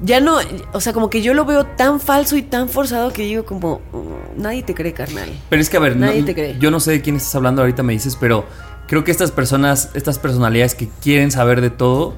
Ya 0.00 0.20
no, 0.20 0.38
o 0.72 0.80
sea, 0.80 0.92
como 0.92 1.10
que 1.10 1.22
yo 1.22 1.34
lo 1.34 1.44
veo 1.44 1.64
tan 1.66 1.98
falso 1.98 2.36
y 2.36 2.42
tan 2.42 2.68
forzado 2.68 3.12
que 3.12 3.22
digo 3.22 3.44
como, 3.44 3.80
"Mm, 3.92 4.40
nadie 4.42 4.62
te 4.62 4.72
cree, 4.72 4.92
carnal. 4.92 5.28
Pero 5.50 5.60
es 5.60 5.68
que, 5.68 5.76
a 5.76 5.80
ver, 5.80 5.96
no- 5.96 6.06
Nadie 6.06 6.22
te 6.22 6.34
cree. 6.34 6.56
yo 6.60 6.70
no 6.70 6.78
sé 6.78 6.92
de 6.92 7.02
quién 7.02 7.16
estás 7.16 7.34
hablando 7.34 7.62
ahorita, 7.62 7.82
me 7.82 7.94
dices, 7.94 8.14
pero 8.14 8.44
creo 8.86 9.02
que 9.02 9.10
estas 9.10 9.32
personas, 9.32 9.90
estas 9.94 10.20
personalidades 10.20 10.76
que 10.76 10.88
quieren 11.02 11.32
saber 11.32 11.60
de 11.60 11.70
todo, 11.70 12.14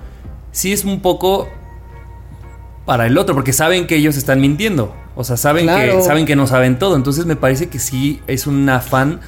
sí 0.52 0.72
es 0.72 0.84
un 0.84 1.00
poco 1.00 1.48
para 2.86 3.06
el 3.06 3.16
otro, 3.18 3.34
porque 3.34 3.52
saben 3.52 3.86
que 3.86 3.96
ellos 3.96 4.16
están 4.16 4.40
mintiendo. 4.40 4.94
O 5.14 5.24
sea, 5.24 5.36
saben, 5.36 5.64
Claro. 5.64 5.98
que, 5.98 6.02
saben 6.02 6.26
que 6.26 6.34
no 6.36 6.46
saben 6.46 6.78
todo. 6.78 6.96
Entonces 6.96 7.26
me 7.26 7.36
parece 7.36 7.68
que 7.68 7.78
sí 7.78 8.20
es 8.26 8.46
un 8.46 8.68
afán 8.68 9.20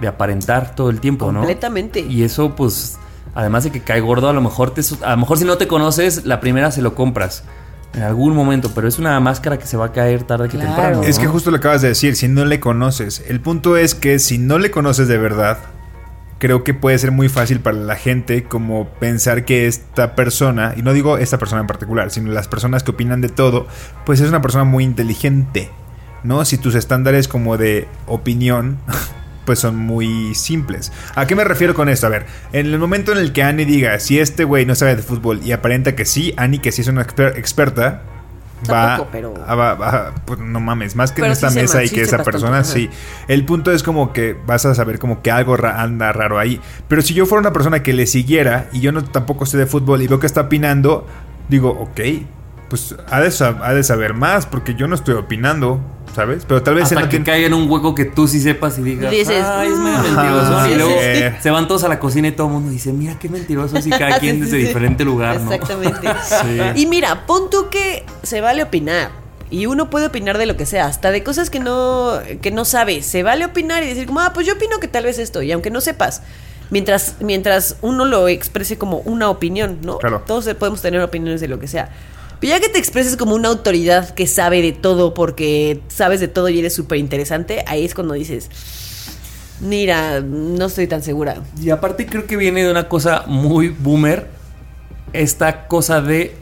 de 0.00 0.08
aparentar 0.08 0.74
todo 0.74 0.90
el 0.90 1.00
tiempo, 1.00 1.30
¿no? 1.32 1.40
Completamente. 1.40 2.00
Y 2.00 2.24
eso, 2.24 2.54
pues, 2.56 2.98
además 3.34 3.64
de 3.64 3.70
que 3.70 3.80
cae 3.80 4.00
gordo, 4.00 4.28
a 4.28 4.32
lo 4.32 4.40
mejor 4.40 4.74
te, 4.74 4.82
a 5.04 5.10
lo 5.12 5.16
mejor 5.18 5.38
si 5.38 5.44
no 5.44 5.56
te 5.58 5.68
conoces, 5.68 6.24
la 6.26 6.40
primera 6.40 6.70
se 6.72 6.82
lo 6.82 6.94
compras. 6.94 7.44
En 7.94 8.02
algún 8.02 8.34
momento, 8.34 8.70
pero 8.74 8.88
es 8.88 8.98
una 8.98 9.20
máscara 9.20 9.58
que 9.58 9.66
se 9.66 9.76
va 9.76 9.86
a 9.86 9.92
caer 9.92 10.24
tarde 10.24 10.48
que 10.48 10.56
Claro. 10.56 10.72
temprano. 10.74 11.02
Es 11.02 11.18
que 11.18 11.26
justo 11.26 11.50
lo 11.50 11.58
acabas 11.58 11.82
de 11.82 11.88
decir, 11.88 12.16
si 12.16 12.26
no 12.26 12.44
le 12.46 12.58
conoces. 12.58 13.22
El 13.28 13.40
punto 13.40 13.76
es 13.76 13.94
que 13.94 14.18
si 14.18 14.38
no 14.38 14.58
le 14.58 14.70
conoces 14.70 15.08
de 15.08 15.18
verdad, 15.18 15.58
creo 16.42 16.64
que 16.64 16.74
puede 16.74 16.98
ser 16.98 17.12
muy 17.12 17.28
fácil 17.28 17.60
para 17.60 17.76
la 17.76 17.94
gente 17.94 18.42
como 18.42 18.88
pensar 18.98 19.44
que 19.44 19.68
esta 19.68 20.16
persona, 20.16 20.74
y 20.76 20.82
no 20.82 20.92
digo 20.92 21.16
esta 21.16 21.38
persona 21.38 21.60
en 21.60 21.68
particular, 21.68 22.10
sino 22.10 22.32
las 22.32 22.48
personas 22.48 22.82
que 22.82 22.90
opinan 22.90 23.20
de 23.20 23.28
todo, 23.28 23.68
pues 24.04 24.18
es 24.18 24.28
una 24.28 24.42
persona 24.42 24.64
muy 24.64 24.82
inteligente, 24.82 25.70
¿no? 26.24 26.44
Si 26.44 26.58
tus 26.58 26.74
estándares 26.74 27.28
como 27.28 27.58
de 27.58 27.86
opinión 28.06 28.78
pues 29.44 29.60
son 29.60 29.76
muy 29.76 30.34
simples. 30.34 30.90
¿A 31.14 31.28
qué 31.28 31.36
me 31.36 31.44
refiero 31.44 31.74
con 31.74 31.88
esto? 31.88 32.08
A 32.08 32.10
ver, 32.10 32.26
en 32.52 32.66
el 32.66 32.78
momento 32.80 33.12
en 33.12 33.18
el 33.18 33.32
que 33.32 33.44
Annie 33.44 33.64
diga 33.64 34.00
si 34.00 34.18
este 34.18 34.42
güey 34.42 34.66
no 34.66 34.74
sabe 34.74 34.96
de 34.96 35.02
fútbol 35.02 35.40
y 35.44 35.52
aparenta 35.52 35.94
que 35.94 36.04
sí, 36.06 36.34
Annie 36.36 36.58
que 36.58 36.72
sí 36.72 36.80
es 36.80 36.88
una 36.88 37.06
exper- 37.06 37.36
experta, 37.38 38.02
va, 38.70 38.86
Tampoco, 38.96 39.08
pero- 39.12 39.34
va- 39.34 40.12
pues 40.24 40.38
no 40.40 40.60
mames, 40.60 40.94
más 40.96 41.10
que 41.12 41.16
Pero 41.16 41.26
en 41.26 41.32
esta 41.32 41.50
sí 41.50 41.56
mesa 41.60 41.82
y 41.84 41.88
que 41.88 42.02
esa 42.02 42.22
persona 42.22 42.64
sí. 42.64 42.88
El 43.28 43.44
punto 43.44 43.72
es 43.72 43.82
como 43.82 44.12
que 44.12 44.36
vas 44.46 44.64
a 44.66 44.74
saber 44.74 44.98
como 44.98 45.22
que 45.22 45.30
algo 45.30 45.56
ra- 45.56 45.82
anda 45.82 46.12
raro 46.12 46.38
ahí. 46.38 46.60
Pero 46.88 47.02
si 47.02 47.14
yo 47.14 47.26
fuera 47.26 47.40
una 47.40 47.52
persona 47.52 47.82
que 47.82 47.92
le 47.92 48.06
siguiera 48.06 48.68
y 48.72 48.80
yo 48.80 48.92
no 48.92 49.02
tampoco 49.04 49.46
sé 49.46 49.58
de 49.58 49.66
fútbol 49.66 50.02
y 50.02 50.06
veo 50.08 50.18
que 50.20 50.26
está 50.26 50.42
opinando, 50.42 51.06
digo, 51.48 51.70
ok, 51.70 52.00
pues 52.72 52.94
ha 53.10 53.20
de, 53.20 53.30
sa- 53.30 53.58
ha 53.62 53.74
de 53.74 53.82
saber 53.82 54.14
más 54.14 54.46
porque 54.46 54.74
yo 54.74 54.88
no 54.88 54.94
estoy 54.94 55.12
opinando, 55.14 55.78
¿sabes? 56.16 56.46
Pero 56.48 56.62
tal 56.62 56.74
vez 56.76 56.90
él 56.90 56.96
Hasta 56.96 57.00
no 57.00 57.06
que 57.06 57.10
tiene- 57.10 57.24
caiga 57.26 57.46
en 57.48 57.52
un 57.52 57.70
hueco 57.70 57.94
que 57.94 58.06
tú 58.06 58.26
sí 58.26 58.40
sepas 58.40 58.78
y 58.78 58.82
digas, 58.82 59.10
dices, 59.10 59.44
ay, 59.44 59.68
es 59.68 59.76
medio 59.76 59.98
"Ah". 59.98 60.02
mentiroso. 60.02 60.56
Ajá, 60.56 60.70
y 60.70 60.74
luego 60.76 60.92
sí. 61.02 61.36
se 61.42 61.50
van 61.50 61.68
todos 61.68 61.84
a 61.84 61.88
la 61.88 61.98
cocina 61.98 62.28
y 62.28 62.32
todo 62.32 62.46
el 62.46 62.54
mundo 62.54 62.70
dice, 62.70 62.90
mira 62.94 63.18
qué 63.18 63.28
mentiroso 63.28 63.76
y 63.78 63.90
cada 63.90 64.18
quien 64.18 64.36
Sí, 64.36 64.40
desde 64.40 64.56
sí. 64.60 64.66
diferente 64.68 65.04
lugar, 65.04 65.38
¿no? 65.38 65.52
Exactamente. 65.52 66.08
Sí. 66.74 66.80
Y 66.80 66.86
mira, 66.86 67.26
pon 67.26 67.50
tú 67.50 67.68
que 67.70 68.06
se 68.22 68.40
vale 68.40 68.62
opinar. 68.62 69.10
Y 69.50 69.66
uno 69.66 69.90
puede 69.90 70.06
opinar 70.06 70.38
de 70.38 70.46
lo 70.46 70.56
que 70.56 70.64
sea, 70.64 70.86
hasta 70.86 71.10
de 71.10 71.22
cosas 71.22 71.50
que 71.50 71.60
no, 71.60 72.12
que 72.40 72.50
no 72.50 72.64
sabe. 72.64 73.02
Se 73.02 73.22
vale 73.22 73.44
opinar 73.44 73.82
y 73.82 73.86
decir 73.86 74.06
como, 74.06 74.20
ah, 74.20 74.30
pues 74.32 74.46
yo 74.46 74.54
opino 74.54 74.80
que 74.80 74.88
tal 74.88 75.04
vez 75.04 75.18
esto. 75.18 75.42
Y 75.42 75.52
aunque 75.52 75.70
no 75.70 75.82
sepas, 75.82 76.22
mientras, 76.70 77.16
mientras 77.20 77.76
uno 77.82 78.06
lo 78.06 78.28
exprese 78.28 78.78
como 78.78 79.00
una 79.00 79.28
opinión, 79.28 79.76
¿no? 79.82 79.98
Claro. 79.98 80.22
Todos 80.26 80.46
podemos 80.54 80.80
tener 80.80 81.02
opiniones 81.02 81.42
de 81.42 81.48
lo 81.48 81.58
que 81.60 81.68
sea. 81.68 81.90
Pero 82.42 82.54
ya 82.54 82.60
que 82.60 82.68
te 82.68 82.78
expreses 82.80 83.16
como 83.16 83.36
una 83.36 83.48
autoridad 83.48 84.10
que 84.10 84.26
sabe 84.26 84.60
de 84.62 84.72
todo 84.72 85.14
porque 85.14 85.80
sabes 85.86 86.18
de 86.20 86.26
todo 86.28 86.48
y 86.48 86.58
eres 86.58 86.74
súper 86.74 86.98
interesante, 86.98 87.64
ahí 87.68 87.84
es 87.84 87.94
cuando 87.94 88.14
dices, 88.14 88.50
mira, 89.60 90.20
no 90.20 90.66
estoy 90.66 90.88
tan 90.88 91.02
segura. 91.02 91.42
Y 91.60 91.70
aparte 91.70 92.04
creo 92.06 92.26
que 92.26 92.36
viene 92.36 92.64
de 92.64 92.70
una 92.70 92.88
cosa 92.88 93.24
muy 93.28 93.68
boomer, 93.68 94.26
esta 95.12 95.68
cosa 95.68 96.00
de 96.00 96.34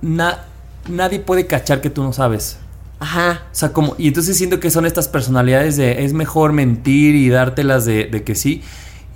na- 0.00 0.44
nadie 0.88 1.20
puede 1.20 1.46
cachar 1.46 1.82
que 1.82 1.90
tú 1.90 2.02
no 2.02 2.12
sabes. 2.14 2.56
Ajá. 2.98 3.42
O 3.52 3.54
sea, 3.54 3.72
como, 3.74 3.94
y 3.98 4.08
entonces 4.08 4.38
siento 4.38 4.58
que 4.58 4.70
son 4.70 4.86
estas 4.86 5.08
personalidades 5.08 5.76
de 5.76 6.04
es 6.04 6.12
mejor 6.14 6.52
mentir 6.52 7.14
y 7.14 7.28
dártelas 7.28 7.84
de, 7.84 8.06
de 8.06 8.22
que 8.24 8.34
sí. 8.34 8.62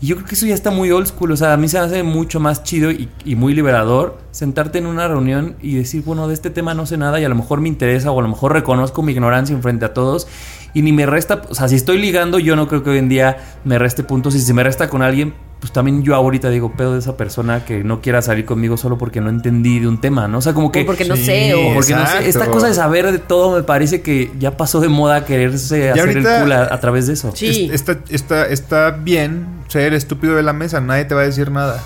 Y 0.00 0.09
yo 0.09 0.16
creo 0.16 0.26
que 0.26 0.35
eso 0.35 0.46
ya 0.46 0.54
está 0.54 0.70
muy 0.70 0.90
old 0.90 1.07
school. 1.07 1.33
O 1.33 1.37
sea, 1.37 1.52
a 1.52 1.57
mí 1.57 1.68
se 1.68 1.78
me 1.78 1.85
hace 1.85 2.02
mucho 2.02 2.40
más 2.40 2.62
chido 2.62 2.90
y, 2.90 3.09
muy 3.37 3.54
liberador 3.54 4.18
sentarte 4.30 4.78
en 4.78 4.87
una 4.87 5.09
reunión 5.09 5.57
y 5.62 5.76
decir, 5.76 6.02
bueno, 6.04 6.28
de 6.28 6.35
este 6.35 6.50
tema 6.50 6.74
no 6.74 6.87
sé 6.87 6.96
nada 6.96 7.20
y 7.20 7.24
a 7.24 7.28
lo 7.28 7.35
mejor 7.35 7.61
me 7.61 7.68
interesa 7.68 8.11
o 8.11 8.18
a 8.18 8.22
lo 8.22 8.28
mejor 8.28 8.52
reconozco 8.52 9.02
mi 9.02 9.12
ignorancia 9.12 9.54
en 9.54 9.62
frente 9.62 9.85
a 9.85 9.94
todos 9.94 10.26
y 10.74 10.83
ni 10.83 10.92
me 10.92 11.07
resta. 11.07 11.42
O 11.48 11.54
sea, 11.54 11.68
si 11.68 11.76
estoy 11.76 11.98
ligando, 11.98 12.38
yo 12.38 12.57
no 12.57 12.68
creo 12.68 12.83
que 12.83 12.90
hoy 12.90 12.98
en 12.98 13.09
día 13.09 13.38
me 13.64 13.78
reste 13.78 14.02
puntos. 14.02 14.35
Y 14.35 14.40
si 14.40 14.52
me 14.52 14.62
resta 14.62 14.88
con 14.88 15.02
alguien, 15.02 15.35
pues 15.64 15.72
también 15.72 16.03
yo 16.03 16.14
ahorita 16.14 16.50
digo, 16.50 16.72
pedo 16.77 16.92
de 16.92 16.98
esa 16.98 17.16
persona 17.16 17.64
que 17.64 17.83
no 17.83 18.03
quiera 18.03 18.20
salir 18.20 18.44
conmigo 18.44 18.77
solo 18.77 18.98
porque 18.98 19.22
no 19.22 19.31
entendí 19.31 19.79
de 19.81 19.88
un 19.88 19.98
tema, 19.98 20.29
¿no? 20.29 20.37
O 20.37 20.40
sea, 20.42 20.53
como 20.53 20.70
que. 20.70 20.83
O 20.83 20.85
porque 20.85 21.07
no 21.07 21.16
Sí, 21.16 21.24
sé, 21.24 21.55
o 21.55 21.72
porque 21.72 21.94
no 21.94 22.07
sé, 22.07 22.29
esta 22.29 22.50
cosa 22.50 22.66
de 22.68 22.74
saber 22.74 23.11
de 23.11 23.18
todo 23.18 23.57
me 23.57 23.62
parece 23.62 24.03
que 24.03 24.31
ya 24.38 24.59
pasó 24.59 24.81
de 24.81 24.88
moda 24.88 25.24
quererse 25.24 25.88
hacer 25.90 26.00
ahorita- 26.03 26.37
el 26.37 26.42
culo 26.42 26.55
a, 26.57 26.62
a 26.74 26.81
través 26.81 27.07
de 27.07 27.14
eso. 27.14 27.33
Sí. 27.35 27.70
Es- 27.72 27.81
Está, 27.81 27.98
está, 28.11 28.46
está 28.46 28.90
bien 28.90 29.46
ser 29.68 29.94
estúpido 29.94 30.35
de 30.37 30.42
la 30.42 30.53
mesa, 30.53 30.83
nadie 30.83 31.07
te 31.07 31.14
va 31.14 31.22
a 31.22 31.24
decir 31.24 31.50
nada. 31.50 31.81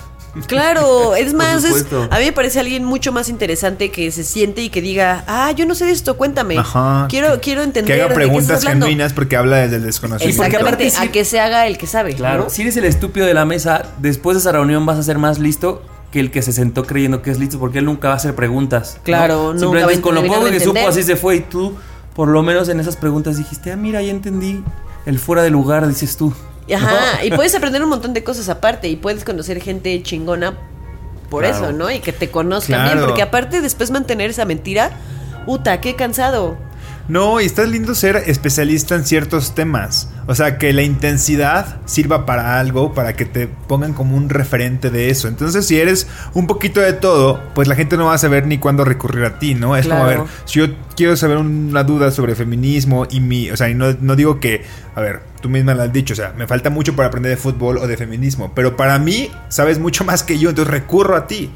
Claro, 0.46 1.14
es 1.16 1.34
más, 1.34 1.64
es- 1.64 1.86
a 2.10 2.18
mí 2.18 2.24
me 2.24 2.32
parece 2.32 2.60
alguien 2.60 2.84
mucho 2.84 3.12
más 3.12 3.28
interesante 3.28 3.90
que 3.90 4.10
se 4.10 4.24
siente 4.24 4.62
y 4.62 4.70
que 4.70 4.80
diga, 4.80 5.24
ah, 5.26 5.50
yo 5.52 5.66
no 5.66 5.74
sé 5.74 5.86
de 5.86 5.92
esto, 5.92 6.16
cuéntame. 6.16 6.58
Ajá. 6.58 7.06
Quiero, 7.08 7.40
quiero 7.40 7.62
entender. 7.62 7.96
Que 7.96 8.02
haga 8.02 8.14
preguntas 8.14 8.58
hablando". 8.58 8.86
genuinas 8.86 9.12
porque 9.12 9.36
habla 9.36 9.58
desde 9.58 9.76
el 9.76 9.82
desconocimiento. 9.84 10.42
Exactamente, 10.42 10.92
a 10.98 11.10
que 11.10 11.24
se 11.24 11.40
haga 11.40 11.66
el 11.66 11.78
que 11.78 11.86
sabe. 11.86 12.14
Claro, 12.14 12.44
¿no? 12.44 12.50
si 12.50 12.62
eres 12.62 12.76
el 12.76 12.84
estúpido 12.84 13.26
de 13.26 13.34
la 13.34 13.44
mesa, 13.44 13.82
después 13.98 14.36
de 14.36 14.40
esa 14.40 14.52
reunión 14.52 14.86
vas 14.86 14.98
a 14.98 15.02
ser 15.02 15.18
más 15.18 15.38
listo 15.38 15.82
que 16.10 16.20
el 16.20 16.30
que 16.30 16.42
se 16.42 16.52
sentó 16.52 16.84
creyendo 16.84 17.22
que 17.22 17.30
es 17.30 17.38
listo, 17.38 17.58
porque 17.58 17.78
él 17.80 17.84
nunca 17.84 18.08
va 18.08 18.14
a 18.14 18.16
hacer 18.16 18.34
preguntas. 18.34 18.94
¿no? 18.96 19.02
Claro, 19.02 19.36
nunca 19.52 19.58
Simplemente 19.58 19.84
va 19.86 19.90
a 19.90 19.94
es 19.94 20.00
con 20.00 20.14
lo 20.14 20.22
poco 20.24 20.44
que 20.50 20.60
supo 20.60 20.88
así 20.88 21.02
se 21.02 21.16
fue 21.16 21.36
y 21.36 21.40
tú, 21.40 21.74
por 22.14 22.28
lo 22.28 22.42
menos 22.42 22.68
en 22.68 22.80
esas 22.80 22.96
preguntas 22.96 23.36
dijiste, 23.36 23.72
ah, 23.72 23.76
mira, 23.76 24.00
ya 24.02 24.10
entendí 24.10 24.62
el 25.06 25.18
fuera 25.18 25.42
de 25.42 25.50
lugar, 25.50 25.86
dices 25.86 26.16
tú. 26.16 26.32
Ajá, 26.74 27.24
y 27.24 27.30
puedes 27.30 27.54
aprender 27.54 27.82
un 27.82 27.88
montón 27.88 28.12
de 28.14 28.22
cosas 28.24 28.48
aparte 28.48 28.88
y 28.88 28.96
puedes 28.96 29.24
conocer 29.24 29.60
gente 29.60 30.02
chingona 30.02 30.56
por 31.30 31.42
Claro. 31.44 31.56
eso, 31.56 31.72
¿no? 31.72 31.90
Y 31.90 32.00
que 32.00 32.12
te 32.12 32.30
conozcan 32.30 32.82
bien, 32.84 32.92
Claro. 32.92 33.06
porque 33.08 33.22
aparte 33.22 33.60
después 33.60 33.90
mantener 33.90 34.30
esa 34.30 34.44
mentira, 34.44 34.90
puta, 35.46 35.80
qué 35.80 35.94
cansado. 35.96 36.56
No, 37.08 37.40
y 37.40 37.46
está 37.46 37.64
lindo 37.64 37.94
ser 37.94 38.16
especialista 38.26 38.94
en 38.94 39.04
ciertos 39.04 39.54
temas. 39.54 40.10
O 40.26 40.34
sea, 40.34 40.58
que 40.58 40.74
la 40.74 40.82
intensidad 40.82 41.80
sirva 41.86 42.26
para 42.26 42.60
algo, 42.60 42.92
para 42.92 43.14
que 43.14 43.24
te 43.24 43.48
pongan 43.48 43.94
como 43.94 44.14
un 44.14 44.28
referente 44.28 44.90
de 44.90 45.08
eso. 45.08 45.26
Entonces, 45.26 45.66
si 45.66 45.78
eres 45.78 46.06
un 46.34 46.46
poquito 46.46 46.80
de 46.80 46.92
todo, 46.92 47.40
pues 47.54 47.66
la 47.66 47.74
gente 47.74 47.96
no 47.96 48.06
va 48.06 48.14
a 48.14 48.18
saber 48.18 48.46
ni 48.46 48.58
cuándo 48.58 48.84
recurrir 48.84 49.24
a 49.24 49.38
ti, 49.38 49.54
¿no? 49.54 49.74
Es 49.74 49.88
como, 49.88 50.04
a 50.04 50.06
ver, 50.06 50.20
si 50.44 50.58
yo 50.60 50.66
quiero 50.96 51.16
saber 51.16 51.38
una 51.38 51.82
duda 51.82 52.10
sobre 52.10 52.34
feminismo 52.34 53.06
y 53.10 53.20
mi... 53.20 53.50
O 53.50 53.56
sea, 53.56 53.70
y 53.70 53.74
no, 53.74 53.96
no 54.00 54.14
digo 54.14 54.38
que... 54.38 54.64
A 54.94 55.00
ver, 55.00 55.22
tú 55.40 55.48
misma 55.48 55.74
lo 55.74 55.84
has 55.84 55.92
dicho, 55.92 56.12
o 56.12 56.16
sea, 56.16 56.34
me 56.36 56.46
falta 56.46 56.68
mucho 56.68 56.94
para 56.94 57.08
aprender 57.08 57.30
de 57.30 57.36
fútbol 57.36 57.78
o 57.78 57.86
de 57.86 57.96
feminismo. 57.96 58.52
Pero 58.54 58.76
para 58.76 58.98
mí, 58.98 59.30
sabes 59.48 59.78
mucho 59.78 60.04
más 60.04 60.22
que 60.22 60.38
yo, 60.38 60.50
entonces 60.50 60.72
recurro 60.72 61.16
a 61.16 61.26
ti. 61.26 61.50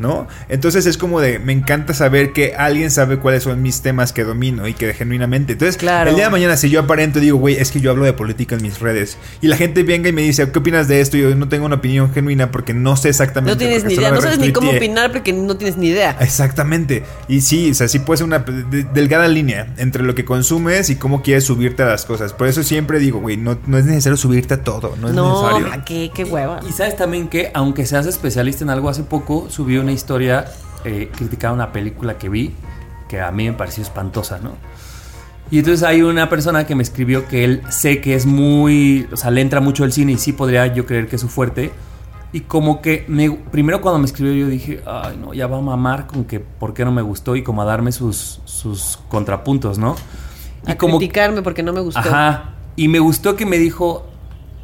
¿No? 0.00 0.26
Entonces 0.48 0.86
es 0.86 0.96
como 0.98 1.20
de, 1.20 1.38
me 1.38 1.52
encanta 1.52 1.94
saber 1.94 2.32
que 2.32 2.54
alguien 2.56 2.90
sabe 2.90 3.18
cuáles 3.18 3.42
son 3.44 3.60
mis 3.62 3.82
temas 3.82 4.12
que 4.12 4.24
domino 4.24 4.66
y 4.66 4.74
que 4.74 4.92
genuinamente. 4.94 5.52
Entonces, 5.52 5.76
Claro. 5.76 6.10
el 6.10 6.16
día 6.16 6.24
de 6.26 6.30
mañana, 6.30 6.56
si 6.56 6.70
yo 6.70 6.80
aparento 6.80 7.18
y 7.18 7.22
digo, 7.22 7.38
güey, 7.38 7.56
es 7.56 7.70
que 7.70 7.80
yo 7.80 7.90
hablo 7.90 8.04
de 8.04 8.12
política 8.12 8.56
en 8.56 8.62
mis 8.62 8.80
redes, 8.80 9.16
y 9.40 9.46
la 9.48 9.56
gente 9.56 9.82
venga 9.82 10.08
y 10.08 10.12
me 10.12 10.22
dice, 10.22 10.50
¿qué 10.50 10.58
opinas 10.58 10.88
de 10.88 11.00
esto? 11.00 11.16
Y 11.16 11.22
yo 11.22 11.34
no 11.36 11.48
tengo 11.48 11.66
una 11.66 11.76
opinión 11.76 12.12
genuina 12.12 12.50
porque 12.50 12.74
no 12.74 12.96
sé 12.96 13.08
exactamente. 13.10 13.52
No 13.52 13.58
tienes 13.58 13.84
ni 13.84 13.94
idea, 13.94 14.10
no 14.10 14.20
sabes 14.20 14.38
ni 14.38 14.52
cómo 14.52 14.70
opinar 14.70 15.12
porque 15.12 15.32
no 15.32 15.56
tienes 15.56 15.76
ni 15.76 15.88
idea. 15.88 16.16
Exactamente. 16.20 17.04
Y 17.28 17.42
sí, 17.42 17.70
o 17.70 17.74
sea, 17.74 17.86
sí 17.88 17.98
puede 17.98 18.18
ser 18.18 18.26
una 18.26 18.38
de- 18.40 18.84
delgada 18.84 19.28
línea 19.28 19.74
entre 19.76 20.02
lo 20.02 20.14
que 20.14 20.24
consumes 20.24 20.90
y 20.90 20.96
cómo 20.96 21.22
quieres 21.22 21.44
subirte 21.44 21.82
a 21.82 21.86
las 21.86 22.04
cosas. 22.06 22.32
Por 22.32 22.48
eso 22.48 22.62
siempre 22.62 22.98
digo, 22.98 23.20
güey, 23.20 23.36
no, 23.36 23.58
no 23.66 23.78
es 23.78 23.84
necesario 23.84 24.16
subirte 24.16 24.54
a 24.54 24.62
todo, 24.64 24.96
no 25.00 25.08
es 25.08 25.14
No, 25.14 25.42
necesario. 25.52 25.72
¿a 25.80 25.84
qué, 25.84 26.10
qué 26.14 26.24
hueva. 26.24 26.60
Y 26.68 26.72
sabes 26.72 26.96
también 26.96 27.28
que, 27.28 27.50
aunque 27.54 27.84
seas 27.86 28.06
especialista 28.06 28.64
en 28.64 28.70
algo, 28.70 28.88
hace 28.88 29.02
poco 29.02 29.48
subí 29.50 29.76
una 29.76 29.89
historia 29.90 30.46
eh, 30.84 31.10
criticaba 31.14 31.54
una 31.54 31.72
película 31.72 32.18
que 32.18 32.28
vi 32.28 32.52
que 33.08 33.20
a 33.20 33.30
mí 33.32 33.46
me 33.46 33.52
pareció 33.52 33.82
espantosa, 33.82 34.38
¿no? 34.38 34.52
Y 35.50 35.58
entonces 35.58 35.82
hay 35.82 36.02
una 36.02 36.28
persona 36.28 36.64
que 36.64 36.76
me 36.76 36.82
escribió 36.84 37.26
que 37.26 37.42
él 37.42 37.62
sé 37.70 38.00
que 38.00 38.14
es 38.14 38.24
muy, 38.24 39.08
o 39.12 39.16
sea, 39.16 39.32
le 39.32 39.40
entra 39.40 39.60
mucho 39.60 39.84
el 39.84 39.92
cine 39.92 40.12
y 40.12 40.16
sí 40.16 40.32
podría 40.32 40.68
yo 40.68 40.86
creer 40.86 41.08
que 41.08 41.16
es 41.16 41.22
su 41.22 41.28
fuerte, 41.28 41.72
Y 42.32 42.42
como 42.42 42.80
que 42.80 43.04
me, 43.08 43.28
primero 43.28 43.80
cuando 43.80 43.98
me 43.98 44.06
escribió 44.06 44.32
yo 44.32 44.46
dije, 44.46 44.80
ay 44.86 45.18
no, 45.20 45.34
ya 45.34 45.48
va 45.48 45.58
a 45.58 45.60
mamar 45.60 46.06
con 46.06 46.24
que 46.24 46.38
por 46.38 46.72
qué 46.72 46.84
no 46.84 46.92
me 46.92 47.02
gustó 47.02 47.34
y 47.34 47.42
como 47.42 47.62
a 47.62 47.64
darme 47.64 47.90
sus, 47.90 48.40
sus 48.44 49.00
contrapuntos, 49.08 49.78
¿no? 49.78 49.96
Y 50.68 50.70
A 50.70 50.78
criticarme 50.78 51.42
porque 51.42 51.64
no 51.64 51.72
me 51.72 51.80
gustó. 51.80 51.98
Ajá. 51.98 52.54
Y 52.76 52.86
me 52.86 53.00
gustó 53.00 53.34
que 53.34 53.46
me 53.46 53.58
dijo, 53.58 54.06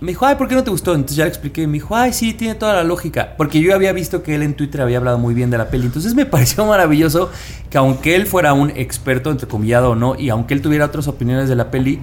me 0.01 0.09
dijo, 0.09 0.27
ay, 0.27 0.37
¿por 0.37 0.47
qué 0.47 0.55
no 0.55 0.63
te 0.63 0.71
gustó? 0.71 0.95
Entonces 0.95 1.17
ya 1.17 1.25
le 1.25 1.31
expliqué 1.31 1.67
me 1.67 1.75
dijo, 1.75 1.97
ay, 1.97 2.13
sí, 2.13 2.35
tiene 2.35 2.55
toda 2.55 2.75
la 2.75 2.85
lógica. 2.85 3.35
Porque 3.37 3.61
yo 3.61 3.75
había 3.75 3.93
visto 3.93 4.23
que 4.23 4.35
él 4.35 4.43
en 4.43 4.55
Twitter 4.55 4.83
había 4.83 4.99
hablado 4.99 5.19
muy 5.19 5.33
bien 5.35 5.51
de 5.51 5.59
la 5.59 5.71
peli. 5.71 5.87
Entonces 5.87 6.15
me 6.15 6.27
pareció 6.27 6.67
maravilloso 6.67 7.31
que 7.71 7.79
aunque 7.79 8.15
él 8.15 8.27
fuera 8.27 8.53
un 8.53 8.71
experto, 8.71 9.31
entrecomillado 9.31 9.91
o 9.91 9.95
no, 9.95 10.15
y 10.19 10.29
aunque 10.29 10.55
él 10.55 10.61
tuviera 10.61 10.85
otras 10.85 11.09
opiniones 11.09 11.49
de 11.49 11.57
la 11.57 11.71
peli, 11.71 12.01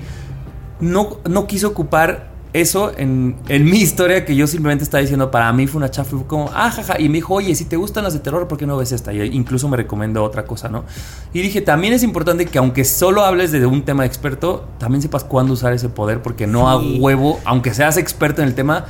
no, 0.80 1.20
no 1.30 1.46
quiso 1.46 1.70
ocupar 1.70 2.33
eso 2.54 2.92
en, 2.96 3.36
en 3.50 3.66
mi 3.66 3.80
historia 3.80 4.26
que 4.26 4.36
yo 4.36 4.46
simplemente 4.46 4.84
estaba 4.84 5.02
diciendo, 5.02 5.32
para 5.32 5.52
mí 5.54 5.66
fue 5.68 5.80
una 5.80 5.90
chafa, 5.90 6.12
fue 6.12 6.26
como, 6.28 6.52
ah, 6.54 6.70
jaja, 6.70 7.00
y 7.02 7.10
me 7.10 7.16
dijo, 7.16 7.34
oye, 7.34 7.56
si 7.56 7.66
te 7.66 7.76
gustan 7.78 8.04
las 8.04 8.14
de 8.14 8.20
terror, 8.20 8.48
¿por 8.48 8.58
qué 8.60 8.68
no 8.68 8.78
ves 8.78 8.92
esta? 8.92 9.12
Y 9.12 9.22
incluso 9.36 9.68
me 9.68 9.76
recomendó 9.78 10.24
otra 10.24 10.46
cosa, 10.46 10.70
¿no? 10.70 10.86
Y 11.34 11.42
dije, 11.42 11.62
también 11.62 11.94
es 11.94 12.04
importante 12.04 12.46
que 12.46 12.58
aunque 12.60 12.86
solo 12.86 13.24
hables 13.26 13.52
de 13.52 13.66
un 13.66 13.84
tema 13.84 14.06
experto, 14.06 14.66
también 14.78 15.02
sepas 15.02 15.24
cuándo 15.24 15.54
usar 15.54 15.74
ese 15.74 15.90
poder, 15.90 16.22
porque 16.22 16.46
no 16.48 16.70
a 16.70 16.80
Sí. 16.80 17.00
huevo, 17.02 17.40
aunque 17.46 17.74
seas 17.74 17.98
experto 17.98 18.42
en 18.44 18.48
el 18.50 18.54
tema, 18.56 18.86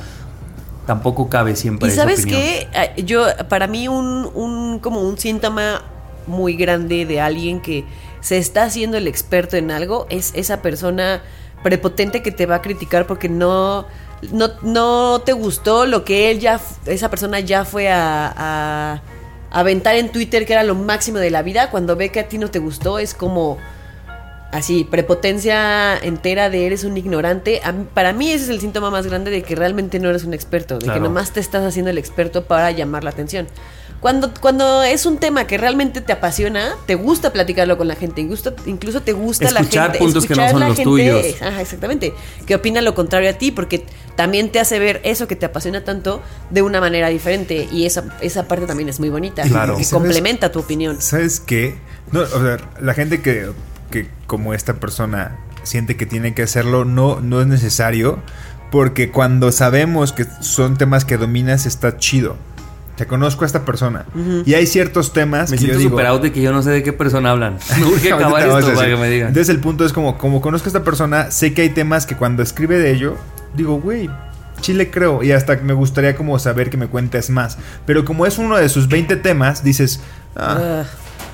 tampoco 0.86 1.28
cabe 1.30 1.56
siempre 1.56 1.88
Y 1.88 1.92
esa 1.92 2.02
sabes 2.02 2.20
opinión. 2.20 2.40
qué, 2.42 2.68
Ah, 2.74 2.94
yo 2.96 3.24
para 3.48 3.66
mí 3.66 3.88
un, 3.88 4.28
un 4.34 4.78
como 4.80 5.00
un 5.00 5.16
síntoma 5.18 5.82
muy 6.26 6.54
grande 6.56 7.06
de 7.06 7.20
alguien 7.20 7.60
que 7.60 7.84
se 8.20 8.38
está 8.38 8.64
haciendo 8.64 8.96
el 8.96 9.06
experto 9.06 9.56
en 9.56 9.70
algo 9.70 10.06
es 10.10 10.32
esa 10.34 10.60
persona 10.62 11.22
prepotente 11.64 12.22
que 12.22 12.30
te 12.30 12.46
va 12.46 12.56
a 12.56 12.62
criticar 12.62 13.08
porque 13.08 13.28
no 13.28 13.86
no, 14.32 14.50
no 14.62 15.20
te 15.22 15.32
gustó 15.32 15.84
lo 15.86 16.04
que 16.04 16.30
él 16.30 16.38
ya 16.38 16.60
esa 16.86 17.10
persona 17.10 17.40
ya 17.40 17.64
fue 17.64 17.90
a, 17.90 18.32
a 18.36 19.02
aventar 19.50 19.96
en 19.96 20.12
Twitter 20.12 20.46
que 20.46 20.52
era 20.52 20.62
lo 20.62 20.76
máximo 20.76 21.18
de 21.18 21.30
la 21.30 21.42
vida 21.42 21.70
cuando 21.70 21.96
ve 21.96 22.10
que 22.10 22.20
a 22.20 22.28
ti 22.28 22.38
no 22.38 22.50
te 22.50 22.60
gustó 22.60 23.00
es 23.00 23.14
como 23.14 23.58
así, 24.54 24.84
prepotencia 24.84 25.96
entera 25.96 26.48
de 26.48 26.66
eres 26.66 26.84
un 26.84 26.96
ignorante. 26.96 27.60
A 27.64 27.72
para 27.72 28.12
mí 28.12 28.30
ese 28.30 28.44
es 28.44 28.50
el 28.50 28.60
síntoma 28.60 28.88
más 28.88 29.06
grande 29.06 29.30
de 29.30 29.42
que 29.42 29.56
realmente 29.56 29.98
no 29.98 30.08
eres 30.08 30.24
un 30.24 30.32
experto, 30.32 30.78
de 30.78 30.84
Claro. 30.84 31.00
que 31.00 31.08
nomás 31.08 31.32
te 31.32 31.40
estás 31.40 31.64
haciendo 31.64 31.90
el 31.90 31.98
experto 31.98 32.44
para 32.44 32.70
llamar 32.70 33.02
la 33.02 33.10
atención. 33.10 33.48
Cuando, 34.04 34.34
cuando 34.38 34.82
es 34.82 35.06
un 35.06 35.16
tema 35.16 35.46
que 35.46 35.56
realmente 35.56 36.02
te 36.02 36.12
apasiona, 36.12 36.74
te 36.84 36.94
gusta 36.94 37.32
platicarlo 37.32 37.78
con 37.78 37.88
la 37.88 37.94
gente, 37.96 38.20
incluso, 38.20 38.54
incluso 38.66 39.00
te 39.00 39.14
gusta 39.14 39.50
la 39.50 39.60
Escuchar 39.60 39.84
gente. 39.92 39.98
puntos 39.98 40.26
que 40.26 40.34
no 40.34 40.46
son 40.50 40.60
la 40.60 40.68
los 40.68 40.76
gente, 40.76 40.90
tuyos. 40.90 41.40
Ajá, 41.40 41.62
exactamente. 41.62 42.12
Que 42.44 42.54
opina 42.54 42.82
lo 42.82 42.94
contrario 42.94 43.30
a 43.30 43.32
ti, 43.32 43.50
porque 43.50 43.86
también 44.14 44.52
te 44.52 44.60
hace 44.60 44.78
ver 44.78 45.00
eso 45.04 45.26
que 45.26 45.36
te 45.36 45.46
apasiona 45.46 45.84
tanto 45.84 46.20
de 46.50 46.60
una 46.60 46.82
manera 46.82 47.08
diferente. 47.08 47.66
Y 47.72 47.86
esa, 47.86 48.04
esa 48.20 48.46
parte 48.46 48.66
también 48.66 48.90
es 48.90 49.00
muy 49.00 49.08
bonita. 49.08 49.42
Claro. 49.44 49.78
Y 49.78 49.80
¿Y 49.80 49.84
sabes- 49.84 50.02
complementa 50.02 50.52
tu 50.52 50.58
opinión. 50.58 51.00
¿Sabes 51.00 51.40
qué? 51.40 51.78
No, 52.12 52.20
o 52.20 52.26
sea, 52.26 52.58
la 52.82 52.92
gente 52.92 53.22
que, 53.22 53.52
que 53.90 54.10
como 54.26 54.52
esta 54.52 54.74
persona 54.74 55.38
siente 55.62 55.96
que 55.96 56.04
tiene 56.04 56.34
que 56.34 56.42
hacerlo, 56.42 56.84
no, 56.84 57.20
no 57.22 57.40
es 57.40 57.46
necesario. 57.46 58.18
Porque 58.70 59.10
cuando 59.10 59.50
sabemos 59.50 60.12
que 60.12 60.26
son 60.42 60.76
temas 60.76 61.06
que 61.06 61.16
dominas, 61.16 61.64
está 61.64 61.96
chido. 61.96 62.36
Te 62.96 63.06
conozco 63.06 63.42
a 63.42 63.46
esta 63.46 63.64
persona. 63.64 64.04
Y 64.46 64.54
hay 64.54 64.66
ciertos 64.66 65.12
temas 65.12 65.50
Me 65.50 65.56
que 65.58 65.64
yo 65.66 65.74
siento 65.78 65.96
digo... 65.96 66.08
out 66.08 66.22
de 66.22 66.30
que 66.32 66.40
yo 66.40 66.52
no 66.52 66.62
sé 66.62 66.70
de 66.70 66.82
qué 66.84 66.92
persona 66.92 67.30
hablan. 67.32 67.58
Me 67.78 67.84
urge 67.92 68.12
acabar 68.12 68.42
esto 68.46 68.72
para 68.74 68.86
que 68.88 68.96
me 68.96 69.08
digan. 69.10 69.28
Entonces 69.28 69.48
el 69.48 69.60
punto 69.60 69.84
es 69.84 69.92
como, 69.92 70.16
como 70.16 70.40
conozco 70.40 70.66
a 70.66 70.68
esta 70.68 70.84
persona, 70.84 71.30
sé 71.32 71.52
que 71.54 71.62
hay 71.62 71.70
temas 71.70 72.06
que 72.06 72.16
cuando 72.16 72.42
escribe 72.42 72.78
de 72.78 72.92
ello, 72.92 73.16
digo, 73.54 73.80
güey, 73.80 74.08
chile 74.60 74.90
creo. 74.92 75.24
Y 75.24 75.32
hasta 75.32 75.56
me 75.56 75.72
gustaría 75.72 76.14
como 76.14 76.38
saber 76.38 76.70
que 76.70 76.76
me 76.76 76.86
cuentes 76.86 77.30
más. 77.30 77.58
Pero 77.84 78.04
como 78.04 78.26
es 78.26 78.38
uno 78.38 78.56
de 78.56 78.68
sus 78.68 78.88
20 78.88 79.16
temas, 79.16 79.64
dices, 79.64 79.98
ah, 80.36 80.84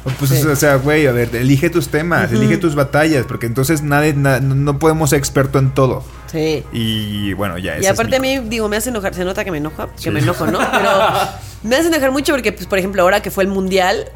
Ah. 0.02 0.12
pues 0.18 0.30
Sí. 0.30 0.46
o 0.46 0.56
sea, 0.56 0.76
güey, 0.76 1.06
a 1.06 1.12
ver, 1.12 1.36
elige 1.36 1.68
tus 1.68 1.88
temas, 1.88 2.32
elige 2.32 2.56
tus 2.56 2.74
batallas, 2.74 3.26
porque 3.28 3.44
entonces 3.44 3.82
nadie, 3.82 4.14
na- 4.14 4.40
no 4.40 4.78
podemos 4.78 5.10
ser 5.10 5.18
experto 5.18 5.58
en 5.58 5.72
todo. 5.72 6.02
Sí. 6.32 6.64
Y 6.72 7.34
bueno, 7.34 7.58
ya 7.58 7.76
Y 7.76 7.80
es 7.84 7.90
aparte 7.90 8.18
mi- 8.18 8.36
a 8.36 8.40
mí, 8.40 8.48
digo, 8.48 8.66
me 8.70 8.78
hace 8.78 8.88
enojar, 8.88 9.12
se 9.14 9.26
nota 9.26 9.44
que 9.44 9.50
me 9.50 9.58
enoja, 9.58 9.88
que 9.88 10.04
Sí. 10.04 10.10
me 10.10 10.20
enojo, 10.20 10.46
¿no? 10.46 10.58
Pero 10.58 10.90
me 11.62 11.76
hace 11.76 11.88
enojar 11.88 12.12
mucho 12.12 12.32
porque, 12.32 12.52
pues, 12.52 12.66
por 12.66 12.78
ejemplo, 12.78 13.02
ahora 13.02 13.20
que 13.22 13.30
fue 13.30 13.44
el 13.44 13.50
mundial, 13.50 14.06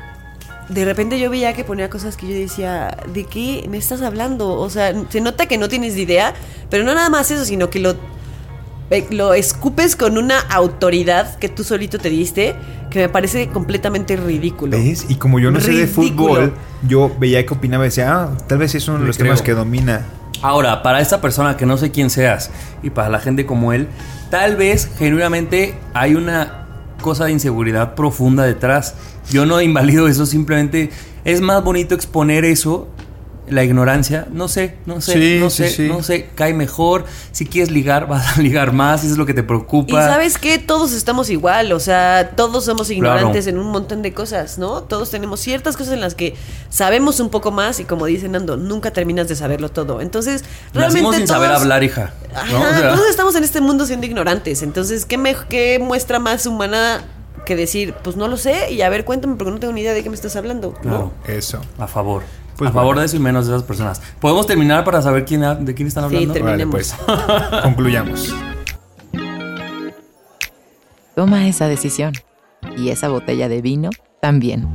de 0.69 0.85
repente 0.85 1.19
yo 1.19 1.31
veía 1.31 1.53
que 1.53 1.65
ponía 1.65 1.91
cosas 1.91 2.17
que 2.17 2.27
yo 2.27 2.35
decía, 2.35 2.97
¿de 3.13 3.25
qué 3.25 3.67
me 3.69 3.77
estás 3.77 4.03
hablando? 4.03 4.55
O 4.55 4.71
sea, 4.71 4.95
se 5.09 5.21
nota 5.21 5.47
que 5.47 5.59
no 5.59 5.69
tienes 5.69 5.97
idea, 5.97 6.35
pero 6.71 6.85
no 6.85 6.95
nada 6.95 7.11
más 7.11 7.31
eso, 7.31 7.45
sino 7.45 7.69
que 7.69 7.81
lo, 7.81 7.95
eh, 8.91 9.07
lo 9.11 9.35
escupes 9.35 9.95
con 9.97 10.17
una 10.17 10.41
autoridad 10.41 11.39
que 11.39 11.49
tú 11.49 11.65
solito 11.65 11.99
te 11.99 12.09
diste, 12.09 12.55
que 12.91 13.01
me 13.01 13.09
parece 13.09 13.49
completamente 13.49 14.17
ridículo. 14.17 14.77
¿Ves? 14.77 15.07
Y 15.09 15.17
como 15.17 15.39
yo 15.39 15.51
no 15.51 15.61
sé 15.61 15.73
de 15.73 15.87
fútbol, 15.87 16.55
yo 16.87 17.13
veía 17.19 17.45
que 17.45 17.53
opinaba 17.53 17.85
y 17.85 17.89
decía, 17.89 18.15
ah, 18.15 18.37
tal 18.47 18.59
vez 18.59 18.75
es 18.75 18.89
uno 18.89 19.01
de 19.01 19.07
los 19.07 19.19
temas 19.19 19.43
que 19.43 19.53
domina. 19.53 20.07
Ahora, 20.41 20.83
para 20.83 21.01
esta 21.01 21.21
persona 21.21 21.57
que 21.57 21.65
no 21.67 21.77
sé 21.77 21.91
quién 21.91 22.11
seas 22.11 22.51
y 22.83 22.91
para 22.91 23.09
la 23.09 23.19
gente 23.19 23.47
como 23.47 23.73
él, 23.73 23.89
tal 24.31 24.57
vez 24.57 24.91
genuinamente 24.99 25.75
hay 25.95 26.15
una 26.15 26.64
cosa 27.05 27.27
de 27.27 27.33
inseguridad 27.33 27.95
profunda 27.95 28.45
detrás. 28.45 28.95
Yo 29.31 29.45
no 29.45 29.61
invalido 29.61 30.09
eso, 30.09 30.25
simplemente 30.25 30.89
es 31.27 31.43
más 31.43 31.63
bonito 31.63 31.95
exponer 31.95 32.47
eso, 32.47 32.89
la 33.55 33.65
ignorancia. 33.65 34.27
No 34.31 34.49
sé, 34.49 34.77
no 34.87 35.01
sé, 35.01 35.13
Sí, 35.13 35.37
no 35.41 35.49
sé, 35.51 35.69
sí. 35.71 35.89
no 35.89 36.03
sé, 36.03 36.29
cae 36.35 36.53
mejor. 36.53 37.05
Si 37.33 37.47
quieres 37.47 37.71
ligar, 37.71 38.07
vas 38.09 38.37
a 38.37 38.41
ligar 38.43 38.73
más, 38.73 39.01
si 39.01 39.07
eso 39.07 39.15
es 39.15 39.19
lo 39.19 39.27
que 39.27 39.35
te 39.35 39.41
Y 39.41 39.45
preocupa. 39.45 40.07
sabes 40.07 40.37
qué, 40.39 40.59
todos 40.59 40.93
estamos 40.93 41.31
igual, 41.31 41.73
o 41.73 41.81
sea, 41.81 42.33
todos 42.37 42.65
somos 42.65 42.91
ignorantes 42.91 43.45
Claro. 43.45 43.59
en 43.61 43.65
un 43.67 43.73
montón 43.73 44.03
de 44.03 44.13
cosas, 44.13 44.59
¿no? 44.59 44.83
Todos 44.83 45.11
tenemos 45.11 45.41
ciertas 45.41 45.77
cosas 45.77 45.95
en 45.95 46.01
las 46.01 46.15
que 46.15 46.35
sabemos 46.69 47.21
un 47.21 47.31
poco 47.31 47.51
más 47.51 47.81
y 47.81 47.85
como 47.85 48.07
dice 48.07 48.29
Nando, 48.29 48.57
nunca 48.57 48.91
terminas 48.91 49.29
de 49.29 49.37
saberlo 49.37 49.71
todo. 49.71 50.01
Entonces, 50.01 50.45
realmente 50.73 51.03
Nacimos 51.03 51.17
sin 51.17 51.27
saber 51.29 51.51
hablar, 51.53 51.83
hija. 51.85 52.13
Ajá, 52.35 52.51
¿no? 52.53 52.59
O 52.61 52.73
sea, 52.73 52.95
todos 52.95 53.09
estamos 53.09 53.35
en 53.37 53.45
este 53.45 53.61
mundo 53.61 53.87
siendo 53.87 54.07
ignorantes. 54.07 54.63
Entonces, 54.63 55.05
¿qué, 55.07 55.17
me, 55.19 55.37
¿qué 55.49 55.79
muestra 55.79 56.19
más 56.19 56.47
humana 56.47 57.05
que 57.47 57.57
decir, 57.57 57.95
pues 58.03 58.17
no 58.17 58.27
lo 58.27 58.37
sé 58.39 58.73
y 58.73 58.81
a 58.83 58.89
ver, 58.89 59.05
cuéntame 59.05 59.37
porque 59.37 59.51
no 59.53 59.59
tengo 59.61 59.73
ni 59.75 59.83
idea 59.83 59.93
de 59.93 60.03
qué 60.03 60.09
me 60.09 60.17
estás 60.17 60.35
hablando? 60.35 60.75
¿no? 60.83 61.13
Eso. 61.27 61.61
A 61.79 61.87
favor. 61.87 62.23
Pues 62.57 62.71
a 62.71 62.73
favor 62.73 62.99
de 62.99 63.05
eso 63.07 63.17
y 63.17 63.21
menos 63.21 63.47
de 63.47 63.53
esas 63.55 63.65
personas. 63.67 64.01
¿Podemos 64.21 64.47
terminar 64.47 64.85
para 64.85 65.03
saber 65.03 65.25
quién, 65.25 65.43
ha- 65.45 65.55
de 65.57 65.75
quién 65.75 65.89
están 65.89 66.09
Sí, 66.09 66.17
hablando? 66.17 66.35
Vale, 66.35 66.41
Terminemos. 66.65 66.73
pues. 66.73 66.95
Concluyamos. 67.63 68.35
Toma 71.15 71.47
esa 71.49 71.69
decisión. 71.69 72.13
Y 72.77 72.89
esa 72.89 73.09
botella 73.09 73.49
de 73.49 73.61
vino 73.61 73.91
también. 74.21 74.67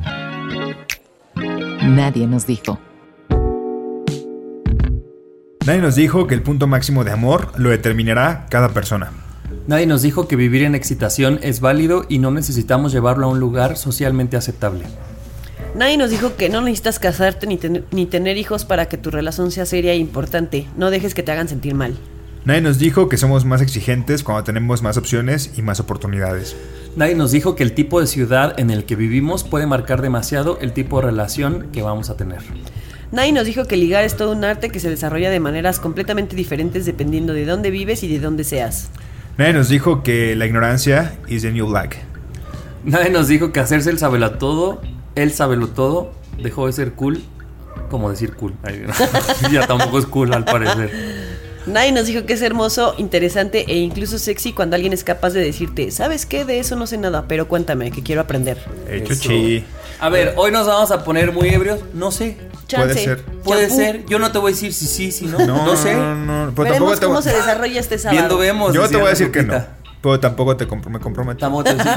Nadie 1.84 2.28
nos 2.28 2.46
dijo. 2.46 2.78
Nadie 5.66 5.82
nos 5.82 5.96
dijo 5.96 6.28
que 6.28 6.36
el 6.36 6.42
punto 6.42 6.68
máximo 6.68 7.04
de 7.04 7.12
amor 7.12 7.52
lo 7.58 7.70
determinará 7.70 8.46
cada 8.50 8.70
persona. 8.70 9.12
Nadie 9.68 9.86
nos 9.86 10.02
dijo 10.02 10.28
que 10.28 10.36
vivir 10.36 10.64
en 10.64 10.76
excitación 10.76 11.40
es 11.44 11.60
válido 11.62 12.06
y 12.10 12.20
no 12.20 12.32
necesitamos 12.32 12.92
llevarlo 12.92 13.26
a 13.28 13.30
un 13.30 13.40
lugar 13.40 13.78
socialmente 13.78 14.36
aceptable. 14.38 14.86
Nadie 15.76 15.98
nos 15.98 16.10
dijo 16.10 16.36
que 16.36 16.50
no 16.50 16.62
necesitas 16.62 17.00
casarte 17.00 17.46
ni, 17.48 17.58
tener- 17.58 17.84
ni 17.92 18.06
tener 18.06 18.38
hijos 18.38 18.66
para 18.66 18.88
que 18.88 18.98
tu 18.98 19.12
relación 19.12 19.52
sea 19.52 19.66
seria 19.66 19.94
e 19.94 19.98
importante. 19.98 20.66
No 20.78 20.90
dejes 20.90 21.14
que 21.14 21.24
te 21.24 21.32
hagan 21.32 21.48
sentir 21.48 21.76
mal. 21.76 21.96
Nadie 22.46 22.62
nos 22.62 22.80
dijo 22.80 23.10
que 23.10 23.18
somos 23.18 23.46
más 23.46 23.62
exigentes 23.62 24.24
cuando 24.24 24.44
tenemos 24.44 24.82
más 24.82 24.98
opciones 24.98 25.52
y 25.58 25.62
más 25.62 25.80
oportunidades. 25.80 26.56
Nadie 26.96 27.14
nos 27.16 27.32
dijo 27.32 27.56
que 27.56 27.64
el 27.64 27.74
tipo 27.74 28.00
de 28.02 28.08
ciudad 28.08 28.60
en 28.60 28.72
el 28.72 28.86
que 28.86 28.96
vivimos 28.96 29.44
puede 29.44 29.68
marcar 29.68 30.02
demasiado 30.02 30.58
el 30.60 30.74
tipo 30.74 31.00
de 31.00 31.08
relación 31.08 31.68
que 31.72 31.82
vamos 31.84 32.10
a 32.10 32.18
tener. 32.18 32.40
Nadie 33.12 33.32
nos 33.32 33.46
dijo 33.46 33.66
que 33.66 33.78
ligar 33.78 34.04
es 34.04 34.16
todo 34.18 34.32
un 34.32 34.44
arte 34.44 34.70
que 34.70 34.80
se 34.80 34.90
desarrolla 34.90 35.30
de 35.30 35.40
maneras 35.40 35.80
completamente 35.80 36.36
diferentes 36.36 36.86
dependiendo 36.86 37.34
de 37.34 37.46
dónde 37.46 37.70
vives 37.72 38.04
y 38.04 38.08
de 38.08 38.20
dónde 38.20 38.44
seas. 38.44 38.90
Nadie 39.38 39.54
nos 39.54 39.70
dijo 39.70 40.02
que 40.04 40.36
la 40.36 40.46
ignorancia 40.46 41.18
is 41.28 41.44
the 41.44 41.52
new 41.52 41.68
black. 41.68 41.98
Nadie 42.84 43.10
nos 43.12 43.28
dijo 43.28 43.52
que 43.52 43.60
hacerse 43.60 43.90
el 43.90 43.98
sabelo 44.00 44.38
todo, 45.20 45.24
el 45.24 45.34
sabelo 45.34 45.68
todo, 45.68 46.12
dejó 46.42 46.68
de 46.68 46.74
ser 46.74 46.94
cool, 46.94 47.22
como 47.90 48.10
decir 48.10 48.34
cool. 48.36 48.54
Ay, 48.64 48.84
ya 49.52 49.68
tampoco 49.68 50.00
es 50.00 50.06
cool 50.06 50.34
al 50.34 50.46
parecer. 50.46 51.30
Nadie 51.66 51.92
nos 51.92 52.08
dijo 52.08 52.26
que 52.26 52.34
es 52.34 52.42
hermoso, 52.42 52.96
interesante 52.98 53.66
e 53.68 53.78
incluso 53.78 54.18
sexy 54.18 54.54
cuando 54.54 54.76
alguien 54.76 54.94
es 54.94 55.04
capaz 55.04 55.32
de 55.32 55.42
decirte, 55.42 55.92
¿sabes 55.92 56.26
qué? 56.26 56.46
De 56.46 56.60
eso 56.60 56.76
no 56.76 56.88
sé 56.88 56.98
nada, 56.98 57.26
pero 57.28 57.48
cuéntame, 57.48 57.92
que 57.92 58.02
quiero 58.02 58.22
aprender. 58.22 58.58
Hecho 58.90 59.14
Eso. 59.14 59.30
chi. 59.30 59.64
A 60.00 60.10
ver, 60.10 60.34
hoy 60.38 60.52
nos 60.52 60.66
vamos 60.66 60.92
a 60.92 61.04
poner 61.04 61.34
muy 61.34 61.50
ebrios. 61.50 61.82
No 61.94 62.12
sé. 62.12 62.38
Puede 62.74 62.94
ser. 62.94 63.24
Puede 63.44 63.68
Champú. 63.68 63.76
ser. 63.76 64.06
Yo 64.06 64.20
no 64.20 64.32
te 64.32 64.38
voy 64.40 64.52
a 64.52 64.56
decir 64.56 64.74
si 64.74 64.86
sí, 64.88 65.12
si 65.12 65.26
no. 65.26 65.38
No, 65.40 65.66
No, 65.66 65.76
sé. 65.76 65.94
No, 65.94 66.16
no, 66.16 66.52
pero 66.56 66.70
Veremos 66.70 66.72
tampoco 66.92 67.00
te 67.00 67.06
cómo 67.06 67.22
se 67.22 67.34
desarrolla 67.34 67.80
este 67.80 67.98
sábado. 67.98 68.18
Viendo 68.18 68.38
vemos. 68.38 68.74
Yo 68.74 68.88
te 68.88 68.96
voy 68.96 69.08
a 69.08 69.10
decir 69.10 69.32
que 69.32 69.44
no. 69.44 69.62
Pero 70.02 70.18
tampoco 70.20 70.56
te 70.56 70.66
compro- 70.66 70.90
me 70.90 71.00
comprometo. 71.00 71.46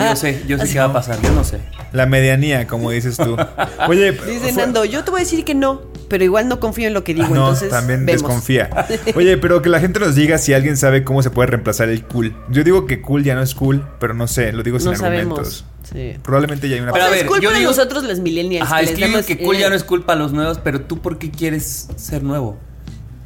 Yo 0.01 0.17
sé, 0.17 0.43
yo 0.49 0.59
sé 0.59 0.73
qué 0.73 0.79
va 0.81 0.87
a 0.87 0.93
pasar, 0.93 1.23
yo 1.23 1.31
no 1.33 1.45
sé. 1.45 1.61
La 1.93 2.05
medianía, 2.07 2.67
como 2.67 2.91
dices 2.91 3.17
tú. 3.17 3.37
Oye, 3.89 4.11
Dice 4.11 4.41
fue- 4.41 4.53
Nando, 4.55 4.85
yo 4.85 5.05
te 5.05 5.13
voy 5.13 5.21
a 5.21 5.25
decir 5.25 5.45
que 5.45 5.55
no, 5.55 5.83
pero 6.09 6.25
igual 6.25 6.49
no 6.49 6.59
confío 6.59 6.89
en 6.89 6.95
lo 6.95 7.05
que 7.05 7.15
digo, 7.15 7.27
Ah, 7.27 7.31
no, 7.33 7.41
entonces 7.45 7.71
también 7.71 8.05
vemos. 8.05 8.23
desconfía. 8.23 8.71
Oye, 9.15 9.37
pero 9.39 9.63
que 9.63 9.69
la 9.69 9.79
gente 9.79 10.01
nos 10.01 10.17
diga 10.17 10.39
si 10.39 10.53
alguien 10.53 10.77
sabe 10.77 11.05
cómo 11.05 11.23
se 11.23 11.31
puede 11.31 11.47
reemplazar 11.47 11.91
el 11.91 12.05
cool. 12.05 12.35
Yo 12.51 12.65
digo 12.65 12.87
que 12.87 13.01
cool 13.01 13.23
ya 13.23 13.37
no 13.37 13.43
es 13.43 13.55
cool, 13.55 13.87
pero 14.01 14.15
no 14.15 14.27
sé, 14.27 14.53
lo 14.53 14.65
digo 14.65 14.81
sin 14.81 14.91
No 14.91 14.97
sabemos. 14.97 15.39
argumentos. 15.39 15.65
Sí. 15.93 16.17
Probablemente 16.25 16.69
ya 16.69 16.75
hay 16.77 16.81
una 16.83 16.93
Pero 16.93 17.05
a 17.05 17.09
ver, 17.09 17.19
es 17.21 17.25
culpa 17.25 17.43
yo 17.43 17.51
de 17.51 17.59
digo- 17.59 17.71
nosotros 17.71 18.03
los 18.03 18.19
millennials. 18.19 18.67
Ajá, 18.67 18.79
que 18.79 18.85
es 18.85 18.91
les 18.91 18.99
que 18.99 19.05
damos, 19.07 19.27
que 19.27 19.39
cool 19.39 19.57
eh, 19.57 19.61
ya 19.61 19.69
no 19.69 19.77
es 19.77 19.85
culpa 19.85 20.15
a 20.15 20.17
los 20.17 20.33
nuevos, 20.33 20.59
pero 20.59 20.81
tú 20.81 21.01
por 21.01 21.19
qué 21.19 21.31
quieres 21.31 21.89
ser 21.97 22.25
nuevo? 22.25 22.59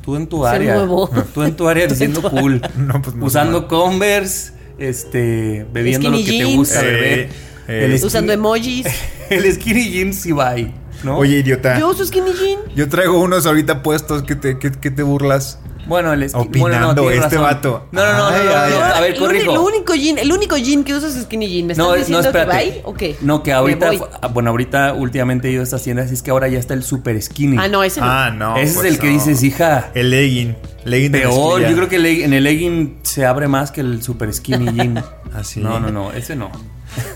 Tú 0.05 0.17
en 0.17 0.27
tu 0.29 0.45
Ser 0.45 0.55
área. 0.55 0.75
nuevo. 0.75 1.09
Tú 1.35 1.43
en 1.43 1.57
tu 1.57 1.67
área 1.67 1.87
diciendo 1.87 2.23
cool. 2.31 2.61
No, 2.77 3.01
pues, 3.03 3.17
no 3.17 3.25
Usando. 3.27 3.67
Converse, 3.69 4.53
este, 4.79 5.67
bebiendo 5.73 6.09
Skinny 6.09 6.19
lo 6.23 6.25
que 6.25 6.31
te 6.33 6.39
jeans. 6.45 6.57
gusta 6.57 6.81
Eh, 6.83 6.91
beber. 6.91 7.29
eh. 7.69 8.01
Usando 8.05 8.33
emojis. 8.33 8.87
El 9.31 9.53
skinny 9.53 9.91
jeans 9.91 10.17
sí 10.17 10.33
va 10.33 10.51
ahí, 10.51 10.73
¿no? 11.03 11.19
Oye, 11.19 11.39
idiota. 11.39 11.79
Yo 11.79 11.89
uso 11.91 12.05
skinny 12.07 12.33
jean. 12.33 12.59
Yo 12.75 12.89
traigo 12.89 13.21
unos 13.21 13.45
ahorita 13.47 13.83
puestos 13.83 14.23
que 14.23 14.37
te, 14.37 14.59
que, 14.59 14.71
que 14.73 14.91
te 14.91 15.03
burlas. 15.03 15.59
Bueno, 15.87 16.13
el 16.13 16.25
Opinando, 16.35 16.59
bueno, 16.61 16.95
no, 16.95 17.11
este 17.11 17.21
razón. 17.37 17.43
vato. 17.43 17.87
No, 17.93 18.05
no, 18.05 18.13
no, 18.13 18.19
no, 18.19 18.27
Ay, 18.29 18.43
no, 18.45 18.51
ay, 18.57 18.71
no, 18.73 18.85
ay. 18.85 18.93
a 18.97 19.01
ver, 19.01 19.17
corrijo. 19.17 19.55
Lo 19.55 19.63
único 19.63 19.95
jean, 19.95 20.19
el 20.19 20.33
único 20.33 20.57
jean 20.57 20.83
que 20.83 20.95
usas 20.95 21.15
es 21.15 21.23
skinny 21.25 21.49
jean. 21.49 21.67
¿Me 21.69 21.73
estás 21.75 21.87
No, 21.87 21.93
no, 21.93 21.97
diciendo 21.99 22.23
que 22.23 22.29
espérate. 22.29 22.51
va 22.51 22.57
ahí 22.57 22.81
o 22.85 22.95
qué? 22.95 23.17
No, 23.21 23.43
que 23.43 23.53
ahorita, 23.53 23.91
ah, 24.21 24.27
bueno, 24.29 24.51
ahorita 24.51 24.95
últimamente 24.95 25.49
he 25.49 25.53
ido 25.53 25.61
a 25.61 25.65
estas 25.65 25.83
tiendas 25.85 26.11
y 26.11 26.15
es 26.15 26.23
que 26.23 26.31
ahora 26.33 26.49
ya 26.49 26.59
está 26.59 26.75
el 26.75 26.83
super 26.83 27.21
skinny. 27.23 27.57
Ah, 27.61 27.69
no, 27.69 27.85
ese 27.85 28.01
no. 28.01 28.07
Ah, 28.09 28.31
no. 28.31 28.57
Ese 28.57 28.75
pues 28.75 28.87
es 28.87 28.93
el 28.95 28.99
que 28.99 29.07
no. 29.07 29.13
dices, 29.13 29.43
hija. 29.45 29.91
El 29.95 30.11
legging. 30.11 30.57
Legging 30.85 31.13
de 31.13 31.21
Peor, 31.21 31.35
mezclilla. 31.61 31.71
yo 31.71 31.77
creo 31.77 31.89
que 31.89 31.97
el 31.97 32.07
en 32.07 32.33
el 32.33 32.45
legging 32.45 32.99
se 33.03 33.25
abre 33.27 33.47
más 33.49 33.71
que 33.71 33.81
el 33.81 34.03
super 34.03 34.33
skinny 34.33 34.73
jean. 34.73 34.99
¿Ah, 35.35 35.45
sí? 35.45 35.61
No, 35.61 35.79
no, 35.79 35.91
no, 35.91 36.13
ese 36.13 36.35
no. 36.35 36.51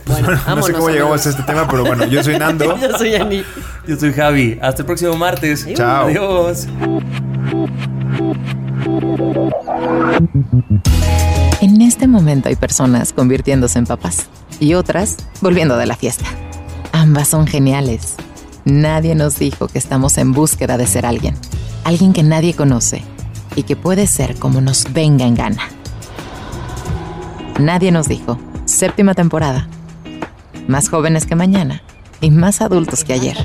Bueno, 0.07 0.29
no 0.47 0.63
sé 0.63 0.73
cómo 0.75 0.91
llegamos 0.91 1.25
a 1.27 1.31
este 1.31 1.43
tema, 1.45 1.67
pero 1.69 1.85
bueno, 1.85 2.05
yo 2.07 2.23
soy 2.23 2.39
Nando. 2.39 2.77
Yo 2.79 2.99
soy 2.99 3.15
Ani. 3.15 3.43
Yo 3.87 3.97
soy 3.97 4.13
Javi. 4.13 4.59
Hasta 4.61 4.83
el 4.83 4.87
próximo 4.87 5.17
martes. 5.17 5.67
Chao. 5.75 6.07
Adiós. 6.07 6.67
En 11.61 11.83
este 11.83 12.07
momento 12.07 12.49
hay 12.49 12.57
personas 12.57 13.13
convirtiéndose 13.13 13.79
en 13.79 13.87
papás 13.87 14.29
y 14.59 14.75
otras 14.75 15.17
volviendo 15.41 15.77
de 15.77 15.87
la 15.87 15.97
fiesta. 15.97 16.27
Ambas 16.93 17.29
son 17.29 17.47
geniales. 17.47 18.17
Nadie 18.65 19.15
nos 19.15 19.39
dijo 19.39 19.69
que 19.69 19.79
estamos 19.79 20.19
en 20.19 20.33
búsqueda 20.33 20.77
de 20.77 20.87
ser 20.87 21.07
alguien, 21.07 21.35
alguien 21.85 22.13
que 22.13 22.23
nadie 22.23 22.55
conoce 22.55 23.03
y 23.57 23.65
que 23.65 23.77
puede 23.77 24.07
ser 24.07 24.37
como 24.37 24.61
nos 24.61 24.93
venga 24.93 25.27
en 25.27 25.35
gana. 25.35 25.63
Nadie 27.59 27.93
nos 27.93 28.09
dijo, 28.09 28.39
séptima 28.65 29.15
temporada, 29.15 29.69
más 30.69 30.89
jóvenes 30.89 31.27
que 31.27 31.37
mañana 31.37 31.83
y 32.21 32.31
más 32.31 32.61
adultos 32.61 33.05
que 33.05 33.13
ayer. 33.13 33.37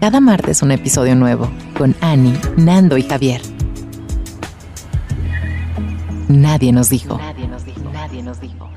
Cada 0.00 0.20
martes 0.20 0.62
un 0.62 0.70
episodio 0.70 1.16
nuevo 1.16 1.50
con 1.76 1.96
Annie, 2.00 2.38
Nando 2.56 2.96
y 2.96 3.02
Javier. 3.02 3.42
Nadie 6.28 6.72
nos 6.72 6.90
dijo. 6.90 7.16
Nadie 7.16 7.48
nos 7.48 7.64
dijo. 7.64 7.90
Nadie 7.90 8.22
nos 8.22 8.38
dijo. 8.38 8.68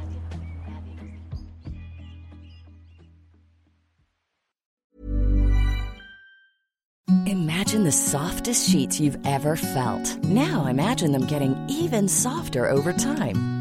Imagine 7.25 7.83
the 7.83 7.91
softest 7.91 8.69
sheets 8.69 8.99
you've 8.99 9.17
ever 9.25 9.55
felt. 9.57 10.17
Now 10.23 10.65
imagine 10.65 11.11
them 11.11 11.25
getting 11.25 11.55
even 11.67 12.07
softer 12.07 12.69
over 12.69 12.93
time. 12.93 13.60